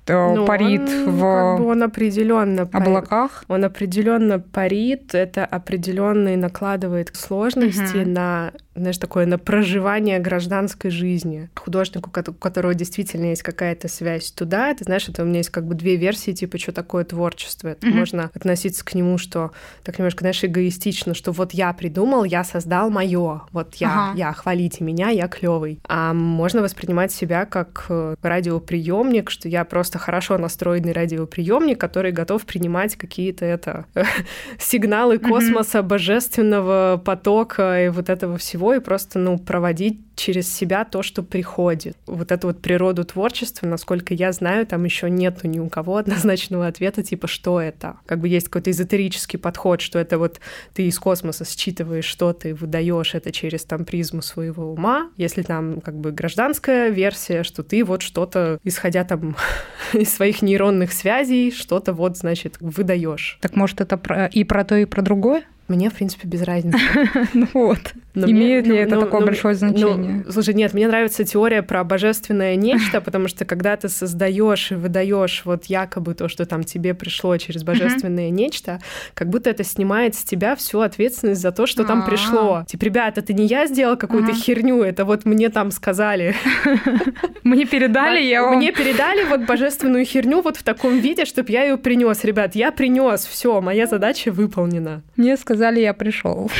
Э, 0.08 0.34
ну, 0.34 0.46
парит 0.46 0.80
он, 0.80 1.10
в 1.10 1.20
как 1.20 1.58
бы 1.58 1.66
он 1.66 1.82
определенно 1.82 2.62
облаках. 2.62 3.44
Он 3.48 3.64
определенно 3.64 4.38
парит, 4.38 5.14
это 5.14 5.44
определенно 5.44 6.36
накладывает 6.36 7.10
сложности 7.16 8.02
угу. 8.02 8.10
на 8.10 8.52
знаешь, 8.82 8.98
такое 8.98 9.26
на 9.26 9.38
проживание 9.38 10.18
гражданской 10.18 10.90
жизни. 10.90 11.50
Художнику, 11.54 12.10
у 12.10 12.32
которого 12.32 12.74
действительно 12.74 13.26
есть 13.26 13.42
какая-то 13.42 13.88
связь 13.88 14.30
туда, 14.30 14.74
ты 14.74 14.84
знаешь, 14.84 15.08
это 15.08 15.22
у 15.22 15.26
меня 15.26 15.38
есть 15.38 15.50
как 15.50 15.66
бы 15.66 15.74
две 15.74 15.96
версии, 15.96 16.32
типа, 16.32 16.58
что 16.58 16.72
такое 16.72 17.04
творчество. 17.04 17.68
Это 17.68 17.86
mm-hmm. 17.86 17.94
можно 17.94 18.30
относиться 18.34 18.84
к 18.84 18.94
нему, 18.94 19.18
что 19.18 19.52
так 19.82 19.98
немножко, 19.98 20.20
знаешь, 20.20 20.42
эгоистично, 20.42 21.14
что 21.14 21.32
вот 21.32 21.52
я 21.52 21.72
придумал, 21.72 22.24
я 22.24 22.44
создал 22.44 22.90
мое, 22.90 23.42
вот 23.52 23.74
я, 23.76 24.10
ага. 24.10 24.18
я, 24.18 24.32
хвалите 24.32 24.84
меня, 24.84 25.10
я 25.10 25.28
клевый. 25.28 25.80
А 25.88 26.12
можно 26.12 26.62
воспринимать 26.62 27.12
себя 27.12 27.44
как 27.44 27.86
э, 27.88 28.16
радиоприемник, 28.22 29.30
что 29.30 29.48
я 29.48 29.64
просто 29.64 29.98
хорошо 29.98 30.38
настроенный 30.38 30.92
радиоприемник, 30.92 31.78
который 31.78 32.12
готов 32.12 32.44
принимать 32.44 32.96
какие-то 32.96 33.44
это 33.44 33.86
сигналы 34.58 35.18
космоса, 35.18 35.78
mm-hmm. 35.78 35.82
божественного 35.82 37.02
потока 37.04 37.84
и 37.84 37.88
вот 37.88 38.08
этого 38.08 38.38
всего 38.38 38.67
и 38.74 38.80
просто, 38.80 39.18
ну, 39.18 39.38
проводить 39.38 40.00
через 40.18 40.52
себя 40.52 40.84
то, 40.84 41.02
что 41.02 41.22
приходит. 41.22 41.96
Вот 42.06 42.32
эту 42.32 42.48
вот 42.48 42.60
природу 42.60 43.04
творчества, 43.04 43.66
насколько 43.66 44.14
я 44.14 44.32
знаю, 44.32 44.66
там 44.66 44.84
еще 44.84 45.08
нету 45.08 45.46
ни 45.46 45.58
у 45.58 45.68
кого 45.68 45.96
однозначного 45.98 46.66
ответа, 46.66 47.02
типа, 47.02 47.26
что 47.28 47.60
это. 47.60 47.98
Как 48.06 48.20
бы 48.20 48.28
есть 48.28 48.48
какой-то 48.48 48.70
эзотерический 48.70 49.38
подход, 49.38 49.80
что 49.80 49.98
это 49.98 50.18
вот 50.18 50.40
ты 50.74 50.86
из 50.88 50.98
космоса 50.98 51.44
считываешь 51.44 52.04
что-то 52.04 52.48
и 52.48 52.52
выдаешь 52.52 53.14
это 53.14 53.32
через 53.32 53.64
там 53.64 53.84
призму 53.84 54.22
своего 54.22 54.72
ума. 54.72 55.10
Если 55.16 55.42
там 55.42 55.80
как 55.80 55.96
бы 55.98 56.10
гражданская 56.10 56.90
версия, 56.90 57.42
что 57.44 57.62
ты 57.62 57.84
вот 57.84 58.02
что-то, 58.02 58.58
исходя 58.64 59.04
там 59.04 59.36
из 59.92 60.12
своих 60.12 60.42
нейронных 60.42 60.92
связей, 60.92 61.52
что-то 61.52 61.92
вот, 61.92 62.16
значит, 62.16 62.56
выдаешь. 62.60 63.38
Так 63.40 63.54
может 63.56 63.80
это 63.80 63.96
про... 63.96 64.26
и 64.26 64.44
про 64.44 64.64
то, 64.64 64.76
и 64.76 64.84
про 64.84 65.02
другое? 65.02 65.44
Мне, 65.68 65.90
в 65.90 65.94
принципе, 65.94 66.26
без 66.26 66.42
разницы. 66.42 66.78
Ну 67.34 67.46
вот. 67.52 67.78
Имеет 68.14 68.66
ли 68.66 68.76
это 68.76 68.98
такое 68.98 69.24
большое 69.24 69.54
значение? 69.54 70.24
Слушай, 70.30 70.54
нет, 70.54 70.72
мне 70.74 70.88
нравится 70.88 71.24
теория 71.24 71.62
про 71.62 71.84
божественное 71.84 72.56
нечто, 72.56 73.00
потому 73.00 73.28
что 73.28 73.44
когда 73.44 73.76
ты 73.76 73.88
создаешь 73.88 74.72
и 74.72 74.74
выдаешь 74.74 75.42
вот 75.44 75.66
якобы 75.66 76.14
то, 76.14 76.28
что 76.28 76.46
там 76.46 76.64
тебе 76.64 76.94
пришло 76.94 77.36
через 77.36 77.62
божественное 77.64 78.30
нечто, 78.30 78.80
как 79.14 79.28
будто 79.28 79.50
это 79.50 79.62
снимает 79.62 80.14
с 80.14 80.24
тебя 80.24 80.56
всю 80.56 80.80
ответственность 80.80 81.40
за 81.40 81.52
то, 81.52 81.66
что 81.66 81.84
там 81.84 82.04
пришло. 82.06 82.64
Типа, 82.66 82.84
ребята, 82.84 83.20
это 83.20 83.32
не 83.32 83.46
я 83.46 83.66
сделал 83.66 83.96
какую-то 83.96 84.32
херню, 84.32 84.82
это 84.82 85.04
вот 85.04 85.26
мне 85.26 85.50
там 85.50 85.70
сказали. 85.70 86.34
Мне 87.44 87.64
передали, 87.64 88.20
я 88.20 88.42
вам... 88.42 88.56
Мне 88.56 88.72
передали 88.72 89.24
вот 89.24 89.46
божественную 89.46 90.04
херню 90.04 90.42
вот 90.42 90.56
в 90.56 90.62
таком 90.62 90.98
виде, 90.98 91.24
чтобы 91.24 91.50
я 91.50 91.62
ее 91.62 91.76
принес. 91.78 92.24
Ребят, 92.24 92.54
я 92.54 92.72
принес, 92.72 93.24
все, 93.24 93.60
моя 93.60 93.86
задача 93.86 94.30
выполнена. 94.30 95.02
Мне 95.16 95.36
сказали 95.36 95.57
сказали, 95.58 95.80
я 95.80 95.92
пришел. 95.92 96.50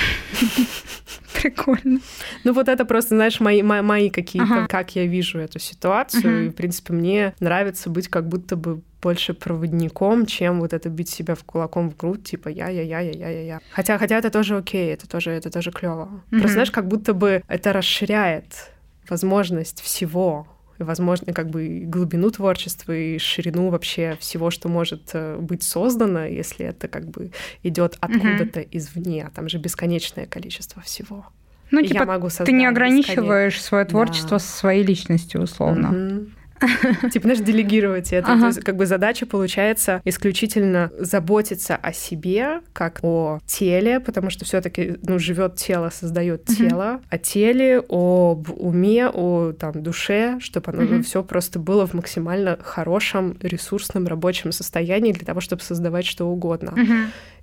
Прикольно. 1.40 2.00
Ну 2.42 2.52
вот 2.52 2.68
это 2.68 2.84
просто, 2.84 3.14
знаешь, 3.14 3.38
мои, 3.38 3.62
мои, 3.62 3.80
мои 3.80 4.10
какие-то, 4.10 4.54
ага. 4.54 4.66
как 4.66 4.96
я 4.96 5.06
вижу 5.06 5.38
эту 5.38 5.60
ситуацию. 5.60 6.38
Ага. 6.38 6.46
И, 6.46 6.48
в 6.48 6.54
принципе, 6.54 6.92
мне 6.92 7.34
нравится 7.38 7.90
быть 7.90 8.08
как 8.08 8.26
будто 8.26 8.56
бы 8.56 8.80
больше 9.00 9.34
проводником, 9.34 10.26
чем 10.26 10.58
вот 10.58 10.72
это 10.72 10.88
бить 10.88 11.08
себя 11.08 11.36
в 11.36 11.44
кулаком 11.44 11.90
в 11.90 11.96
грудь, 11.96 12.24
типа 12.24 12.48
я, 12.48 12.68
я, 12.68 12.82
я, 12.82 12.98
я, 13.00 13.12
я, 13.12 13.28
я, 13.30 13.42
я. 13.42 13.60
Хотя, 13.70 13.96
хотя 13.98 14.18
это 14.18 14.30
тоже 14.30 14.56
окей, 14.56 14.92
это 14.92 15.08
тоже, 15.08 15.30
это 15.30 15.50
тоже 15.50 15.70
клево. 15.70 16.08
mm 16.32 16.38
Просто 16.40 16.54
знаешь, 16.54 16.72
как 16.72 16.88
будто 16.88 17.14
бы 17.14 17.44
это 17.46 17.72
расширяет 17.72 18.72
возможность 19.08 19.80
всего 19.80 20.48
возможно, 20.84 21.32
как 21.32 21.50
бы 21.50 21.82
глубину 21.84 22.30
творчества 22.30 22.92
и 22.92 23.18
ширину 23.18 23.70
вообще 23.70 24.16
всего, 24.20 24.50
что 24.50 24.68
может 24.68 25.10
э, 25.12 25.36
быть 25.38 25.62
создано, 25.62 26.24
если 26.24 26.66
это 26.66 26.88
как 26.88 27.08
бы 27.08 27.32
идет 27.62 27.96
откуда-то 28.00 28.60
mm-hmm. 28.60 28.68
извне. 28.72 29.30
Там 29.34 29.48
же 29.48 29.58
бесконечное 29.58 30.26
количество 30.26 30.82
всего. 30.82 31.26
Ну, 31.70 31.82
типа, 31.82 32.30
ты 32.44 32.52
не 32.52 32.66
ограничиваешь 32.66 33.54
бесконечно. 33.54 33.68
свое 33.68 33.84
творчество 33.84 34.38
да. 34.38 34.38
своей 34.38 34.82
личностью, 34.82 35.42
условно. 35.42 35.86
Mm-hmm. 35.88 36.32
Типа, 37.12 37.24
знаешь, 37.24 37.40
делегировать 37.40 38.12
это. 38.12 38.32
Ага. 38.32 38.40
То 38.40 38.46
есть, 38.48 38.60
как 38.64 38.76
бы 38.76 38.86
задача 38.86 39.26
получается 39.26 40.00
исключительно 40.04 40.90
заботиться 40.98 41.76
о 41.76 41.92
себе, 41.92 42.60
как 42.72 43.00
о 43.02 43.40
теле, 43.46 44.00
потому 44.00 44.30
что 44.30 44.44
все-таки 44.44 44.96
ну, 45.02 45.18
живет 45.18 45.56
тело, 45.56 45.90
создает 45.90 46.44
тело, 46.44 47.00
о 47.08 47.18
теле, 47.18 47.78
об 47.88 48.50
уме, 48.50 49.08
о 49.08 49.52
там, 49.52 49.82
душе, 49.82 50.38
чтобы 50.40 50.72
оно 50.72 50.82
угу. 50.82 51.02
все 51.02 51.22
просто 51.22 51.58
было 51.58 51.86
в 51.86 51.94
максимально 51.94 52.58
хорошем, 52.62 53.36
ресурсном, 53.40 54.06
рабочем 54.06 54.52
состоянии 54.52 55.12
для 55.12 55.24
того, 55.24 55.40
чтобы 55.40 55.62
создавать 55.62 56.06
что 56.06 56.26
угодно. 56.26 56.74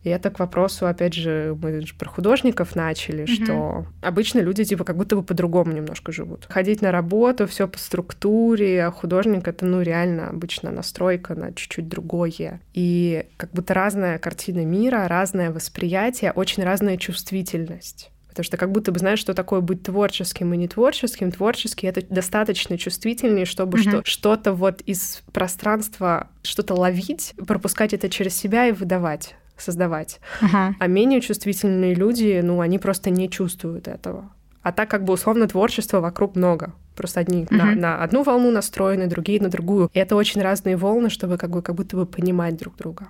Угу. 0.05 0.09
И 0.09 0.09
это 0.09 0.29
к 0.29 0.37
вопросу, 0.37 0.85
опять 0.85 1.15
же, 1.15 1.57
мы 1.59 1.81
же 1.81 1.95
про 1.95 2.07
художников 2.07 2.75
начали, 2.75 3.23
mm-hmm. 3.23 3.43
что 3.43 3.85
обычно 4.01 4.39
люди 4.39 4.63
типа 4.63 4.83
как 4.83 4.97
будто 4.97 5.15
бы 5.15 5.23
по-другому 5.23 5.71
немножко 5.71 6.11
живут. 6.11 6.45
Ходить 6.47 6.83
на 6.83 6.91
работу, 6.91 7.47
все 7.47 7.67
по 7.67 7.79
структуре, 7.79 8.85
а 8.85 8.91
художник 8.91 9.47
это, 9.47 9.65
ну, 9.65 9.81
реально 9.81 10.29
обычно 10.29 10.69
настройка 10.69 11.33
на 11.33 11.53
чуть-чуть 11.53 11.87
другое. 11.87 12.61
И 12.75 13.25
как 13.35 13.49
будто 13.51 13.73
разная 13.73 14.19
картина 14.19 14.63
мира, 14.63 15.07
разное 15.07 15.51
восприятие, 15.51 16.31
очень 16.33 16.63
разная 16.63 16.97
чувствительность. 16.97 18.11
Потому 18.29 18.43
что 18.43 18.57
как 18.57 18.71
будто 18.71 18.91
бы 18.91 18.99
знаешь, 18.99 19.19
что 19.19 19.33
такое 19.33 19.61
быть 19.61 19.81
творческим 19.81 20.53
и 20.53 20.57
не 20.57 20.67
творческим. 20.67 21.31
Творческий— 21.31 21.87
это 21.87 22.05
достаточно 22.07 22.77
чувствительнее, 22.77 23.45
чтобы 23.45 23.79
mm-hmm. 23.79 23.89
что, 23.89 24.01
что-то 24.03 24.53
вот 24.53 24.81
из 24.81 25.23
пространства, 25.33 26.27
что-то 26.43 26.75
ловить, 26.75 27.33
пропускать 27.47 27.93
это 27.93 28.07
через 28.07 28.35
себя 28.35 28.67
и 28.67 28.71
выдавать 28.71 29.33
создавать. 29.57 30.19
Ага. 30.41 30.75
А 30.79 30.87
менее 30.87 31.21
чувствительные 31.21 31.93
люди, 31.93 32.41
ну, 32.43 32.61
они 32.61 32.79
просто 32.79 33.09
не 33.09 33.29
чувствуют 33.29 33.87
этого. 33.87 34.31
А 34.61 34.71
так 34.71 34.89
как 34.89 35.03
бы 35.03 35.13
условно 35.13 35.47
творчества 35.47 35.99
вокруг 35.99 36.35
много. 36.35 36.73
Просто 36.95 37.19
одни 37.19 37.43
угу. 37.43 37.55
на, 37.55 37.75
на 37.75 38.03
одну 38.03 38.23
волну 38.23 38.51
настроены, 38.51 39.07
другие 39.07 39.41
на 39.41 39.49
другую. 39.49 39.89
И 39.93 39.99
это 39.99 40.15
очень 40.15 40.41
разные 40.41 40.77
волны, 40.77 41.09
чтобы 41.09 41.37
как 41.37 41.51
бы 41.51 41.61
как 41.61 41.75
будто 41.75 41.95
бы 41.97 42.05
понимать 42.05 42.57
друг 42.57 42.75
друга. 42.77 43.05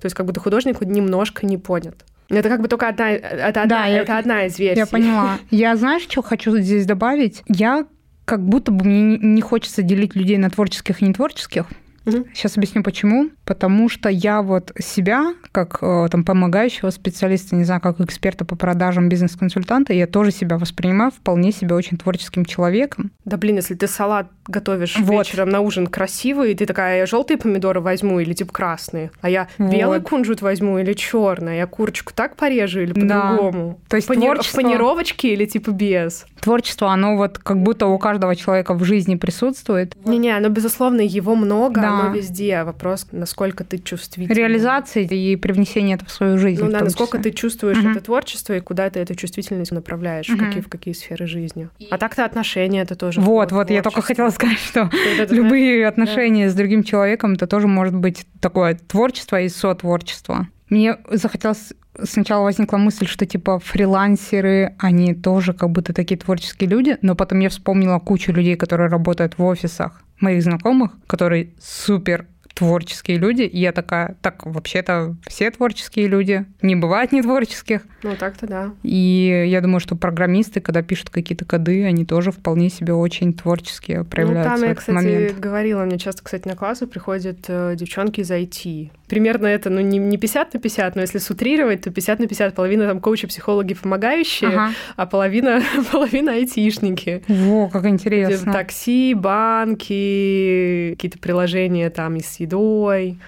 То 0.00 0.06
есть 0.06 0.14
как 0.14 0.26
будто 0.26 0.40
художник 0.40 0.80
немножко 0.80 1.46
не 1.46 1.56
понят. 1.56 2.04
Это 2.28 2.48
как 2.48 2.60
бы 2.60 2.68
только 2.68 2.88
одна, 2.88 3.10
это, 3.10 3.62
одна, 3.62 3.66
да, 3.66 3.88
это 3.88 4.12
я, 4.12 4.18
одна 4.18 4.44
из 4.44 4.58
версий. 4.58 4.80
Я 4.80 4.86
поняла. 4.86 5.38
Я 5.50 5.76
знаешь, 5.76 6.02
что 6.02 6.22
хочу 6.22 6.56
здесь 6.58 6.84
добавить? 6.84 7.42
Я 7.48 7.86
как 8.26 8.44
будто 8.44 8.70
бы 8.70 8.84
мне 8.84 9.16
не 9.16 9.40
хочется 9.40 9.82
делить 9.82 10.14
людей 10.14 10.36
на 10.36 10.50
творческих 10.50 11.00
и 11.00 11.06
нетворческих. 11.06 11.64
Угу. 12.08 12.28
Сейчас 12.34 12.56
объясню 12.56 12.82
почему. 12.82 13.30
Потому 13.44 13.88
что 13.88 14.08
я 14.08 14.42
вот 14.42 14.72
себя, 14.78 15.34
как 15.52 15.78
э, 15.80 16.08
там 16.10 16.24
помогающего 16.24 16.90
специалиста, 16.90 17.56
не 17.56 17.64
знаю, 17.64 17.80
как 17.80 18.00
эксперта 18.00 18.44
по 18.44 18.56
продажам, 18.56 19.08
бизнес-консультанта, 19.08 19.92
я 19.92 20.06
тоже 20.06 20.30
себя 20.30 20.58
воспринимаю 20.58 21.10
вполне 21.10 21.52
себе 21.52 21.74
очень 21.74 21.96
творческим 21.96 22.44
человеком. 22.44 23.10
Да 23.24 23.36
блин, 23.36 23.56
если 23.56 23.74
ты 23.74 23.86
салат 23.86 24.28
готовишь 24.46 24.96
вот. 24.98 25.26
вечером 25.26 25.50
на 25.50 25.60
ужин 25.60 25.86
красивый, 25.86 26.52
и 26.52 26.54
ты 26.54 26.66
такая, 26.66 26.98
я 26.98 27.06
желтые 27.06 27.38
помидоры 27.38 27.80
возьму 27.80 28.20
или 28.20 28.32
типа 28.32 28.52
красные, 28.52 29.10
а 29.20 29.30
я 29.30 29.48
вот. 29.58 29.72
белый 29.72 30.00
кунжут 30.00 30.42
возьму 30.42 30.78
или 30.78 30.92
черный, 30.94 31.52
а 31.52 31.56
я 31.56 31.66
курочку 31.66 32.12
так 32.14 32.36
порежу 32.36 32.80
или 32.80 32.92
по-другому. 32.92 33.78
Да. 33.80 33.88
То 33.88 33.96
есть 33.96 34.08
Пани... 34.08 34.20
творчество... 34.26 34.60
В 34.60 34.62
панировочке 34.62 35.32
или 35.32 35.44
типа 35.44 35.70
без? 35.70 36.26
Творчество, 36.40 36.92
оно 36.92 37.16
вот 37.16 37.38
как 37.38 37.62
будто 37.62 37.86
у 37.86 37.98
каждого 37.98 38.34
человека 38.36 38.74
в 38.74 38.84
жизни 38.84 39.16
присутствует. 39.16 39.94
Не-не, 40.06 40.36
оно, 40.36 40.48
безусловно, 40.48 41.00
его 41.00 41.34
много, 41.34 41.80
да. 41.80 41.90
Оно 42.00 42.14
везде. 42.14 42.62
Вопрос, 42.64 43.06
насколько 43.12 43.64
ты 43.64 43.78
чувствителен. 43.78 44.34
Реализации 44.34 45.04
и 45.04 45.36
привнесение 45.36 45.96
этого 45.96 46.08
в 46.08 46.12
свою 46.12 46.38
жизнь. 46.38 46.62
Ну 46.62 46.70
да, 46.70 46.80
насколько 46.80 47.18
ты 47.18 47.30
чувствуешь 47.30 47.78
угу. 47.78 47.90
это 47.90 48.00
творчество 48.00 48.54
и 48.54 48.60
куда 48.60 48.90
ты 48.90 49.00
эту 49.00 49.14
чувствительность 49.14 49.72
направляешь, 49.72 50.28
угу. 50.28 50.38
в, 50.38 50.46
какие, 50.46 50.62
в 50.62 50.68
какие 50.68 50.94
сферы 50.94 51.26
жизни. 51.26 51.68
А 51.90 51.98
так-то 51.98 52.24
отношения 52.24 52.82
это 52.82 52.94
тоже. 52.94 53.20
Вот, 53.20 53.52
вот, 53.52 53.70
я 53.70 53.82
только 53.82 54.02
хотела 54.02 54.30
сказать, 54.30 54.58
что 54.58 54.90
любые 55.30 55.86
отношения 55.86 56.50
с 56.50 56.54
другим 56.54 56.82
человеком, 56.82 57.34
это 57.34 57.46
тоже 57.46 57.66
может 57.66 57.94
быть 57.94 58.26
такое 58.40 58.74
творчество 58.74 59.40
и 59.40 59.48
сотворчество. 59.48 60.48
Мне 60.68 60.96
захотелось 61.10 61.72
сначала 62.04 62.44
возникла 62.44 62.76
мысль, 62.76 63.06
что 63.06 63.26
типа 63.26 63.58
фрилансеры, 63.58 64.74
они 64.78 65.14
тоже 65.14 65.52
как 65.52 65.70
будто 65.70 65.92
такие 65.92 66.16
творческие 66.16 66.70
люди, 66.70 66.96
но 67.02 67.14
потом 67.14 67.40
я 67.40 67.48
вспомнила 67.48 67.98
кучу 67.98 68.32
людей, 68.32 68.56
которые 68.56 68.88
работают 68.88 69.38
в 69.38 69.44
офисах 69.44 70.02
моих 70.20 70.42
знакомых, 70.42 70.92
которые 71.06 71.50
супер 71.60 72.26
творческие 72.54 73.18
люди. 73.18 73.42
И 73.42 73.60
я 73.60 73.70
такая, 73.70 74.16
так, 74.20 74.44
вообще-то 74.44 75.16
все 75.28 75.48
творческие 75.52 76.08
люди. 76.08 76.44
Не 76.60 76.74
бывает 76.74 77.12
не 77.12 77.22
творческих. 77.22 77.82
Ну, 78.02 78.16
так-то 78.16 78.48
да. 78.48 78.72
И 78.82 79.44
я 79.46 79.60
думаю, 79.60 79.78
что 79.78 79.94
программисты, 79.94 80.60
когда 80.60 80.82
пишут 80.82 81.10
какие-то 81.10 81.44
коды, 81.44 81.84
они 81.84 82.04
тоже 82.04 82.32
вполне 82.32 82.68
себе 82.68 82.94
очень 82.94 83.32
творческие 83.32 84.02
проявляются 84.02 84.54
Ну, 84.54 84.60
там 84.60 84.68
я, 84.68 84.74
кстати, 84.74 84.96
момент. 84.96 85.38
говорила, 85.38 85.84
мне 85.84 85.98
часто, 85.98 86.24
кстати, 86.24 86.48
на 86.48 86.56
классы 86.56 86.88
приходят 86.88 87.44
э, 87.46 87.76
девчонки 87.76 88.20
из 88.20 88.30
IT. 88.30 88.90
Примерно 89.08 89.46
это, 89.46 89.70
ну, 89.70 89.80
не, 89.80 89.98
не 89.98 90.18
50 90.18 90.54
на 90.54 90.60
50, 90.60 90.94
но 90.96 91.00
если 91.02 91.18
сутрировать, 91.18 91.80
то 91.82 91.90
50 91.90 92.18
на 92.20 92.26
50. 92.26 92.54
Половина 92.54 92.86
там 92.86 93.00
коучи, 93.00 93.26
психологи, 93.26 93.74
помогающие, 93.74 94.50
Ага. 94.50 94.70
а 94.96 95.06
половина, 95.06 95.62
половина 95.92 96.32
айтишники. 96.32 97.22
Во, 97.28 97.68
как 97.68 97.86
интересно. 97.86 98.52
Такси, 98.52 99.14
банки, 99.14 100.90
какие-то 100.96 101.18
приложения 101.18 101.90
там 101.90 102.16
и 102.16 102.20
с 102.22 102.40
едой. 102.40 103.18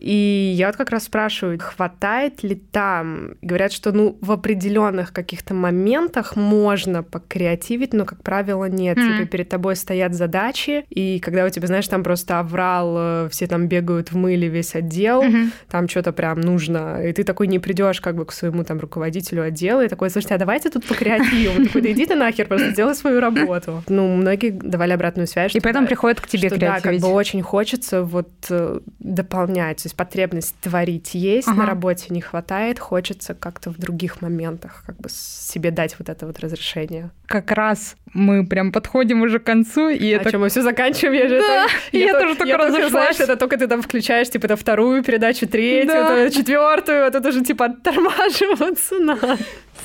И 0.00 0.52
я 0.56 0.66
вот 0.68 0.76
как 0.76 0.90
раз 0.90 1.04
спрашиваю, 1.04 1.58
хватает 1.58 2.42
ли 2.44 2.54
там? 2.54 3.32
Говорят, 3.42 3.72
что 3.72 3.90
ну 3.92 4.16
в 4.20 4.30
определенных 4.32 5.12
каких-то 5.12 5.54
моментах 5.54 6.36
можно 6.36 7.02
покреативить, 7.02 7.92
но, 7.92 8.04
как 8.04 8.22
правило, 8.22 8.66
нет. 8.66 8.96
Мгм. 8.96 9.16
Типа 9.18 9.26
перед 9.28 9.48
тобой 9.48 9.74
стоят 9.76 10.14
задачи, 10.14 10.84
и 10.88 11.18
когда 11.18 11.44
у 11.44 11.48
тебя, 11.50 11.66
знаешь, 11.66 11.88
там 11.88 12.02
просто 12.04 12.38
аврал, 12.38 12.94
э, 12.96 13.28
все 13.30 13.46
там 13.46 13.66
бегают 13.66 14.12
в 14.12 14.16
мыле 14.16 14.48
весь 14.48 14.74
отдел, 14.76 15.22
Мгм. 15.22 15.52
там 15.68 15.88
что-то 15.88 16.12
прям 16.12 16.40
нужно, 16.40 17.02
и 17.02 17.12
ты 17.12 17.24
такой 17.24 17.48
не 17.48 17.58
придешь 17.58 18.00
как 18.00 18.14
бы 18.14 18.24
к 18.24 18.32
своему 18.32 18.62
там 18.64 18.78
руководителю 18.78 19.42
отдела 19.42 19.84
и 19.84 19.88
такой, 19.88 20.10
слушайте, 20.10 20.34
а 20.34 20.38
давайте 20.38 20.70
тут 20.70 20.86
покреативим. 20.86 21.66
Такой, 21.66 21.82
да 21.82 21.90
иди 21.92 22.06
ты 22.06 22.14
нахер, 22.14 22.46
просто 22.46 22.70
сделай 22.70 22.94
свою 22.94 23.20
работу. 23.20 23.82
Ну, 23.88 24.14
многие 24.16 24.50
давали 24.50 24.92
обратную 24.92 25.26
связь, 25.26 25.54
И 25.56 25.60
поэтому 25.60 25.86
приходят 25.86 26.20
к 26.20 26.26
тебе 26.28 26.48
что, 26.48 26.58
да, 26.58 26.74
как 26.74 26.82
креативить. 26.82 27.02
бы 27.02 27.08
очень 27.08 27.42
хочется 27.42 28.02
вот 28.04 28.30
э, 28.50 28.78
дополнять, 29.00 29.87
есть 29.88 29.96
потребность 29.96 30.54
творить 30.60 31.14
есть, 31.14 31.48
Ага. 31.48 31.58
на 31.62 31.66
работе 31.66 32.06
не 32.10 32.20
хватает, 32.20 32.78
хочется 32.78 33.34
как-то 33.34 33.70
в 33.70 33.78
других 33.78 34.22
моментах 34.22 34.82
как 34.86 34.96
бы 34.98 35.08
себе 35.10 35.70
дать 35.70 35.96
вот 35.98 36.08
это 36.08 36.26
вот 36.26 36.38
разрешение. 36.40 37.10
Как 37.26 37.50
раз 37.52 37.96
мы 38.14 38.46
прям 38.46 38.72
подходим 38.72 39.22
уже 39.22 39.38
к 39.38 39.44
концу, 39.44 39.88
и 39.88 40.12
А 40.12 40.16
это 40.20 40.28
что, 40.30 40.38
мы 40.38 40.48
все 40.48 40.62
заканчиваем? 40.62 41.14
Я 41.14 41.28
же 41.28 41.38
Да, 41.40 41.66
только- 41.90 41.96
я 41.96 42.12
то- 42.12 42.20
тоже 42.20 42.34
только 42.36 42.56
знаешь, 42.70 42.84
разошлась. 42.86 43.20
это 43.20 43.36
только 43.36 43.56
ты 43.58 43.66
там 43.66 43.82
включаешь, 43.82 44.30
типа, 44.30 44.46
это 44.46 44.56
вторую 44.56 45.02
передачу, 45.02 45.46
третью, 45.48 45.92
Да. 45.92 46.16
это 46.16 46.34
четвертую, 46.34 47.06
а 47.06 47.10
тут 47.10 47.26
уже, 47.26 47.42
типа, 47.44 47.66
оттормаживаться 47.66 48.94
надо. 49.00 49.36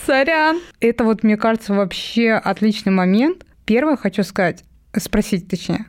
Сорян. 0.05 0.59
Это 0.79 1.03
вот, 1.03 1.23
мне 1.23 1.37
кажется, 1.37 1.73
вообще 1.73 2.31
отличный 2.31 2.91
момент. 2.91 3.45
Первое 3.65 3.95
хочу 3.97 4.23
сказать, 4.23 4.63
спросить 4.97 5.47
точнее. 5.47 5.85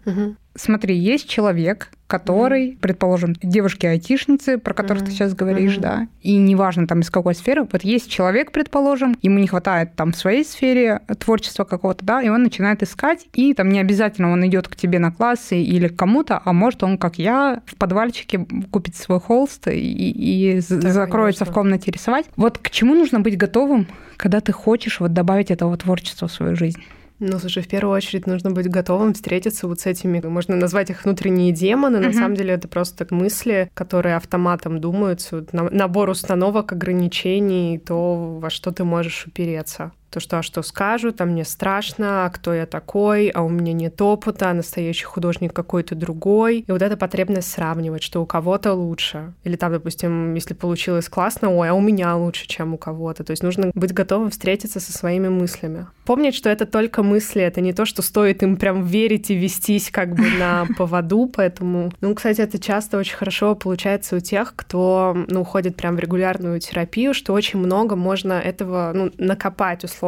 Смотри, 0.57 0.95
есть 0.97 1.29
человек, 1.29 1.91
который, 2.19 2.79
предположим, 2.81 3.35
девушки-айтишницы, 3.43 4.59
про 4.59 4.73
которых 4.73 5.03
Мгм. 5.03 5.07
ты 5.07 5.13
сейчас 5.13 5.35
говоришь, 5.35 5.73
Мгм. 5.75 5.83
да, 5.83 6.09
и 6.23 6.37
неважно 6.37 6.87
там 6.87 7.01
из 7.01 7.11
какой 7.11 7.35
сферы, 7.35 7.67
вот 7.71 7.83
есть 7.83 8.09
человек, 8.09 8.53
предположим, 8.53 9.17
ему 9.23 9.39
не 9.41 9.49
хватает 9.49 9.95
там 9.97 10.13
в 10.13 10.17
своей 10.17 10.45
сфере 10.45 11.01
творчества 11.19 11.65
какого-то, 11.65 12.05
да, 12.05 12.23
и 12.23 12.29
он 12.29 12.45
начинает 12.45 12.83
искать, 12.85 13.27
и 13.33 13.53
там 13.53 13.69
не 13.69 13.81
обязательно 13.81 14.31
он 14.31 14.47
идет 14.47 14.69
к 14.69 14.77
тебе 14.77 14.99
на 15.01 15.11
классы 15.11 15.61
или 15.61 15.89
к 15.89 15.97
кому-то, 15.97 16.41
а 16.45 16.53
может 16.53 16.85
он, 16.85 16.99
как 16.99 17.19
я, 17.19 17.63
в 17.67 17.75
подвальчике 17.77 18.47
купит 18.71 18.95
свой 18.95 19.19
холст 19.21 19.67
и, 19.69 19.73
и 19.73 20.61
Да, 20.71 20.93
закроется 20.93 21.45
конечно. 21.45 21.53
в 21.53 21.55
комнате 21.55 21.91
рисовать. 21.91 22.27
Вот 22.37 22.59
к 22.59 22.71
чему 22.71 22.95
нужно 22.95 23.21
быть 23.21 23.37
готовым, 23.37 23.87
когда 24.17 24.41
ты 24.41 24.53
хочешь 24.53 25.01
вот 25.01 25.13
добавить 25.13 25.51
этого 25.51 25.77
творчества 25.77 26.29
в 26.29 26.33
свою 26.33 26.55
жизнь? 26.55 26.83
Ну, 27.21 27.39
слушай, 27.39 27.63
в 27.63 27.69
первую 27.69 27.95
очередь 27.97 28.27
нужно 28.27 28.51
быть 28.51 28.69
готовым 28.69 29.15
встретиться 29.15 29.69
вот 29.69 29.81
с 29.81 29.87
этими, 29.87 30.21
можно 30.21 30.57
назвать 30.57 30.91
их 30.91 31.05
внутренние 31.05 31.53
демоны, 31.53 32.01
на 32.01 32.09
Мгм. 32.09 32.15
самом 32.15 32.35
деле 32.35 32.55
это 32.55 32.67
просто 32.69 33.07
мысли, 33.11 33.71
которые 33.73 34.17
автоматом 34.17 34.81
думаются, 34.81 35.37
вот 35.37 35.53
на- 35.53 35.71
набор 35.71 36.09
установок, 36.11 36.73
ограничений, 36.73 37.79
то, 37.79 38.39
во 38.41 38.51
что 38.51 38.73
ты 38.73 38.85
можешь 38.85 39.27
упереться. 39.27 39.93
То, 40.15 40.21
что, 40.21 40.39
а 40.39 40.43
что 40.45 40.63
скажут, 40.63 41.21
а 41.21 41.25
мне 41.25 41.45
страшно, 41.45 42.27
а 42.27 42.31
кто 42.31 42.55
я 42.55 42.67
такой, 42.67 43.31
а 43.31 43.43
у 43.43 43.49
меня 43.49 43.73
нет 43.73 44.01
опыта, 44.01 44.49
а 44.49 44.55
настоящий 44.55 45.07
художник 45.07 45.53
какой-то 45.53 45.97
другой. 45.97 46.61
И 46.61 46.71
вот 46.71 46.83
эта 46.83 46.97
потребность 46.97 47.51
сравнивать, 47.51 48.05
что 48.05 48.23
у 48.23 48.27
кого-то 48.27 48.75
лучше. 48.75 49.35
Или 49.43 49.57
там, 49.57 49.73
допустим, 49.73 50.35
если 50.35 50.55
получилось 50.55 51.09
классно, 51.09 51.51
ой, 51.51 51.69
а 51.69 51.75
у 51.75 51.81
меня 51.81 52.15
лучше, 52.15 52.47
чем 52.47 52.75
у 52.75 52.79
кого-то. 52.79 53.25
То 53.25 53.33
есть 53.33 53.43
нужно 53.43 53.73
быть 53.75 53.93
готовым 53.93 54.31
встретиться 54.31 54.79
со 54.79 54.93
своими 54.93 55.27
мыслями. 55.27 55.89
Помнить, 56.05 56.37
что 56.37 56.49
это 56.49 56.65
только 56.65 57.03
мысли, 57.03 57.43
это 57.43 57.61
не 57.61 57.73
то, 57.73 57.85
что 57.85 58.03
стоит 58.03 58.45
им 58.45 58.57
прям 58.57 58.85
верить 58.85 59.31
и 59.31 59.35
вестись 59.35 59.91
как 59.91 60.15
бы 60.15 60.23
на 60.39 60.67
поводу, 60.79 61.29
поэтому... 61.35 61.91
Ну, 62.01 62.15
кстати, 62.15 62.41
это 62.41 62.61
часто 62.61 62.99
очень 62.99 63.17
хорошо 63.17 63.57
получается 63.57 64.15
у 64.15 64.21
тех, 64.21 64.53
кто, 64.55 65.17
ну, 65.27 65.41
уходит 65.41 65.75
прям 65.75 65.97
в 65.97 65.99
регулярную 65.99 66.61
терапию, 66.61 67.15
что 67.15 67.33
очень 67.33 67.59
много 67.59 67.97
можно 67.97 68.35
этого, 68.35 68.93
ну, 68.95 69.11
накопать, 69.19 69.83
условно, 69.83 70.04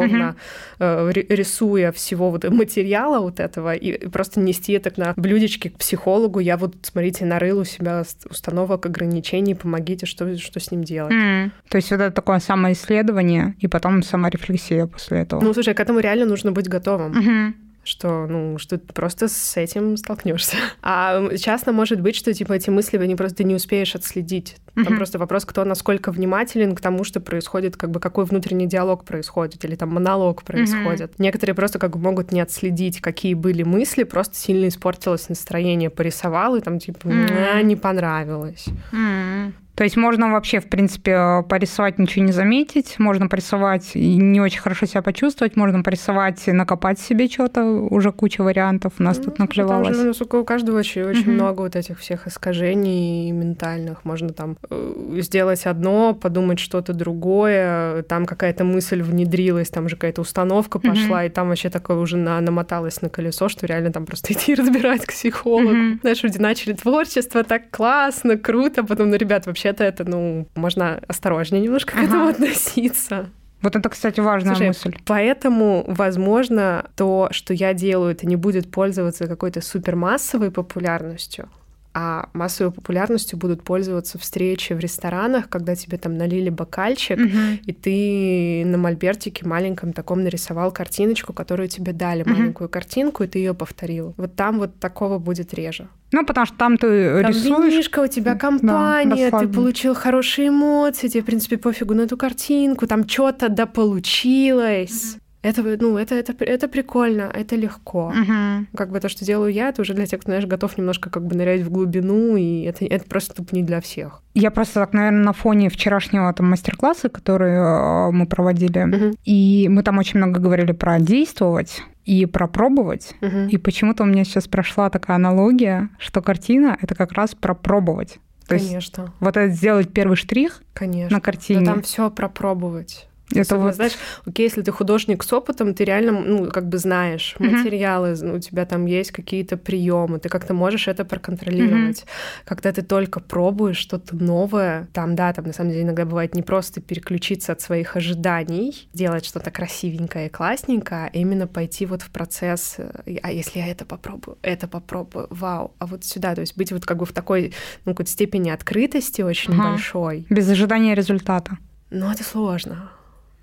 э, 0.78 1.10
ри- 1.12 1.26
рисуя 1.28 1.92
всего 1.92 2.30
вот 2.30 2.44
материала 2.50 3.20
вот 3.20 3.40
этого, 3.40 3.74
и 3.74 4.08
просто 4.08 4.40
нести 4.40 4.72
это 4.72 4.92
на 4.96 5.14
блюдечке 5.16 5.70
к 5.70 5.78
психологу. 5.78 6.40
Я 6.40 6.56
вот, 6.56 6.74
смотрите, 6.82 7.24
нарыл 7.24 7.60
у 7.60 7.64
себя 7.64 8.02
установок, 8.30 8.86
ограничений, 8.86 9.54
помогите, 9.54 10.06
что, 10.06 10.36
что 10.38 10.60
с 10.60 10.70
ним 10.70 10.84
делать. 10.84 11.12
М. 11.12 11.52
То 11.68 11.76
есть 11.76 11.90
вот 11.90 12.00
это 12.00 12.10
такое 12.10 12.38
самоисследование 12.40 13.54
и 13.58 13.66
потом 13.68 14.02
саморефлексия 14.02 14.86
после 14.86 15.20
этого. 15.20 15.40
Ну, 15.42 15.52
слушай, 15.54 15.74
к 15.74 15.80
этому 15.80 16.00
реально 16.00 16.26
нужно 16.26 16.52
быть 16.52 16.68
готовым. 16.68 17.12
Мгм. 17.12 17.54
Что, 17.86 18.26
ну, 18.26 18.58
что 18.58 18.78
ты 18.78 18.92
просто 18.92 19.28
с 19.28 19.56
этим 19.56 19.96
столкнешься. 19.96 20.56
А 20.82 21.36
часто 21.36 21.72
может 21.72 22.00
быть, 22.00 22.16
что, 22.16 22.34
типа, 22.34 22.54
эти 22.54 22.68
мысли, 22.70 22.98
они 22.98 23.14
просто 23.14 23.44
не 23.44 23.54
успеешь 23.54 23.94
отследить. 23.94 24.56
Там 24.74 24.84
Мгм. 24.84 24.96
просто 24.96 25.18
вопрос, 25.18 25.44
кто 25.46 25.64
насколько 25.64 26.10
внимателен 26.12 26.74
к 26.74 26.80
тому, 26.80 27.04
что 27.04 27.20
происходит, 27.20 27.76
как 27.76 27.90
бы, 27.90 28.00
какой 28.00 28.24
внутренний 28.26 28.66
диалог 28.66 29.04
происходит, 29.04 29.64
или 29.64 29.74
там 29.76 29.88
монолог 29.90 30.42
происходит. 30.42 31.18
Некоторые 31.18 31.54
просто 31.54 31.78
как 31.78 31.92
бы 31.96 31.98
могут 31.98 32.32
не 32.32 32.40
отследить, 32.40 33.00
какие 33.00 33.34
были 33.34 33.62
мысли, 33.62 34.02
просто 34.02 34.36
сильно 34.36 34.68
испортилось 34.68 35.28
настроение, 35.28 35.88
порисовал, 35.88 36.56
и 36.56 36.60
там, 36.60 36.78
типа. 36.78 37.08
«А, 37.08 37.62
не 37.62 37.76
понравилось. 37.76 38.66
М. 38.92 39.54
То 39.76 39.84
есть 39.84 39.96
можно 39.96 40.32
вообще, 40.32 40.58
в 40.60 40.68
принципе, 40.68 41.44
порисовать, 41.48 41.98
ничего 41.98 42.24
не 42.24 42.32
заметить, 42.32 42.98
можно 42.98 43.28
порисовать 43.28 43.90
и 43.94 44.16
не 44.16 44.40
очень 44.40 44.60
хорошо 44.60 44.86
себя 44.86 45.02
почувствовать, 45.02 45.54
можно 45.54 45.82
порисовать 45.82 46.48
и 46.48 46.52
накопать 46.52 46.98
себе 46.98 47.28
что-то, 47.28 47.62
уже 47.64 48.10
куча 48.10 48.42
вариантов 48.42 48.94
у 48.98 49.02
нас 49.02 49.18
Ну, 49.18 49.24
тут 49.24 49.38
наклевалось. 49.38 49.94
же, 49.96 50.04
ну, 50.04 50.14
сука, 50.14 50.36
у 50.36 50.44
каждого 50.44 50.78
очень, 50.78 51.02
очень 51.02 51.22
Мгм. 51.24 51.34
много 51.34 51.60
вот 51.60 51.76
этих 51.76 51.98
всех 52.00 52.26
искажений 52.26 53.30
ментальных. 53.32 54.04
Можно 54.04 54.30
там 54.30 54.56
э, 54.70 55.18
сделать 55.20 55.66
одно, 55.66 56.14
подумать 56.14 56.58
что-то 56.58 56.92
другое, 56.92 58.02
там 58.04 58.24
какая-то 58.26 58.64
мысль 58.64 59.02
внедрилась, 59.02 59.68
там 59.68 59.88
же 59.88 59.96
какая-то 59.96 60.22
установка 60.22 60.78
пошла, 60.78 61.24
и 61.24 61.28
там 61.28 61.48
вообще 61.48 61.68
такое 61.70 61.98
уже 61.98 62.16
на, 62.16 62.40
намоталось 62.40 63.02
на 63.02 63.08
колесо, 63.10 63.48
что 63.48 63.66
реально 63.66 63.92
там 63.92 64.06
просто 64.06 64.32
идти 64.32 64.54
разбирать 64.54 65.04
к 65.04 65.08
психологу. 65.12 65.68
Мгм. 65.68 65.98
Знаешь, 66.00 66.22
люди 66.22 66.38
начали 66.38 66.72
творчество, 66.72 67.44
так 67.44 67.70
классно, 67.70 68.38
круто, 68.38 68.82
потом, 68.84 69.10
ну, 69.10 69.16
ребят, 69.16 69.44
вообще-то 69.66 69.84
это, 69.84 70.04
ну, 70.08 70.46
можно 70.54 71.00
осторожнее 71.08 71.62
немножко 71.62 71.92
к 71.92 71.96
Ага. 71.96 72.06
этому 72.06 72.28
относиться. 72.28 73.28
Вот 73.62 73.74
это, 73.74 73.88
кстати, 73.88 74.20
важная 74.20 74.54
Слушай, 74.54 74.68
мысль. 74.68 74.94
Поэтому, 75.06 75.84
возможно, 75.88 76.84
то, 76.94 77.28
что 77.32 77.54
я 77.54 77.72
делаю, 77.74 78.12
это 78.12 78.26
не 78.26 78.36
будет 78.36 78.70
пользоваться 78.70 79.26
какой-то 79.26 79.60
супермассовой 79.60 80.50
популярностью, 80.50 81.48
а 81.94 82.28
массовой 82.34 82.70
популярностью 82.70 83.38
будут 83.38 83.64
пользоваться 83.64 84.18
встречи 84.18 84.74
в 84.74 84.78
ресторанах, 84.78 85.48
когда 85.48 85.74
тебе 85.74 85.96
там 85.96 86.16
налили 86.18 86.50
бокальчик, 86.50 87.18
Мгм. 87.18 87.58
и 87.66 87.72
ты 87.72 88.64
на 88.70 88.76
мольбертике 88.78 89.46
маленьком 89.46 89.92
таком 89.94 90.22
нарисовал 90.22 90.70
картиночку, 90.70 91.32
которую 91.32 91.68
тебе 91.68 91.92
дали, 91.92 92.22
Мгм. 92.22 92.32
маленькую 92.38 92.68
картинку, 92.68 93.24
и 93.24 93.26
ты 93.26 93.38
ее 93.38 93.54
повторил. 93.54 94.14
Вот 94.18 94.36
там 94.36 94.58
вот 94.58 94.78
такого 94.78 95.18
будет 95.18 95.54
реже. 95.54 95.88
Ну, 96.16 96.24
потому 96.24 96.46
что 96.46 96.56
там 96.56 96.78
ты 96.78 97.20
Там 97.22 97.30
рисуешь. 97.30 97.72
винишко, 97.72 98.00
у 98.00 98.06
тебя 98.06 98.34
компания, 98.36 99.14
ты 99.16 99.22
расслабленно. 99.24 99.52
получил 99.54 99.94
хорошие 99.94 100.48
эмоции, 100.48 101.08
тебе, 101.08 101.22
в 101.22 101.26
принципе, 101.26 101.58
пофигу 101.58 101.92
на 101.94 102.02
эту 102.02 102.16
картинку, 102.16 102.86
там 102.86 103.06
что-то 103.06 103.48
да 103.50 103.66
получилось. 103.66 105.18
Это, 105.46 105.62
ну, 105.62 105.96
это, 105.96 106.16
это, 106.16 106.34
это 106.44 106.66
прикольно, 106.66 107.30
это 107.32 107.54
легко. 107.54 108.12
Мгм. 108.12 108.66
Как 108.76 108.90
бы 108.90 108.98
то, 108.98 109.08
что 109.08 109.24
делаю 109.24 109.52
я, 109.52 109.68
это 109.68 109.82
уже 109.82 109.94
для 109.94 110.04
тех, 110.06 110.18
кто, 110.20 110.30
знаешь, 110.32 110.44
готов 110.44 110.76
немножко 110.76 111.08
как 111.08 111.24
бы 111.24 111.36
нырять 111.36 111.62
в 111.62 111.70
глубину, 111.70 112.36
и 112.36 112.62
это, 112.62 112.84
это 112.84 113.04
просто 113.04 113.34
тупо 113.34 113.54
не 113.54 113.62
для 113.62 113.80
всех. 113.80 114.22
Я 114.34 114.50
просто 114.50 114.80
так, 114.80 114.92
наверное, 114.92 115.22
на 115.22 115.32
фоне 115.32 115.68
вчерашнего 115.68 116.32
там 116.32 116.50
мастер-класса, 116.50 117.10
который 117.10 117.52
э, 117.52 118.10
мы 118.10 118.26
проводили, 118.26 118.84
Мгм. 118.84 119.14
и 119.24 119.68
мы 119.70 119.84
там 119.84 119.98
очень 119.98 120.18
много 120.18 120.40
говорили 120.40 120.72
про 120.72 120.98
действовать 120.98 121.80
и 122.04 122.26
про 122.26 122.48
пробовать. 122.48 123.14
Мгм. 123.20 123.46
И 123.46 123.56
почему-то 123.56 124.02
у 124.02 124.06
меня 124.06 124.24
сейчас 124.24 124.48
прошла 124.48 124.90
такая 124.90 125.14
аналогия, 125.16 125.90
что 125.98 126.22
картина— 126.22 126.76
это 126.82 126.96
как 126.96 127.12
раз 127.12 127.36
про 127.36 127.54
пробовать. 127.54 128.18
То 128.48 128.54
есть 128.54 128.68
Конечно, 128.68 129.12
вот 129.20 129.36
это 129.36 129.52
сделать 129.52 129.92
первый 129.92 130.16
штрих 130.16 130.62
конечно. 130.72 131.16
на 131.16 131.20
картине. 131.20 131.60
Да 131.64 131.72
там 131.72 131.82
все 131.82 132.10
пропробовать. 132.10 133.08
Это 133.30 133.40
Особенно, 133.40 133.66
вот 133.66 133.74
знаешь, 133.74 133.92
окей, 134.24 134.44
если 134.44 134.62
ты 134.62 134.70
художник 134.72 135.24
с 135.24 135.32
опытом, 135.32 135.74
ты 135.74 135.84
реально, 135.84 136.12
ну, 136.12 136.50
как 136.50 136.68
бы 136.68 136.78
знаешь 136.78 137.34
Мгм. 137.38 137.52
материалы, 137.56 138.14
ну, 138.22 138.34
у 138.34 138.38
тебя 138.38 138.64
там 138.66 138.86
есть 138.86 139.10
какие-то 139.10 139.56
приемы, 139.56 140.18
ты 140.20 140.28
как-то 140.28 140.54
можешь 140.54 140.86
это 140.88 141.04
проконтролировать. 141.04 142.04
Когда 142.44 142.72
ты 142.72 142.82
только 142.82 143.20
пробуешь 143.20 143.78
что-то 143.78 144.14
новое, 144.16 144.88
там, 144.92 145.16
да, 145.16 145.32
там 145.32 145.46
на 145.46 145.52
самом 145.52 145.70
деле 145.70 145.82
иногда 145.82 146.04
бывает 146.04 146.34
не 146.34 146.42
просто 146.42 146.80
переключиться 146.80 147.52
от 147.52 147.60
своих 147.60 147.96
ожиданий, 147.96 148.88
делать 148.92 149.24
что-то 149.26 149.50
красивенькое 149.50 150.26
и 150.26 150.30
классненькое, 150.30 151.06
а 151.12 151.16
именно 151.16 151.46
пойти 151.46 151.86
вот 151.86 152.02
в 152.02 152.10
процесс, 152.10 152.76
э, 152.78 153.16
а 153.22 153.32
если 153.32 153.58
я 153.58 153.66
это 153.68 153.84
попробую, 153.84 154.38
это 154.42 154.68
попробую, 154.68 155.26
вау, 155.30 155.74
а 155.78 155.86
вот 155.86 156.04
сюда, 156.04 156.34
то 156.34 156.40
есть 156.42 156.56
быть 156.56 156.70
вот 156.72 156.86
как 156.86 156.98
бы 156.98 157.06
в 157.06 157.12
такой, 157.12 157.52
ну, 157.84 157.92
какой-то 157.92 158.10
степени 158.10 158.50
открытости 158.50 159.22
очень 159.22 159.52
Ага. 159.54 159.70
большой. 159.70 160.26
без 160.30 160.48
ожидания 160.48 160.94
результата. 160.94 161.58
Но 161.90 162.12
это 162.12 162.24
сложно. 162.24 162.90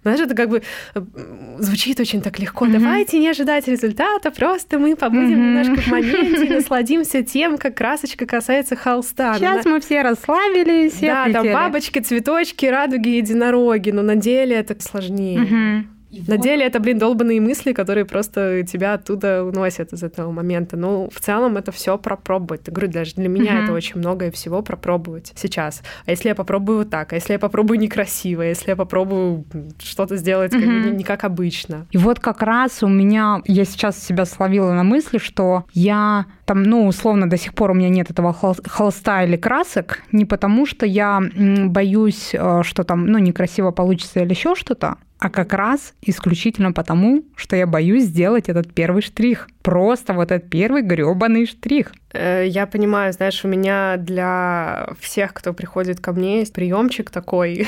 Знаешь, 0.04 0.20
это 0.20 0.36
как 0.36 0.50
бы 0.50 0.62
звучит 1.60 2.00
очень 2.00 2.22
так 2.22 2.40
легко. 2.40 2.66
Мгм. 2.66 2.74
Давайте 2.80 3.20
не 3.20 3.30
ожидать 3.30 3.68
результата, 3.68 4.32
просто 4.32 4.80
мы 4.80 4.96
побудем 4.96 5.32
Мгм. 5.32 5.64
немножко 5.64 5.82
в 5.82 5.88
моменте 5.88 6.46
и 6.46 6.50
насладимся 6.54 7.24
тем, 7.24 7.58
как 7.58 7.76
красочка 7.76 8.26
касается 8.26 8.76
холста. 8.76 9.36
Сейчас 9.36 9.66
на- 9.66 9.72
мы 9.72 9.80
все 9.80 10.02
расслабились, 10.02 11.00
Да, 11.02 11.30
там 11.32 11.52
бабочки, 11.52 12.00
цветочки, 12.00 12.66
радуги, 12.66 13.10
единороги, 13.10 13.92
но 13.92 14.02
на 14.02 14.16
деле 14.16 14.56
это 14.56 14.76
сложнее. 14.82 15.86
Мгм. 16.14 16.26
На 16.28 16.38
деле 16.38 16.66
это, 16.66 16.80
блин, 16.80 17.00
долбанные 17.00 17.42
мысли, 17.42 17.74
которые 17.74 18.06
просто 18.06 18.64
тебя 18.64 18.94
оттуда 18.94 19.44
уносят 19.44 19.94
из 19.94 20.04
этого 20.04 20.32
момента. 20.32 20.78
Ну, 20.78 21.10
в 21.12 21.20
целом 21.20 21.58
это 21.58 21.72
все 21.72 21.98
пропробовать. 21.98 22.62
Я 22.68 22.74
говорю, 22.74 22.92
даже 22.92 23.16
для 23.16 23.28
меня 23.30 23.54
Мгм. 23.54 23.64
это 23.64 23.74
очень 23.74 23.98
многое 23.98 24.30
всего 24.32 24.62
пропробовать 24.62 25.34
сейчас. 25.36 25.82
А 26.06 26.12
если 26.12 26.30
я 26.30 26.36
попробую 26.36 26.80
вот 26.80 26.90
так? 26.90 27.14
А 27.14 27.16
если 27.16 27.34
я 27.34 27.40
попробую 27.40 27.80
некрасиво? 27.80 28.44
А 28.44 28.46
если 28.46 28.70
я 28.70 28.76
попробую 28.76 29.46
что-то 29.80 30.16
сделать 30.18 30.52
как 30.52 30.62
бы 30.62 30.68
Мгм. 30.68 30.82
не, 30.82 30.92
не 30.98 31.04
как 31.04 31.24
обычно? 31.24 31.88
И 31.92 31.98
вот 31.98 32.20
как 32.20 32.42
раз 32.44 32.84
у 32.84 32.88
меня, 32.88 33.42
я 33.46 33.66
сейчас 33.66 33.98
себя 34.04 34.26
словила 34.26 34.72
на 34.74 34.84
мысли, 34.84 35.18
что 35.18 35.64
я 35.74 36.26
там, 36.46 36.64
ну, 36.64 36.86
условно, 36.88 37.30
до 37.30 37.38
сих 37.38 37.54
пор 37.56 37.72
у 37.72 37.74
меня 37.74 37.90
нет 37.90 38.12
этого 38.12 38.34
хол- 38.34 38.58
холста 38.68 39.24
или 39.24 39.38
красок, 39.38 40.02
не 40.12 40.26
потому 40.26 40.66
что 40.66 40.86
я 40.86 41.22
боюсь, 41.68 42.32
э, 42.34 42.62
что 42.64 42.84
там, 42.84 43.06
ну, 43.08 43.18
некрасиво 43.20 43.72
получится 43.72 44.20
или 44.22 44.30
еще 44.32 44.56
что-то, 44.56 44.98
а 45.24 45.30
как 45.30 45.54
раз 45.54 45.94
исключительно 46.02 46.74
потому, 46.74 47.24
что 47.38 47.56
я 47.56 47.66
боюсь 47.66 48.04
сделать 48.04 48.50
этот 48.50 48.74
первый 48.74 49.02
штрих. 49.02 49.48
Просто 49.64 50.14
вот 50.14 50.32
этот 50.32 50.50
первый 50.50 50.82
грёбаный 50.82 51.46
штрих. 51.48 51.94
Э, 52.12 52.46
Я 52.46 52.68
понимаю, 52.68 53.14
знаешь, 53.14 53.44
у 53.46 53.48
меня 53.48 53.96
для 53.98 54.90
всех, 55.00 55.34
кто 55.34 55.54
приходит 55.54 56.00
ко 56.02 56.12
мне, 56.12 56.40
есть 56.40 56.54
приемчик 56.54 57.10
такой. 57.10 57.66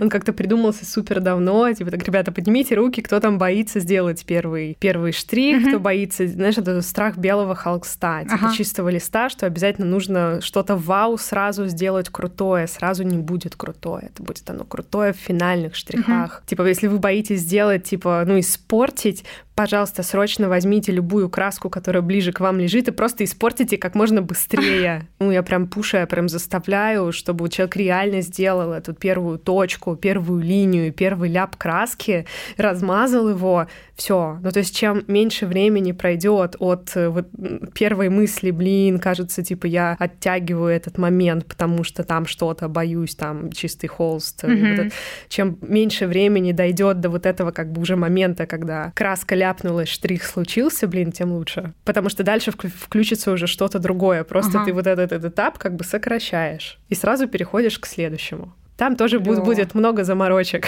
Он 0.00 0.08
как-то 0.10 0.32
придумался 0.34 0.84
супер 0.84 1.20
давно. 1.20 1.72
Типа, 1.72 1.90
так, 1.90 2.04
ребята, 2.04 2.32
поднимите 2.32 2.74
руки, 2.74 3.00
кто 3.00 3.18
там 3.18 3.38
боится 3.38 3.80
сделать 3.80 4.24
первый, 4.26 4.76
первый 4.78 5.12
штрих, 5.12 5.66
кто 5.68 5.80
боится, 5.80 6.28
знаешь, 6.28 6.58
это 6.58 6.80
страх 6.82 7.16
белого 7.16 7.54
холста, 7.54 8.22
типа 8.22 8.34
Ага. 8.34 8.52
чистого 8.54 8.90
листа, 8.90 9.28
что 9.30 9.46
обязательно 9.46 9.86
нужно 9.86 10.40
что-то 10.42 10.76
вау 10.76 11.16
сразу 11.18 11.66
сделать 11.66 12.08
крутое, 12.10 12.66
сразу 12.66 13.02
не 13.04 13.16
будет 13.18 13.56
крутое. 13.56 14.10
Это 14.12 14.22
будет 14.22 14.48
оно 14.50 14.64
крутое 14.64 15.12
в 15.14 15.16
финальных 15.16 15.74
штрихах. 15.76 16.42
Типа, 16.46 16.62
если 16.68 16.88
вы 16.88 16.98
боитесь 16.98 17.40
сделать, 17.40 17.84
типа, 17.84 18.22
ну, 18.26 18.38
испортить, 18.38 19.24
пожалуйста, 19.54 20.02
срочно 20.02 20.48
возьмите 20.48 20.92
любую 20.92 21.28
краску, 21.28 21.70
которая 21.70 22.02
ближе 22.02 22.32
к 22.32 22.40
вам 22.40 22.58
лежит, 22.58 22.88
и 22.88 22.90
просто 22.90 23.24
испортите 23.24 23.76
как 23.78 23.94
можно 23.94 24.22
быстрее. 24.22 25.08
Ну, 25.22 25.30
я 25.30 25.44
прям 25.44 25.68
пушу, 25.68 25.98
я 25.98 26.06
прям 26.06 26.28
заставляю, 26.28 27.12
чтобы 27.12 27.48
человек 27.48 27.76
реально 27.76 28.22
сделал 28.22 28.72
эту 28.72 28.92
первую 28.92 29.38
точку, 29.38 29.94
первую 29.94 30.42
линию, 30.42 30.92
первый 30.92 31.30
ляп 31.30 31.54
краски, 31.56 32.26
размазал 32.56 33.28
его, 33.28 33.68
все. 33.94 34.38
Ну, 34.42 34.50
то 34.50 34.58
есть, 34.58 34.74
чем 34.76 35.04
меньше 35.06 35.46
времени 35.46 35.92
пройдет 35.92 36.56
от 36.58 36.90
э, 36.96 37.08
вот, 37.08 37.28
первой 37.72 38.08
мысли, 38.08 38.50
блин, 38.50 38.98
кажется, 38.98 39.44
типа, 39.44 39.66
я 39.66 39.96
оттягиваю 39.98 40.74
этот 40.74 40.98
момент, 40.98 41.46
потому 41.46 41.84
что 41.84 42.02
там 42.02 42.26
что-то 42.26 42.68
боюсь, 42.68 43.14
там 43.14 43.52
чистый 43.52 43.86
холст, 43.86 44.42
Мгм. 44.42 44.58
вот 44.58 44.78
это, 44.78 44.90
чем 45.28 45.58
меньше 45.62 46.08
времени 46.08 46.50
дойдет 46.50 46.98
до 47.00 47.10
вот 47.10 47.26
этого 47.26 47.52
как 47.52 47.70
бы 47.70 47.80
уже 47.80 47.94
момента, 47.94 48.46
когда 48.46 48.90
краска 48.96 49.36
ляпнулась, 49.42 49.88
штрих 49.88 50.24
случился, 50.24 50.86
блин, 50.86 51.12
тем 51.12 51.32
лучше. 51.32 51.72
Потому 51.84 52.08
что 52.08 52.22
дальше 52.22 52.50
вк- 52.50 52.68
включится 52.74 53.32
уже 53.32 53.46
что-то 53.46 53.78
другое. 53.78 54.24
Просто 54.24 54.58
Ага. 54.58 54.64
ты 54.66 54.72
вот 54.72 54.86
этот, 54.86 55.12
этот 55.12 55.32
этап 55.32 55.58
как 55.58 55.74
бы 55.76 55.84
сокращаешь. 55.84 56.78
И 56.90 56.94
сразу 56.94 57.26
переходишь 57.28 57.78
к 57.78 57.86
следующему. 57.86 58.52
Там 58.76 58.96
тоже 58.96 59.18
будет, 59.18 59.36
Клёво. 59.38 59.44
будет 59.46 59.74
много 59.74 60.04
заморочек. 60.04 60.64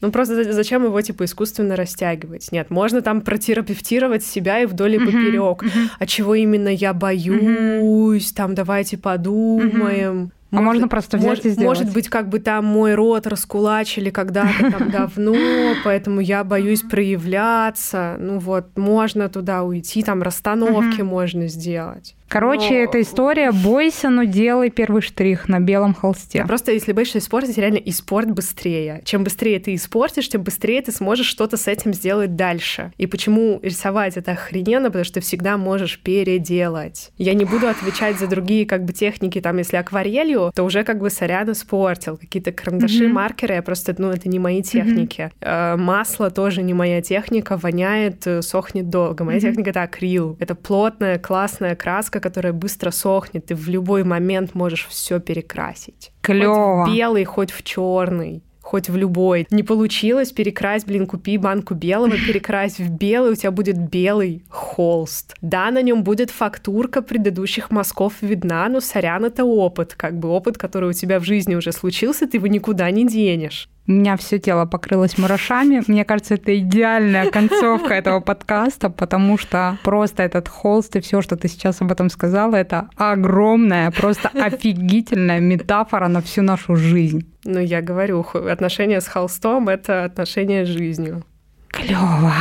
Ну 0.00 0.10
просто 0.12 0.34
за- 0.44 0.52
зачем 0.52 0.84
его 0.84 1.00
типа 1.00 1.24
искусственно 1.24 1.76
растягивать? 1.76 2.52
Нет, 2.52 2.70
можно 2.70 3.00
там 3.00 3.20
протерапевтировать 3.20 4.24
себя 4.24 4.60
и 4.60 4.66
вдоль 4.66 4.94
и 4.94 4.98
поперек. 4.98 5.62
мгм. 5.62 5.90
А 5.98 6.06
чего 6.06 6.34
именно 6.34 6.68
я 6.68 6.92
боюсь? 6.92 8.32
Там 8.32 8.54
давайте 8.54 8.98
подумаем. 8.98 10.32
А 10.58 10.62
можно 10.62 10.88
просто 10.88 11.16
взять 11.16 11.28
может, 11.28 11.46
и 11.46 11.50
сделать. 11.50 11.78
Может 11.78 11.92
быть, 11.92 12.08
как 12.08 12.28
бы 12.28 12.38
там 12.38 12.64
мой 12.64 12.94
рот 12.94 13.26
раскулачили 13.26 14.10
когда-то 14.10 14.70
там 14.70 14.90
давно, 15.16 15.74
поэтому 15.84 16.20
я 16.20 16.44
боюсь 16.44 16.82
проявляться. 16.82 18.16
Ну 18.18 18.38
вот, 18.38 18.76
можно 18.76 19.28
туда 19.28 19.62
уйти, 19.62 20.02
там 20.02 20.22
расстановки 20.22 21.02
можно 21.02 21.48
сделать. 21.48 22.14
Короче, 22.28 22.70
Но- 22.70 22.74
эта 22.76 23.00
история 23.00 23.52
«бойся, 23.64 24.10
но 24.10 24.24
делай 24.24 24.70
первый 24.70 25.02
штрих 25.02 25.48
на 25.48 25.60
белом 25.60 25.94
холсте». 25.94 26.44
Просто 26.46 26.72
если 26.72 26.92
боишься 26.92 27.18
испортить, 27.18 27.58
реально 27.58 27.76
испорт 27.78 28.30
быстрее. 28.30 29.02
Чем 29.04 29.22
быстрее 29.24 29.60
ты 29.60 29.74
испортишь, 29.74 30.28
тем 30.28 30.42
быстрее 30.42 30.82
ты 30.82 30.90
сможешь 30.92 31.26
что-то 31.26 31.56
с 31.56 31.68
этим 31.68 31.92
сделать 31.94 32.34
дальше. 32.36 32.92
И 32.96 33.06
почему 33.06 33.60
рисовать 33.62 34.16
это 34.16 34.32
охрененно? 34.32 34.88
Потому 34.88 35.04
что 35.04 35.14
ты 35.14 35.20
всегда 35.20 35.56
можешь 35.56 36.00
переделать. 36.00 37.12
Я 37.18 37.34
не 37.34 37.44
буду 37.44 37.68
отвечать 37.68 38.18
за 38.18 38.26
другие 38.26 38.66
как 38.66 38.84
бы 38.84 38.92
техники, 38.92 39.40
там, 39.40 39.58
если 39.58 39.76
акварелью, 39.76 40.50
то 40.54 40.64
уже 40.64 40.82
как 40.84 40.98
бы 40.98 41.10
сорян 41.10 41.50
испортил. 41.52 42.16
Какие-то 42.16 42.52
карандаши, 42.52 43.04
Мгм. 43.04 43.14
маркеры, 43.14 43.54
я 43.54 43.62
просто, 43.62 43.94
ну, 43.98 44.10
это 44.10 44.28
не 44.28 44.38
мои 44.38 44.62
техники. 44.62 45.30
Э, 45.40 45.76
Масло 45.76 46.30
тоже 46.30 46.62
не 46.62 46.74
моя 46.74 47.00
техника, 47.02 47.56
воняет, 47.56 48.26
э, 48.26 48.42
сохнет 48.42 48.88
долго. 48.90 49.24
Моя 49.24 49.38
Мгм. 49.38 49.46
техника— 49.48 49.70
это 49.70 49.82
акрил. 49.82 50.36
Это 50.40 50.54
плотная, 50.54 51.18
классная 51.18 51.76
краска, 51.76 52.13
которая 52.20 52.52
быстро 52.52 52.90
сохнет. 52.90 53.46
Ты 53.46 53.54
в 53.54 53.68
любой 53.68 54.04
момент 54.04 54.54
можешь 54.54 54.86
все 54.88 55.20
перекрасить. 55.20 56.12
Клево. 56.20 56.84
Хоть 56.84 56.92
в 56.92 56.94
белый, 56.94 57.24
хоть 57.24 57.50
в 57.50 57.62
черный. 57.62 58.42
Хоть 58.64 58.88
в 58.88 58.96
любой. 58.96 59.46
Не 59.50 59.62
получилось 59.62 60.32
перекрасть, 60.32 60.86
блин, 60.86 61.06
купи 61.06 61.36
банку 61.36 61.74
белого, 61.74 62.12
перекрась 62.12 62.78
в 62.78 62.90
белый, 62.90 63.32
у 63.32 63.34
тебя 63.34 63.50
будет 63.50 63.76
белый 63.76 64.42
холст. 64.48 65.34
Да, 65.42 65.70
на 65.70 65.82
нем 65.82 66.02
будет 66.02 66.30
фактурка 66.30 67.02
предыдущих 67.02 67.70
мазков 67.70 68.14
видна, 68.22 68.66
но 68.70 68.80
сорян, 68.80 69.26
это 69.26 69.44
опыт. 69.44 69.94
Как 69.94 70.18
бы 70.18 70.30
опыт, 70.30 70.56
который 70.56 70.88
у 70.88 70.92
тебя 70.94 71.20
в 71.20 71.24
жизни 71.24 71.54
уже 71.54 71.72
случился, 71.72 72.26
ты 72.26 72.38
его 72.38 72.46
никуда 72.46 72.90
не 72.90 73.06
денешь. 73.06 73.68
У 73.86 73.92
меня 73.92 74.16
все 74.16 74.38
тело 74.38 74.64
покрылось 74.64 75.18
мурашами. 75.18 75.82
Мне 75.86 76.06
кажется, 76.06 76.34
это 76.34 76.58
идеальная 76.58 77.30
концовка 77.30 77.92
этого 77.92 78.20
подкаста, 78.20 78.88
потому 78.88 79.36
что 79.36 79.76
просто 79.82 80.22
этот 80.22 80.48
холст 80.48 80.96
и 80.96 81.00
все, 81.00 81.20
что 81.20 81.36
ты 81.36 81.48
сейчас 81.48 81.82
об 81.82 81.92
этом 81.92 82.08
сказала, 82.08 82.56
это 82.56 82.88
огромная, 82.96 83.90
просто 83.90 84.28
офигительная 84.28 85.40
метафора 85.40 86.08
на 86.08 86.22
всю 86.22 86.40
нашу 86.40 86.76
жизнь. 86.76 87.30
Ну, 87.44 87.60
я 87.60 87.82
говорю, 87.82 88.24
отношения 88.50 89.02
с 89.02 89.06
холстом— 89.06 89.68
это 89.70 90.04
отношения 90.04 90.64
с 90.64 90.68
жизнью. 90.68 91.22
Клево. 91.68 92.32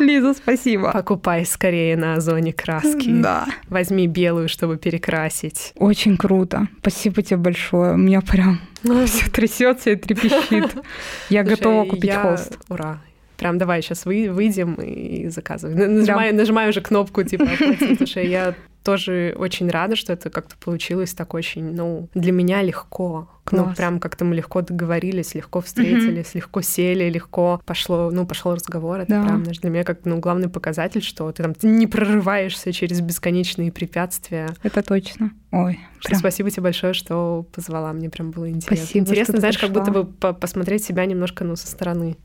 Лиза, 0.04 0.34
спасибо. 0.34 0.90
Покупай 0.92 1.44
скорее 1.46 1.96
на 1.96 2.14
Озоне 2.14 2.52
краски. 2.52 3.10
Да. 3.10 3.46
Возьми 3.68 4.06
белую, 4.06 4.48
чтобы 4.48 4.76
перекрасить. 4.76 5.72
Очень 5.76 6.16
круто. 6.16 6.68
Спасибо 6.80 7.22
тебе 7.22 7.36
большое. 7.38 7.94
У 7.94 7.96
меня 7.96 8.20
прям 8.20 8.60
все 9.06 9.30
трясется 9.30 9.90
и 9.90 9.96
трепещет. 9.96 10.50
Я 11.28 11.42
Слушай, 11.44 11.56
готова 11.56 11.84
купить 11.84 12.04
я- 12.04 12.22
холст. 12.22 12.58
Ура. 12.68 13.00
Прям 13.36 13.56
давай 13.56 13.80
сейчас 13.80 14.04
выйдем 14.04 14.74
и 14.74 15.28
заказывай. 15.28 15.74
Н- 15.74 16.00
Нажимаю, 16.00 16.34
нажимаю 16.34 16.70
уже 16.70 16.82
кнопку 16.82 17.22
типа 17.22 17.44
оплатить. 17.44 17.96
Слушай, 17.96 18.28
я 18.28 18.54
тоже 18.82 19.34
очень 19.38 19.68
рада, 19.70 19.96
что 19.96 20.12
это 20.12 20.30
как-то 20.30 20.56
получилось 20.56 21.14
так 21.14 21.34
очень, 21.34 21.74
ну, 21.74 22.08
для 22.14 22.32
меня 22.32 22.62
легко. 22.62 23.28
Ну, 23.52 23.64
Класс. 23.64 23.76
прям 23.76 23.98
как-то 23.98 24.24
мы 24.24 24.36
легко 24.36 24.60
договорились, 24.62 25.34
легко 25.34 25.60
встретились, 25.60 26.34
легко 26.34 26.60
сели, 26.62 27.10
легко 27.10 27.60
пошло, 27.66 28.10
ну, 28.12 28.24
пошел 28.24 28.54
разговор. 28.54 29.00
Это 29.00 29.12
Да. 29.14 29.24
прям, 29.24 29.42
для 29.42 29.70
меня 29.70 29.82
как, 29.82 30.04
ну, 30.04 30.18
главный 30.20 30.48
показатель, 30.48 31.02
что 31.02 31.32
ты 31.32 31.42
там 31.42 31.54
не 31.62 31.86
прорываешься 31.88 32.72
через 32.72 33.00
бесконечные 33.00 33.72
препятствия. 33.72 34.48
Это 34.62 34.82
точно. 34.82 35.32
Ой, 35.50 35.80
Что 35.98 36.10
прям. 36.10 36.20
спасибо 36.20 36.50
тебе 36.50 36.62
большое, 36.62 36.92
что 36.94 37.44
позвала. 37.52 37.92
Мне 37.92 38.08
прям 38.08 38.30
было 38.30 38.48
интересно. 38.48 38.76
Спасибо, 38.86 39.04
интересно, 39.04 39.34
ты 39.34 39.40
знаешь, 39.40 39.58
как 39.58 39.70
будто 39.70 39.86
пришла. 39.86 40.02
бы 40.04 40.12
по- 40.12 40.32
посмотреть 40.32 40.84
себя 40.84 41.04
немножко, 41.06 41.42
ну, 41.44 41.56
со 41.56 41.66
стороны. 41.66 42.16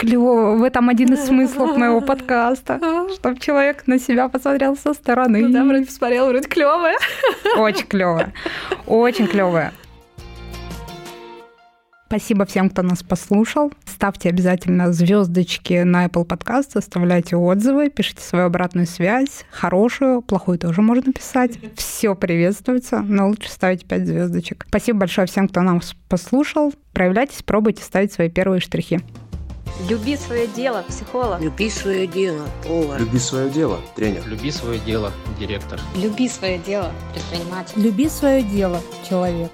Клево, 0.00 0.56
в 0.56 0.62
этом 0.62 0.88
один 0.88 1.12
из 1.12 1.26
смыслов 1.26 1.76
моего 1.76 2.00
подкаста, 2.00 2.80
чтобы 3.12 3.38
человек 3.38 3.86
на 3.86 3.98
себя 3.98 4.30
посмотрел 4.30 4.74
со 4.74 4.94
стороны. 4.94 5.42
Ну 5.42 5.50
да, 5.50 5.62
вроде 5.62 5.84
посмотрел, 5.84 6.28
вроде 6.28 6.48
клевая. 6.48 6.96
Очень 7.58 7.86
клевая, 7.86 8.32
очень 8.86 9.26
клевая. 9.26 9.74
Спасибо 12.06 12.46
всем, 12.46 12.70
кто 12.70 12.80
нас 12.80 13.02
послушал. 13.02 13.74
Ставьте 13.84 14.30
обязательно 14.30 14.90
звездочки 14.90 15.82
на 15.82 16.06
Apple 16.06 16.26
Podcast, 16.26 16.78
оставляйте 16.78 17.36
отзывы, 17.36 17.90
пишите 17.90 18.22
свою 18.22 18.46
обратную 18.46 18.86
связь. 18.86 19.44
Хорошую, 19.50 20.22
плохую 20.22 20.58
тоже 20.58 20.80
можно 20.80 21.12
писать. 21.12 21.58
Все 21.76 22.14
приветствуется, 22.14 23.00
но 23.00 23.28
лучше 23.28 23.50
ставить 23.50 23.86
5 23.86 24.06
звездочек. 24.06 24.64
Спасибо 24.66 25.00
большое 25.00 25.26
всем, 25.26 25.46
кто 25.46 25.60
нас 25.60 25.94
послушал. 26.08 26.72
Проявляйтесь, 26.94 27.42
пробуйте 27.42 27.82
ставить 27.82 28.14
свои 28.14 28.30
первые 28.30 28.60
штрихи. 28.60 29.00
Люби 29.88 30.16
свое 30.16 30.46
дело, 30.46 30.84
психолог. 30.88 31.40
Люби 31.40 31.70
свое 31.70 32.06
дело, 32.06 32.46
повар. 32.66 33.00
Люби 33.00 33.18
свое 33.18 33.50
дело, 33.50 33.80
тренер. 33.96 34.26
Люби 34.26 34.50
свое 34.50 34.78
дело, 34.78 35.12
директор. 35.38 35.80
Люби 35.94 36.28
свое 36.28 36.58
дело, 36.58 36.92
предприниматель. 37.12 37.80
Люби 37.80 38.08
свое 38.08 38.42
дело, 38.42 38.80
человек. 39.08 39.52